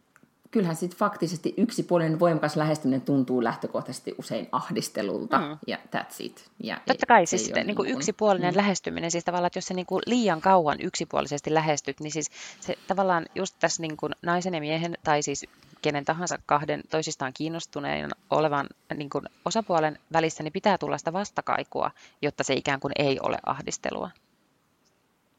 kyllähän 0.50 0.76
sitten 0.76 0.98
faktisesti 0.98 1.54
yksipuolinen 1.56 2.20
voimakas 2.20 2.56
lähestyminen 2.56 3.00
tuntuu 3.00 3.44
lähtökohtaisesti 3.44 4.14
usein 4.18 4.48
ahdistelulta, 4.52 5.38
mm. 5.38 5.58
ja 5.66 5.76
that's 5.96 6.16
it. 6.18 6.50
Ja 6.62 6.80
Totta 6.86 7.06
kai 7.06 7.26
siis 7.26 7.52
niin 7.64 7.76
kuin 7.76 7.90
yksipuolinen 7.90 8.54
mm. 8.54 8.56
lähestyminen, 8.56 9.10
siis 9.10 9.24
tavallaan, 9.24 9.46
että 9.46 9.56
jos 9.56 9.66
se 9.66 9.74
niin 9.74 9.86
kuin 9.86 10.02
liian 10.06 10.40
kauan 10.40 10.80
yksipuolisesti 10.80 11.54
lähestyt, 11.54 12.00
niin 12.00 12.12
siis 12.12 12.30
se 12.60 12.74
tavallaan 12.86 13.26
just 13.34 13.56
tässä 13.60 13.82
niin 13.82 13.96
kuin 13.96 14.12
naisen 14.22 14.54
ja 14.54 14.60
miehen, 14.60 14.94
tai 15.04 15.22
siis 15.22 15.46
kenen 15.82 16.04
tahansa 16.04 16.38
kahden 16.46 16.82
toisistaan 16.90 17.32
kiinnostuneen 17.32 18.10
olevan 18.30 18.66
niin 18.94 19.10
kuin 19.10 19.24
osapuolen 19.44 19.98
välissä, 20.12 20.42
niin 20.42 20.52
pitää 20.52 20.78
tulla 20.78 20.98
sitä 20.98 21.12
vastakaikua, 21.12 21.90
jotta 22.22 22.44
se 22.44 22.54
ikään 22.54 22.80
kuin 22.80 22.92
ei 22.98 23.18
ole 23.22 23.38
ahdistelua. 23.46 24.10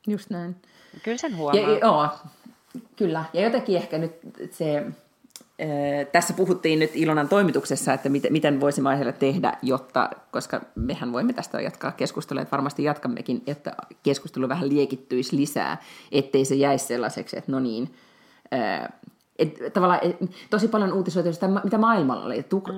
Just 0.08 0.30
näin. 0.30 0.56
Kyllä 1.04 1.18
sen 1.18 1.38
huomaa. 1.38 1.62
Ja, 1.62 1.78
joo, 1.78 2.10
kyllä. 2.96 3.26
Ja 3.34 3.42
jotenkin 3.42 3.78
ehkä 3.78 3.98
nyt 3.98 4.14
se, 4.52 4.86
tässä 6.12 6.34
puhuttiin 6.34 6.80
nyt 6.80 6.92
Ilonan 6.94 7.30
toimituksessa, 7.30 7.94
että 7.94 8.10
miten, 8.10 8.32
miten 8.32 8.62
voisimme 8.62 8.90
aiheelle 8.90 9.14
tehdä, 9.14 9.54
jotta, 9.62 10.10
koska 10.32 10.62
mehän 10.76 11.14
voimme 11.14 11.34
tästä 11.34 11.62
jatkaa 11.62 11.92
keskustelua, 11.92 12.42
että 12.42 12.52
varmasti 12.52 12.84
jatkammekin, 12.84 13.44
että 13.48 13.76
keskustelu 14.04 14.50
vähän 14.50 14.70
liekittyisi 14.70 15.36
lisää, 15.38 15.78
ettei 16.12 16.46
se 16.46 16.56
jäisi 16.56 16.86
sellaiseksi, 16.86 17.38
että 17.38 17.52
no 17.52 17.60
niin, 17.60 17.96
et, 19.40 19.74
tavallaan 19.74 20.00
et, 20.02 20.18
tosi 20.50 20.68
paljon 20.68 20.94
uutisoitu 20.94 21.34
sitä, 21.34 21.48
mitä 21.48 21.78
maailmalla 21.78 22.26
oli. 22.26 22.44
Tuk, 22.44 22.68
mm. 22.68 22.74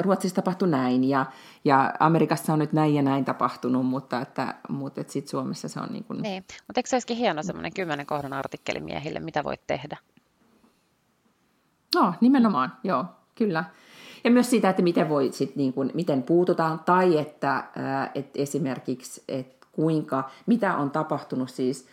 Ruotsissa 0.00 0.34
tapahtui 0.34 0.68
näin 0.68 1.04
ja, 1.04 1.26
ja 1.64 1.94
Amerikassa 2.00 2.52
on 2.52 2.58
nyt 2.58 2.72
näin 2.72 2.94
ja 2.94 3.02
näin 3.02 3.24
tapahtunut, 3.24 3.86
mutta, 3.86 4.20
että, 4.20 4.54
mutta 4.68 5.00
että 5.00 5.12
sitten 5.12 5.30
Suomessa 5.30 5.68
se 5.68 5.80
on 5.80 5.88
niin 5.92 6.04
kuin... 6.04 6.22
Niin, 6.22 6.44
mutta 6.66 6.78
eikö 6.78 6.88
se 6.88 6.96
olisikin 6.96 7.16
hieno 7.16 7.42
semmoinen 7.42 7.74
kymmenen 7.74 8.06
kohdan 8.06 8.32
artikkeli 8.32 8.80
miehille, 8.80 9.20
mitä 9.20 9.44
voit 9.44 9.66
tehdä? 9.66 9.96
No, 11.94 12.14
nimenomaan, 12.20 12.72
joo, 12.84 13.04
kyllä. 13.34 13.64
Ja 14.24 14.30
myös 14.30 14.50
siitä, 14.50 14.70
että 14.70 14.82
miten, 14.82 15.08
voi 15.08 15.32
sit 15.32 15.56
niin 15.56 15.72
kuin, 15.72 15.90
miten 15.94 16.22
puututaan, 16.22 16.80
tai 16.84 17.18
että, 17.18 17.64
että 18.14 18.42
esimerkiksi, 18.42 19.22
että 19.28 19.66
kuinka, 19.72 20.30
mitä 20.46 20.76
on 20.76 20.90
tapahtunut 20.90 21.50
siis 21.50 21.88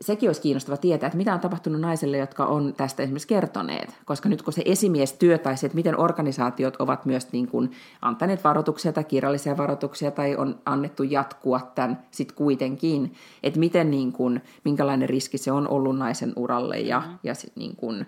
sekin 0.00 0.28
olisi 0.28 0.40
kiinnostava 0.40 0.76
tietää, 0.76 1.06
että 1.06 1.16
mitä 1.16 1.34
on 1.34 1.40
tapahtunut 1.40 1.80
naisille, 1.80 2.16
jotka 2.16 2.46
on 2.46 2.74
tästä 2.76 3.02
esimerkiksi 3.02 3.28
kertoneet. 3.28 3.96
Koska 4.04 4.28
nyt 4.28 4.42
kun 4.42 4.52
se 4.52 4.62
esimiestyö 4.64 5.38
tai 5.38 5.56
se, 5.56 5.66
että 5.66 5.76
miten 5.76 6.00
organisaatiot 6.00 6.76
ovat 6.76 7.06
myös 7.06 7.32
niin 7.32 7.48
kuin 7.48 7.72
antaneet 8.02 8.44
varoituksia 8.44 8.92
tai 8.92 9.04
kirjallisia 9.04 9.56
varoituksia 9.56 10.10
tai 10.10 10.36
on 10.36 10.58
annettu 10.66 11.02
jatkua 11.02 11.72
tämän 11.74 12.02
sitten 12.10 12.36
kuitenkin, 12.36 13.14
että 13.42 13.60
miten 13.60 13.90
niin 13.90 14.12
kuin, 14.12 14.42
minkälainen 14.64 15.08
riski 15.08 15.38
se 15.38 15.52
on 15.52 15.68
ollut 15.68 15.98
naisen 15.98 16.32
uralle 16.36 16.80
ja, 16.80 17.00
mm-hmm. 17.00 17.18
ja 17.22 17.34
sit 17.34 17.56
niin 17.56 17.76
kuin 17.76 18.06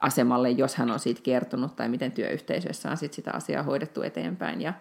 asemalle, 0.00 0.50
jos 0.50 0.74
hän 0.74 0.90
on 0.90 1.00
siitä 1.00 1.20
kertonut 1.22 1.76
tai 1.76 1.88
miten 1.88 2.12
työyhteisössä 2.12 2.90
on 2.90 2.96
sit 2.96 3.12
sitä 3.12 3.32
asiaa 3.32 3.62
hoidettu 3.62 4.02
eteenpäin 4.02 4.60
ja 4.60 4.72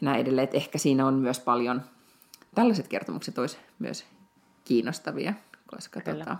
näin 0.00 0.20
edelleen. 0.20 0.44
Että 0.44 0.56
ehkä 0.56 0.78
siinä 0.78 1.06
on 1.06 1.14
myös 1.14 1.40
paljon, 1.40 1.82
tällaiset 2.54 2.88
kertomukset 2.88 3.38
olisi 3.38 3.56
myös 3.78 4.04
kiinnostavia 4.64 5.34
koska, 5.74 6.00
tota, 6.00 6.36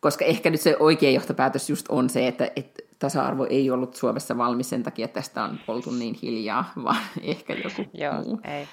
koska 0.00 0.24
ehkä 0.24 0.50
nyt 0.50 0.60
se 0.60 0.76
oikea 0.78 1.10
johtopäätös 1.10 1.70
just 1.70 1.86
on 1.88 2.10
se, 2.10 2.28
että, 2.28 2.50
että 2.56 2.82
tasa-arvo 2.98 3.46
ei 3.50 3.70
ollut 3.70 3.96
Suomessa 3.96 4.38
valmis 4.38 4.70
sen 4.70 4.82
takia, 4.82 5.04
että 5.04 5.20
tästä 5.20 5.44
on 5.44 5.60
oltu 5.68 5.90
niin 5.90 6.18
hiljaa, 6.22 6.72
vaan 6.84 7.02
ehkä 7.22 7.54
joku 7.54 7.90
Joo, 8.02 8.22
muu. 8.22 8.40
ei. 8.44 8.68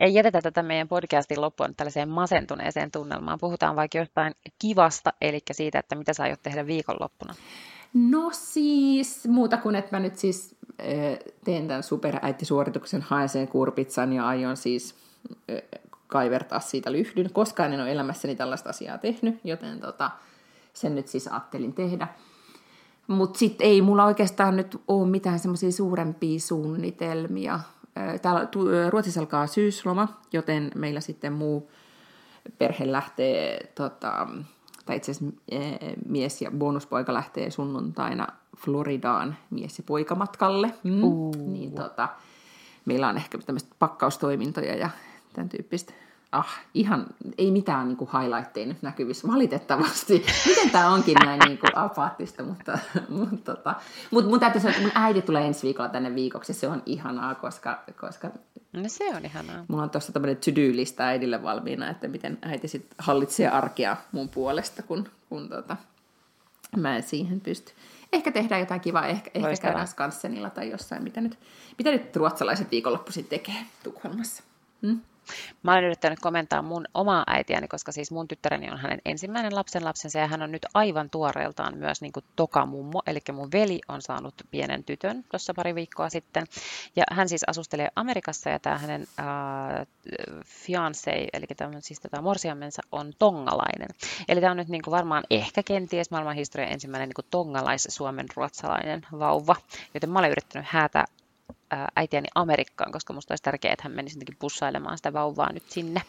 Ei 0.00 0.14
jätetä 0.14 0.42
tätä 0.42 0.62
meidän 0.62 0.88
podcastin 0.88 1.40
loppuun 1.40 1.74
tällaiseen 1.76 2.08
masentuneeseen 2.08 2.90
tunnelmaan. 2.90 3.38
Puhutaan 3.40 3.76
vaikka 3.76 3.98
jostain 3.98 4.34
kivasta, 4.58 5.12
eli 5.20 5.38
siitä, 5.52 5.78
että 5.78 5.94
mitä 5.94 6.12
sä 6.12 6.22
aiot 6.22 6.42
tehdä 6.42 6.66
viikonloppuna. 6.66 7.34
No 7.94 8.30
siis, 8.32 9.28
muuta 9.28 9.56
kuin 9.56 9.74
että 9.74 9.96
mä 9.96 10.00
nyt 10.00 10.16
siis 10.16 10.53
teen 11.44 11.68
tämän 11.68 11.82
superäittisuorituksen, 11.82 13.02
haen 13.02 13.28
sen 13.28 13.48
kurpitsan 13.48 14.12
ja 14.12 14.26
aion 14.26 14.56
siis 14.56 14.94
kaivertaa 16.06 16.60
siitä 16.60 16.92
lyhdyn. 16.92 17.32
Koskaan 17.32 17.72
en 17.72 17.80
ole 17.80 17.92
elämässäni 17.92 18.36
tällaista 18.36 18.70
asiaa 18.70 18.98
tehnyt, 18.98 19.40
joten 19.44 19.80
tota, 19.80 20.10
sen 20.72 20.94
nyt 20.94 21.08
siis 21.08 21.28
ajattelin 21.28 21.72
tehdä. 21.72 22.08
Mutta 23.06 23.38
sitten 23.38 23.66
ei 23.66 23.82
mulla 23.82 24.04
oikeastaan 24.04 24.56
nyt 24.56 24.80
ole 24.88 25.08
mitään 25.08 25.38
semmoisia 25.38 25.72
suurempia 25.72 26.40
suunnitelmia. 26.40 27.60
Täällä 28.22 28.48
Ruotsissa 28.90 29.20
alkaa 29.20 29.46
syysloma, 29.46 30.08
joten 30.32 30.70
meillä 30.74 31.00
sitten 31.00 31.32
muu 31.32 31.70
perhe 32.58 32.92
lähtee 32.92 33.72
tota, 33.74 34.28
tai 34.86 34.96
itse 34.96 35.10
asiassa 35.10 35.36
eh, 35.48 35.78
mies 36.06 36.42
ja 36.42 36.50
bonuspoika 36.50 37.14
lähtee 37.14 37.50
sunnuntaina 37.50 38.26
Floridaan 38.56 39.36
mies- 39.50 39.78
ja 39.78 39.84
poikamatkalle. 39.86 40.74
Mm. 40.82 41.04
Uh. 41.04 41.36
Niin 41.36 41.72
tota, 41.72 42.08
meillä 42.84 43.08
on 43.08 43.16
ehkä 43.16 43.38
tämmöistä 43.38 43.74
pakkaustoimintoja 43.78 44.76
ja 44.76 44.90
tämän 45.32 45.48
tyyppistä. 45.48 45.92
Ah, 46.32 46.60
ihan, 46.74 47.06
ei 47.38 47.50
mitään 47.50 47.88
niin 47.88 47.96
kuin 47.96 48.10
highlightteja 48.12 48.66
nyt 48.66 48.82
näkyvissä, 48.82 49.28
valitettavasti. 49.28 50.26
Miten 50.48 50.70
tämä 50.70 50.88
onkin 50.88 51.16
näin 51.24 51.40
niin 51.44 51.58
kuin 51.58 51.78
apaattista, 51.78 52.42
mutta, 52.42 52.78
mutta 53.08 53.54
tota, 53.54 53.74
mut 54.10 54.26
mun 54.26 54.40
täytyy 54.40 54.60
sanoa, 54.60 54.76
että 54.76 54.82
mun 54.82 54.92
äiti 54.94 55.22
tulee 55.22 55.46
ensi 55.46 55.62
viikolla 55.62 55.88
tänne 55.88 56.14
viikoksi, 56.14 56.52
se 56.52 56.68
on 56.68 56.82
ihanaa, 56.86 57.34
koska, 57.34 57.82
koska 58.00 58.30
No 58.74 58.82
se 58.86 59.16
on 59.16 59.24
ihanaa. 59.24 59.64
Mulla 59.68 59.82
on 59.82 59.90
tuossa 59.90 60.12
tämmöinen 60.12 60.36
to-do-lista 60.36 61.02
äidille 61.02 61.42
valmiina, 61.42 61.90
että 61.90 62.08
miten 62.08 62.38
äiti 62.42 62.68
sitten 62.68 62.96
hallitsee 62.98 63.48
arkea 63.48 63.96
mun 64.12 64.28
puolesta, 64.28 64.82
kun, 64.82 65.08
kun 65.28 65.48
tota, 65.48 65.76
mä 66.76 66.96
en 66.96 67.02
siihen 67.02 67.40
pysty. 67.40 67.72
Ehkä 68.14 68.32
tehdään 68.32 68.60
jotain 68.60 68.80
kivaa, 68.80 69.06
ehkä, 69.06 69.30
ehkä 69.34 69.56
käydään 69.62 69.88
Skansenilla 69.88 70.50
tai 70.50 70.70
jossain, 70.70 71.02
mitä 71.02 71.20
nyt, 71.20 71.38
mitä 71.78 71.90
nyt 71.90 72.16
ruotsalaiset 72.16 72.70
viikonloppuisin 72.70 73.24
tekee 73.24 73.66
Tukholmassa. 73.82 74.42
Hmm? 74.82 75.00
Mä 75.62 75.72
olen 75.72 75.84
yrittänyt 75.84 76.18
komentaa 76.20 76.62
mun 76.62 76.84
omaa 76.94 77.24
äitiäni, 77.26 77.68
koska 77.68 77.92
siis 77.92 78.10
mun 78.10 78.28
tyttäreni 78.28 78.70
on 78.70 78.78
hänen 78.78 79.00
ensimmäinen 79.04 79.54
lapsen 79.54 79.84
lapsensa 79.84 80.18
ja 80.18 80.26
hän 80.26 80.42
on 80.42 80.52
nyt 80.52 80.66
aivan 80.74 81.10
tuoreeltaan 81.10 81.78
myös 81.78 82.00
niin 82.00 82.12
kuin 82.12 82.24
tokamummo, 82.36 83.02
eli 83.06 83.20
mun 83.32 83.52
veli 83.52 83.80
on 83.88 84.02
saanut 84.02 84.34
pienen 84.50 84.84
tytön 84.84 85.24
tuossa 85.30 85.54
pari 85.54 85.74
viikkoa 85.74 86.10
sitten. 86.10 86.46
Ja 86.96 87.04
hän 87.10 87.28
siis 87.28 87.44
asustelee 87.46 87.88
Amerikassa 87.96 88.50
ja 88.50 88.58
tämä 88.58 88.78
hänen 88.78 89.06
äh, 89.18 89.86
fiancé, 90.44 91.28
eli 91.32 91.46
tämä, 91.56 91.80
siis 91.80 92.00
tätä 92.00 92.20
morsiamensa 92.20 92.82
on 92.92 93.12
tongalainen. 93.18 93.88
Eli 94.28 94.40
tämä 94.40 94.50
on 94.50 94.56
nyt 94.56 94.68
niin 94.68 94.82
kuin 94.82 94.92
varmaan 94.92 95.24
ehkä 95.30 95.62
kenties 95.62 96.10
maailman 96.10 96.34
historian 96.34 96.72
ensimmäinen 96.72 97.08
niin 97.08 97.14
kuin 97.14 97.26
tongalais-suomen 97.30 98.26
ruotsalainen 98.36 99.06
vauva, 99.18 99.56
joten 99.94 100.10
mä 100.10 100.18
olen 100.18 100.30
yrittänyt 100.30 100.68
häätä 100.70 101.04
äitiäni 101.96 102.28
Amerikkaan, 102.34 102.92
koska 102.92 103.12
musta 103.12 103.32
olisi 103.32 103.42
tärkeää, 103.42 103.72
että 103.72 103.82
hän 103.82 103.92
menisi 103.92 104.16
jotenkin 104.16 104.36
bussailemaan 104.40 104.96
sitä 104.96 105.12
vauvaa 105.12 105.52
nyt 105.52 105.62
sinne. 105.68 106.02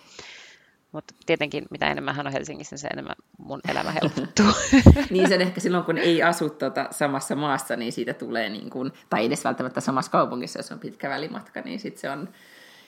Mutta 0.91 1.13
tietenkin 1.25 1.65
mitä 1.69 1.91
enemmän 1.91 2.15
hän 2.15 2.27
on 2.27 2.33
Helsingissä, 2.33 2.73
niin 2.73 2.81
se 2.81 2.87
enemmän 2.87 3.15
mun 3.37 3.61
elämä 3.69 3.91
helpottuu. 3.91 4.45
niin 5.09 5.27
sen 5.27 5.41
ehkä 5.41 5.59
silloin, 5.59 5.83
kun 5.83 5.97
ei 5.97 6.23
asu 6.23 6.49
tuota 6.49 6.87
samassa 6.91 7.35
maassa, 7.35 7.75
niin 7.75 7.91
siitä 7.91 8.13
tulee, 8.13 8.49
niin 8.49 8.69
kuin, 8.69 8.91
tai 9.09 9.25
edes 9.25 9.43
välttämättä 9.43 9.81
samassa 9.81 10.11
kaupungissa, 10.11 10.59
jos 10.59 10.71
on 10.71 10.79
pitkä 10.79 11.09
välimatka, 11.09 11.61
niin 11.61 11.79
sitten 11.79 12.01
se 12.01 12.09
on 12.09 12.29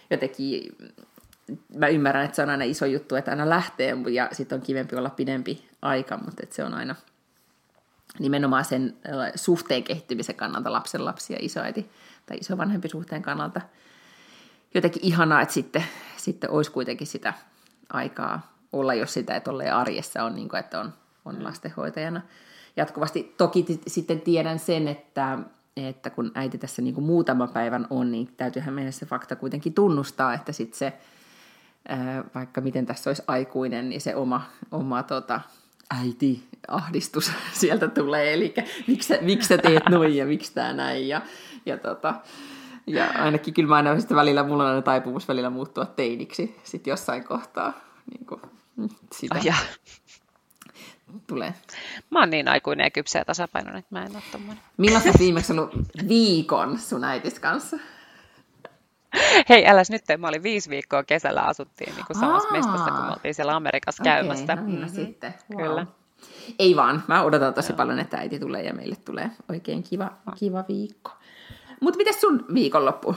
jotenkin, 0.10 0.76
mä 1.76 1.88
ymmärrän, 1.88 2.26
että 2.26 2.36
se 2.36 2.42
on 2.42 2.50
aina 2.50 2.64
iso 2.64 2.86
juttu, 2.86 3.16
että 3.16 3.32
aina 3.32 3.50
lähtee, 3.50 3.98
ja 4.12 4.30
sitten 4.32 4.56
on 4.56 4.62
kivempi 4.62 4.96
olla 4.96 5.10
pidempi 5.10 5.68
aika, 5.82 6.18
mutta 6.18 6.44
se 6.50 6.64
on 6.64 6.74
aina 6.74 6.96
nimenomaan 8.20 8.66
sen 8.66 8.98
suhteen 9.36 9.84
kehittymisen 9.84 10.36
kannalta 10.36 10.72
lapsen 10.72 11.06
lapsi 11.06 11.34
ja 11.34 11.40
isoäiti 11.42 11.90
tai 12.28 12.38
isovanhempi 12.38 12.90
suhteen 12.90 13.22
kannalta 13.22 13.62
jotenkin 14.74 15.06
ihanaa, 15.06 15.42
että 15.42 15.54
sitten, 15.54 15.84
sitten 16.18 16.50
olisi 16.50 16.72
kuitenkin 16.72 17.08
sitä 17.08 17.34
aikaa 17.94 18.54
olla, 18.74 18.94
jos 18.94 19.14
sitä, 19.14 19.36
että 19.36 19.52
olleen 19.52 19.76
arjessa 19.76 20.24
on, 20.24 20.36
niin 20.36 20.50
kuin, 20.50 20.60
että 20.60 20.80
on, 20.80 20.94
on 21.26 21.36
mm. 21.36 21.44
lastenhoitajana 21.44 22.22
jatkuvasti. 22.76 23.34
Toki 23.38 23.64
t- 23.64 23.84
sitten 23.88 24.22
tiedän 24.22 24.60
sen, 24.60 24.88
että, 24.88 25.40
että 25.78 26.10
kun 26.10 26.32
äiti 26.36 26.58
tässä 26.58 26.82
niin 26.82 26.94
kuin 26.94 27.06
muutama 27.06 27.48
päivän 27.48 27.88
on, 27.90 28.12
niin 28.12 28.34
täytyyhän 28.38 28.74
meidän 28.74 28.94
se 28.94 29.06
fakta 29.06 29.36
kuitenkin 29.36 29.74
tunnustaa, 29.74 30.34
että 30.34 30.52
sitten 30.52 30.78
se, 30.78 30.94
vaikka 32.36 32.62
miten 32.62 32.86
tässä 32.86 33.10
olisi 33.10 33.24
aikuinen, 33.28 33.90
niin 33.90 34.02
se 34.02 34.16
oma, 34.16 34.42
oma 34.72 35.04
tota, 35.04 35.42
äiti-ahdistus 35.90 37.32
sieltä 37.60 37.88
tulee. 37.88 38.34
Eli 38.34 38.54
miksi, 38.88 39.14
miksi 39.22 39.48
sä 39.48 39.58
teet 39.58 39.90
noin 39.90 40.16
ja 40.16 40.26
miksi 40.26 40.54
tämä 40.54 40.74
näin. 40.74 41.08
Ja, 41.08 41.22
ja, 41.66 41.78
tota, 41.78 42.14
ja 42.88 43.06
ainakin 43.06 43.54
kyllä 43.54 43.70
mä 43.70 43.76
aina 43.76 44.00
sitten 44.00 44.18
välillä, 44.18 44.44
mulla 44.44 44.64
on 44.64 44.70
aina 44.70 44.82
taipumus 44.82 45.28
välillä 45.28 45.50
muuttua 45.50 45.86
teiniksi 45.86 46.56
sitten 46.64 46.92
jossain 46.92 47.24
kohtaa. 47.24 47.74
Niin 48.14 48.26
kuin, 48.26 48.42
mm, 48.76 48.90
sitä. 49.14 49.36
Oh, 49.36 49.54
tulee. 51.28 51.54
Mä 52.10 52.20
oon 52.20 52.30
niin 52.30 52.48
aikuinen 52.48 52.84
ja 52.84 52.92
kypsä 52.92 53.20
ja 53.20 53.26
tasapainoinen, 53.26 53.80
että 53.80 53.96
mä 53.96 54.06
en 54.06 54.16
ole 54.16 54.24
tommoinen. 54.32 54.64
Milloin 54.78 55.04
sä 55.04 55.12
viimeksi 55.20 55.52
ollut 55.54 55.72
viikon 56.08 56.80
sun 56.80 57.04
äitis 57.04 57.40
kanssa? 57.40 57.78
Hei, 59.50 59.68
äläs 59.68 59.90
nyt, 59.90 60.04
mä 60.18 60.28
olin 60.28 60.44
viisi 60.44 60.70
viikkoa 60.70 61.04
kesällä 61.04 61.42
asuttiin 61.42 61.96
niin 61.96 62.06
kuin 62.06 62.20
samassa 62.20 62.48
Aa, 62.48 62.52
mestassa, 62.52 62.92
kun 62.92 63.06
me 63.06 63.12
oltiin 63.12 63.34
siellä 63.34 63.56
Amerikassa 63.56 64.04
okay, 64.04 64.14
käymässä. 64.14 64.56
No, 64.56 64.62
mm-hmm. 64.62 64.88
sitten. 64.88 65.34
Wow. 65.52 65.62
Kyllä. 65.62 65.86
Ei 66.60 66.76
vaan, 66.76 67.04
mä 67.08 67.24
odotan 67.24 67.54
tosi 67.54 67.72
Joo. 67.72 67.78
paljon, 67.78 68.00
että 68.00 68.18
äiti 68.18 68.40
tulee 68.40 68.64
ja 68.64 68.74
meille 68.74 68.96
tulee 68.96 69.32
oikein 69.50 69.84
kiva, 69.84 70.12
kiva 70.40 70.66
viikko. 70.68 71.12
Mutta 71.82 71.98
miten 71.98 72.14
sun 72.14 72.46
viikonloppu? 72.54 73.16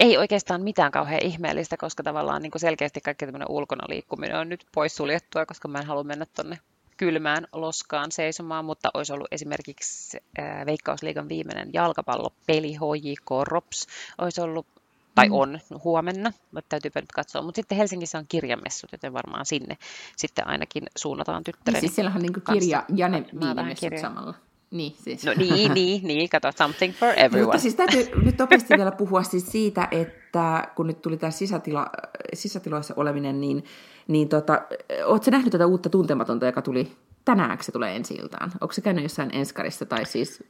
Ei 0.00 0.18
oikeastaan 0.18 0.62
mitään 0.62 0.92
kauhean 0.92 1.24
ihmeellistä, 1.24 1.76
koska 1.76 2.02
tavallaan 2.02 2.42
niin 2.42 2.50
kuin 2.50 2.60
selkeästi 2.60 3.00
kaikki 3.00 3.26
tämmöinen 3.26 3.50
ulkona 3.50 3.84
liikkuminen 3.88 4.38
on 4.38 4.48
nyt 4.48 4.66
poissuljettua, 4.74 5.46
koska 5.46 5.68
mä 5.68 5.78
en 5.78 5.86
halua 5.86 6.04
mennä 6.04 6.26
tonne 6.36 6.58
kylmään 7.00 7.46
loskaan 7.52 8.12
seisomaan, 8.12 8.64
mutta 8.64 8.90
olisi 8.94 9.12
ollut 9.12 9.28
esimerkiksi 9.30 10.18
äh, 10.38 10.66
Veikkausliigan 10.66 11.28
viimeinen 11.28 11.70
jalkapallopeli 11.72 12.72
HJK 12.72 13.30
Rops, 13.44 13.86
olisi 14.18 14.40
ollut 14.40 14.66
tai 15.14 15.28
mm. 15.28 15.34
on 15.34 15.58
huomenna, 15.84 16.32
mutta 16.52 16.68
täytyypä 16.68 17.00
nyt 17.00 17.12
katsoa. 17.12 17.42
Mutta 17.42 17.58
sitten 17.58 17.78
Helsingissä 17.78 18.18
on 18.18 18.24
kirjamessut, 18.28 18.92
joten 18.92 19.12
varmaan 19.12 19.46
sinne 19.46 19.76
sitten 20.16 20.48
ainakin 20.48 20.82
suunnataan 20.96 21.44
tyttäreni. 21.44 21.80
Niin 21.80 21.80
siis 21.80 21.94
siellä 21.94 22.12
on 22.14 22.22
niin 22.22 22.32
kirja 22.52 22.84
ja 22.96 23.08
ne 23.08 23.24
viinimessut 23.40 23.98
samalla. 24.00 24.34
Niin, 24.70 24.94
siis. 25.04 25.24
No 25.24 25.32
niin, 25.36 25.74
niin, 25.78 26.02
niin, 26.02 26.28
kato, 26.28 26.52
something 26.58 26.94
for 26.94 27.08
everyone. 27.16 27.42
Mutta 27.42 27.58
siis 27.58 27.74
täytyy 27.74 28.22
nyt 28.22 28.38
nopeasti 28.38 28.74
vielä 28.76 28.92
puhua 28.92 29.22
siis 29.22 29.46
siitä, 29.46 29.88
että 29.90 30.68
kun 30.76 30.86
nyt 30.86 31.02
tuli 31.02 31.16
tämä 31.16 31.30
sisätila, 31.30 31.86
sisätiloissa 32.34 32.94
oleminen, 32.96 33.40
niin, 33.40 33.64
niin 34.10 34.28
tota, 34.28 34.62
ootko 35.04 35.30
nähnyt 35.30 35.52
tätä 35.52 35.66
uutta 35.66 35.90
tuntematonta, 35.90 36.46
joka 36.46 36.62
tuli 36.62 36.96
tänään, 37.24 37.58
se 37.60 37.72
tulee 37.72 37.96
ensi 37.96 38.14
iltaan? 38.14 38.52
Onko 38.60 38.72
se 38.72 38.80
käynyt 38.80 39.02
jossain 39.02 39.34
Enskarissa 39.34 39.86
tai 39.86 40.06
siis 40.06 40.44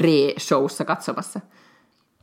pre-showssa 0.00 0.84
katsomassa? 0.84 1.40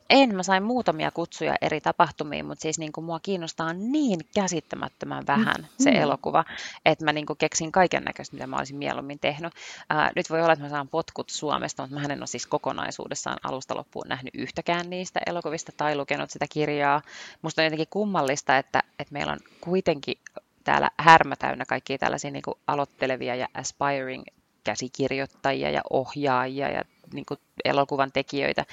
En, 0.09 0.35
mä 0.35 0.43
sain 0.43 0.63
muutamia 0.63 1.11
kutsuja 1.11 1.55
eri 1.61 1.81
tapahtumiin, 1.81 2.45
mutta 2.45 2.61
siis 2.61 2.79
niin 2.79 2.91
kuin 2.91 3.05
mua 3.05 3.19
kiinnostaa 3.19 3.73
niin 3.73 4.19
käsittämättömän 4.35 5.23
vähän 5.27 5.55
mm. 5.57 5.65
se 5.79 5.89
elokuva, 5.89 6.45
että 6.85 7.05
mä 7.05 7.13
niin 7.13 7.25
kuin 7.25 7.37
keksin 7.37 7.71
kaiken 7.71 8.03
näköistä, 8.03 8.35
mitä 8.35 8.47
mä 8.47 8.57
olisin 8.57 8.77
mieluummin 8.77 9.19
tehnyt. 9.19 9.53
Ää, 9.89 10.11
nyt 10.15 10.29
voi 10.29 10.41
olla, 10.41 10.53
että 10.53 10.65
mä 10.65 10.69
saan 10.69 10.87
potkut 10.87 11.29
Suomesta, 11.29 11.83
mutta 11.83 11.99
mä 11.99 12.13
en 12.13 12.19
ole 12.19 12.27
siis 12.27 12.47
kokonaisuudessaan 12.47 13.37
alusta 13.43 13.75
loppuun 13.75 14.07
nähnyt 14.07 14.35
yhtäkään 14.35 14.89
niistä 14.89 15.19
elokuvista 15.25 15.71
tai 15.77 15.95
lukenut 15.95 16.29
sitä 16.29 16.45
kirjaa. 16.49 17.01
Musta 17.41 17.61
on 17.61 17.65
jotenkin 17.65 17.87
kummallista, 17.89 18.57
että, 18.57 18.83
että 18.99 19.13
meillä 19.13 19.33
on 19.33 19.39
kuitenkin 19.61 20.17
täällä 20.65 20.91
härmä 20.99 21.35
täynnä 21.35 21.65
kaikkia 21.65 21.97
tällaisia 21.97 22.31
niin 22.31 22.43
kuin 22.43 22.55
aloittelevia 22.67 23.35
ja 23.35 23.47
aspiring 23.53 24.23
käsikirjoittajia 24.63 25.69
ja 25.69 25.81
ohjaajia 25.89 26.69
ja 26.69 26.81
niin 27.13 27.25
kuin 27.25 27.39
elokuvan 27.65 28.11
tekijöitä, 28.11 28.65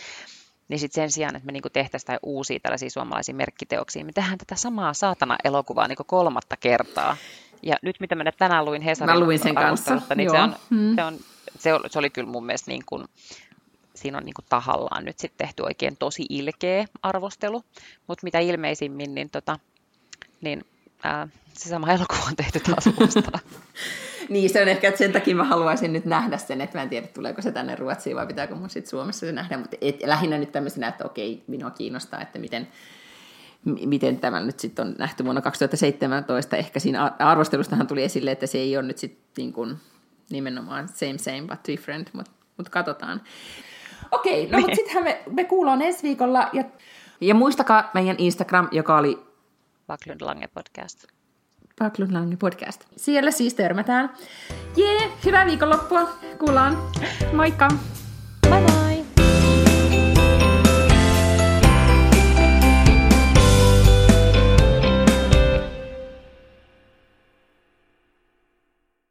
niin 0.69 0.79
sitten 0.79 1.03
sen 1.03 1.11
sijaan, 1.11 1.37
että 1.37 1.47
me 1.47 1.53
niinku 1.53 1.71
tehtäisiin 1.71 2.07
tai 2.07 2.19
uusia 2.23 2.61
tällaisia 2.61 2.91
suomalaisia 2.91 3.35
merkkiteoksia, 3.35 4.05
me 4.05 4.13
tehdään 4.13 4.39
tätä 4.39 4.57
samaa 4.57 4.95
saatana 4.95 5.37
elokuvaa 5.45 5.89
niinku 5.89 6.05
kolmatta 6.05 6.57
kertaa. 6.57 7.17
Ja 7.63 7.77
nyt 7.83 8.01
mitä 8.01 8.15
mä 8.15 8.25
tänään 8.39 8.65
luin 8.65 8.83
Hesarin 8.83 9.15
Mä 9.15 9.21
luin 9.21 9.39
sen 9.39 9.55
kanssa, 9.55 10.01
niin 10.15 10.31
se, 10.31 10.39
on, 10.39 10.57
hmm. 10.71 10.95
se, 10.97 11.05
on, 11.05 11.19
se, 11.59 11.75
oli, 11.75 11.89
se 11.91 11.99
oli 11.99 12.11
kyllä 12.11 12.29
mun 12.29 12.47
mielestä 12.47 12.71
niin 12.71 12.83
kuin, 12.87 13.05
siinä 13.95 14.19
on 14.19 14.25
niin 14.25 14.35
kuin 14.35 14.47
tahallaan 14.49 15.05
nyt 15.05 15.19
sitten 15.19 15.47
tehty 15.47 15.63
oikein 15.63 15.97
tosi 15.97 16.27
ilkeä 16.29 16.87
arvostelu, 17.03 17.63
mutta 18.07 18.25
mitä 18.25 18.39
ilmeisimmin, 18.39 19.15
niin, 19.15 19.31
tota, 19.31 19.59
niin 20.41 20.65
ää, 21.03 21.29
se 21.53 21.69
sama 21.69 21.93
elokuva 21.93 22.23
on 22.29 22.37
tehty 22.37 22.61
taas 22.61 22.87
uudestaan. 22.87 23.41
niin, 24.29 24.51
se 24.51 24.63
on 24.63 24.69
ehkä, 24.69 24.89
että 24.89 24.99
sen 24.99 25.13
takia 25.13 25.37
mä 25.37 25.45
haluaisin 25.45 25.93
nyt 25.93 26.05
nähdä 26.05 26.39
sen, 26.39 26.61
että 26.61 26.79
mä 26.79 26.83
en 26.83 26.89
tiedä, 26.89 27.07
tuleeko 27.07 27.43
se 27.43 27.53
tänne 27.53 27.75
Ruotsiin 27.75 28.17
vai 28.17 28.27
pitääkö 28.27 28.55
mun 28.55 28.71
sitten 28.71 28.91
Suomessa 28.91 29.27
se 29.27 29.33
nähdä, 29.33 29.59
mutta 29.59 29.77
et, 29.81 30.01
lähinnä 30.05 30.39
nyt 30.39 30.53
tämmöisenä, 30.53 30.89
että 30.89 31.05
okei, 31.05 31.45
minua 31.47 31.71
kiinnostaa, 31.71 32.21
että 32.21 32.39
miten, 32.39 32.69
miten 33.65 34.19
tämä 34.19 34.41
nyt 34.41 34.59
sitten 34.59 34.87
on 34.87 34.95
nähty 34.99 35.25
vuonna 35.25 35.41
2017. 35.41 36.57
Ehkä 36.57 36.81
siinä 36.81 37.13
arvostelustahan 37.19 37.87
tuli 37.87 38.03
esille, 38.03 38.31
että 38.31 38.47
se 38.47 38.59
ei 38.59 38.77
ole 38.77 38.87
nyt 38.87 38.99
sitten 38.99 39.23
niin 39.37 39.53
kuin 39.53 39.77
nimenomaan 40.31 40.89
same 40.89 41.19
same 41.19 41.43
but 41.43 41.69
different, 41.69 42.11
mutta 42.13 42.33
mut 42.57 42.69
katsotaan. 42.69 43.21
Okei, 44.11 44.49
no 44.51 44.59
mutta 44.59 44.67
niin. 44.67 44.77
sittenhän 44.77 45.05
me, 45.05 45.23
me 45.31 45.45
kuullaan 45.45 45.83
ensi 45.83 46.03
viikolla 46.03 46.49
ja, 46.53 46.65
ja 47.21 47.35
muistakaa 47.35 47.91
meidän 47.95 48.17
Instagram, 48.19 48.69
joka 48.73 48.99
oli 48.99 49.32
Backlund 49.93 50.21
Lange 50.21 50.49
podcast. 50.49 51.05
Backlund 51.79 52.13
Lange 52.13 52.37
podcast. 52.37 52.85
Siellä 52.97 53.31
siis 53.31 53.55
törmätään. 53.55 54.11
Jee, 54.77 55.13
hyvää 55.25 55.47
viikonloppua. 55.47 56.09
Kuullaan. 56.39 56.79
Moikka. 57.33 57.69
Bye 58.49 58.61
bye. 58.61 58.92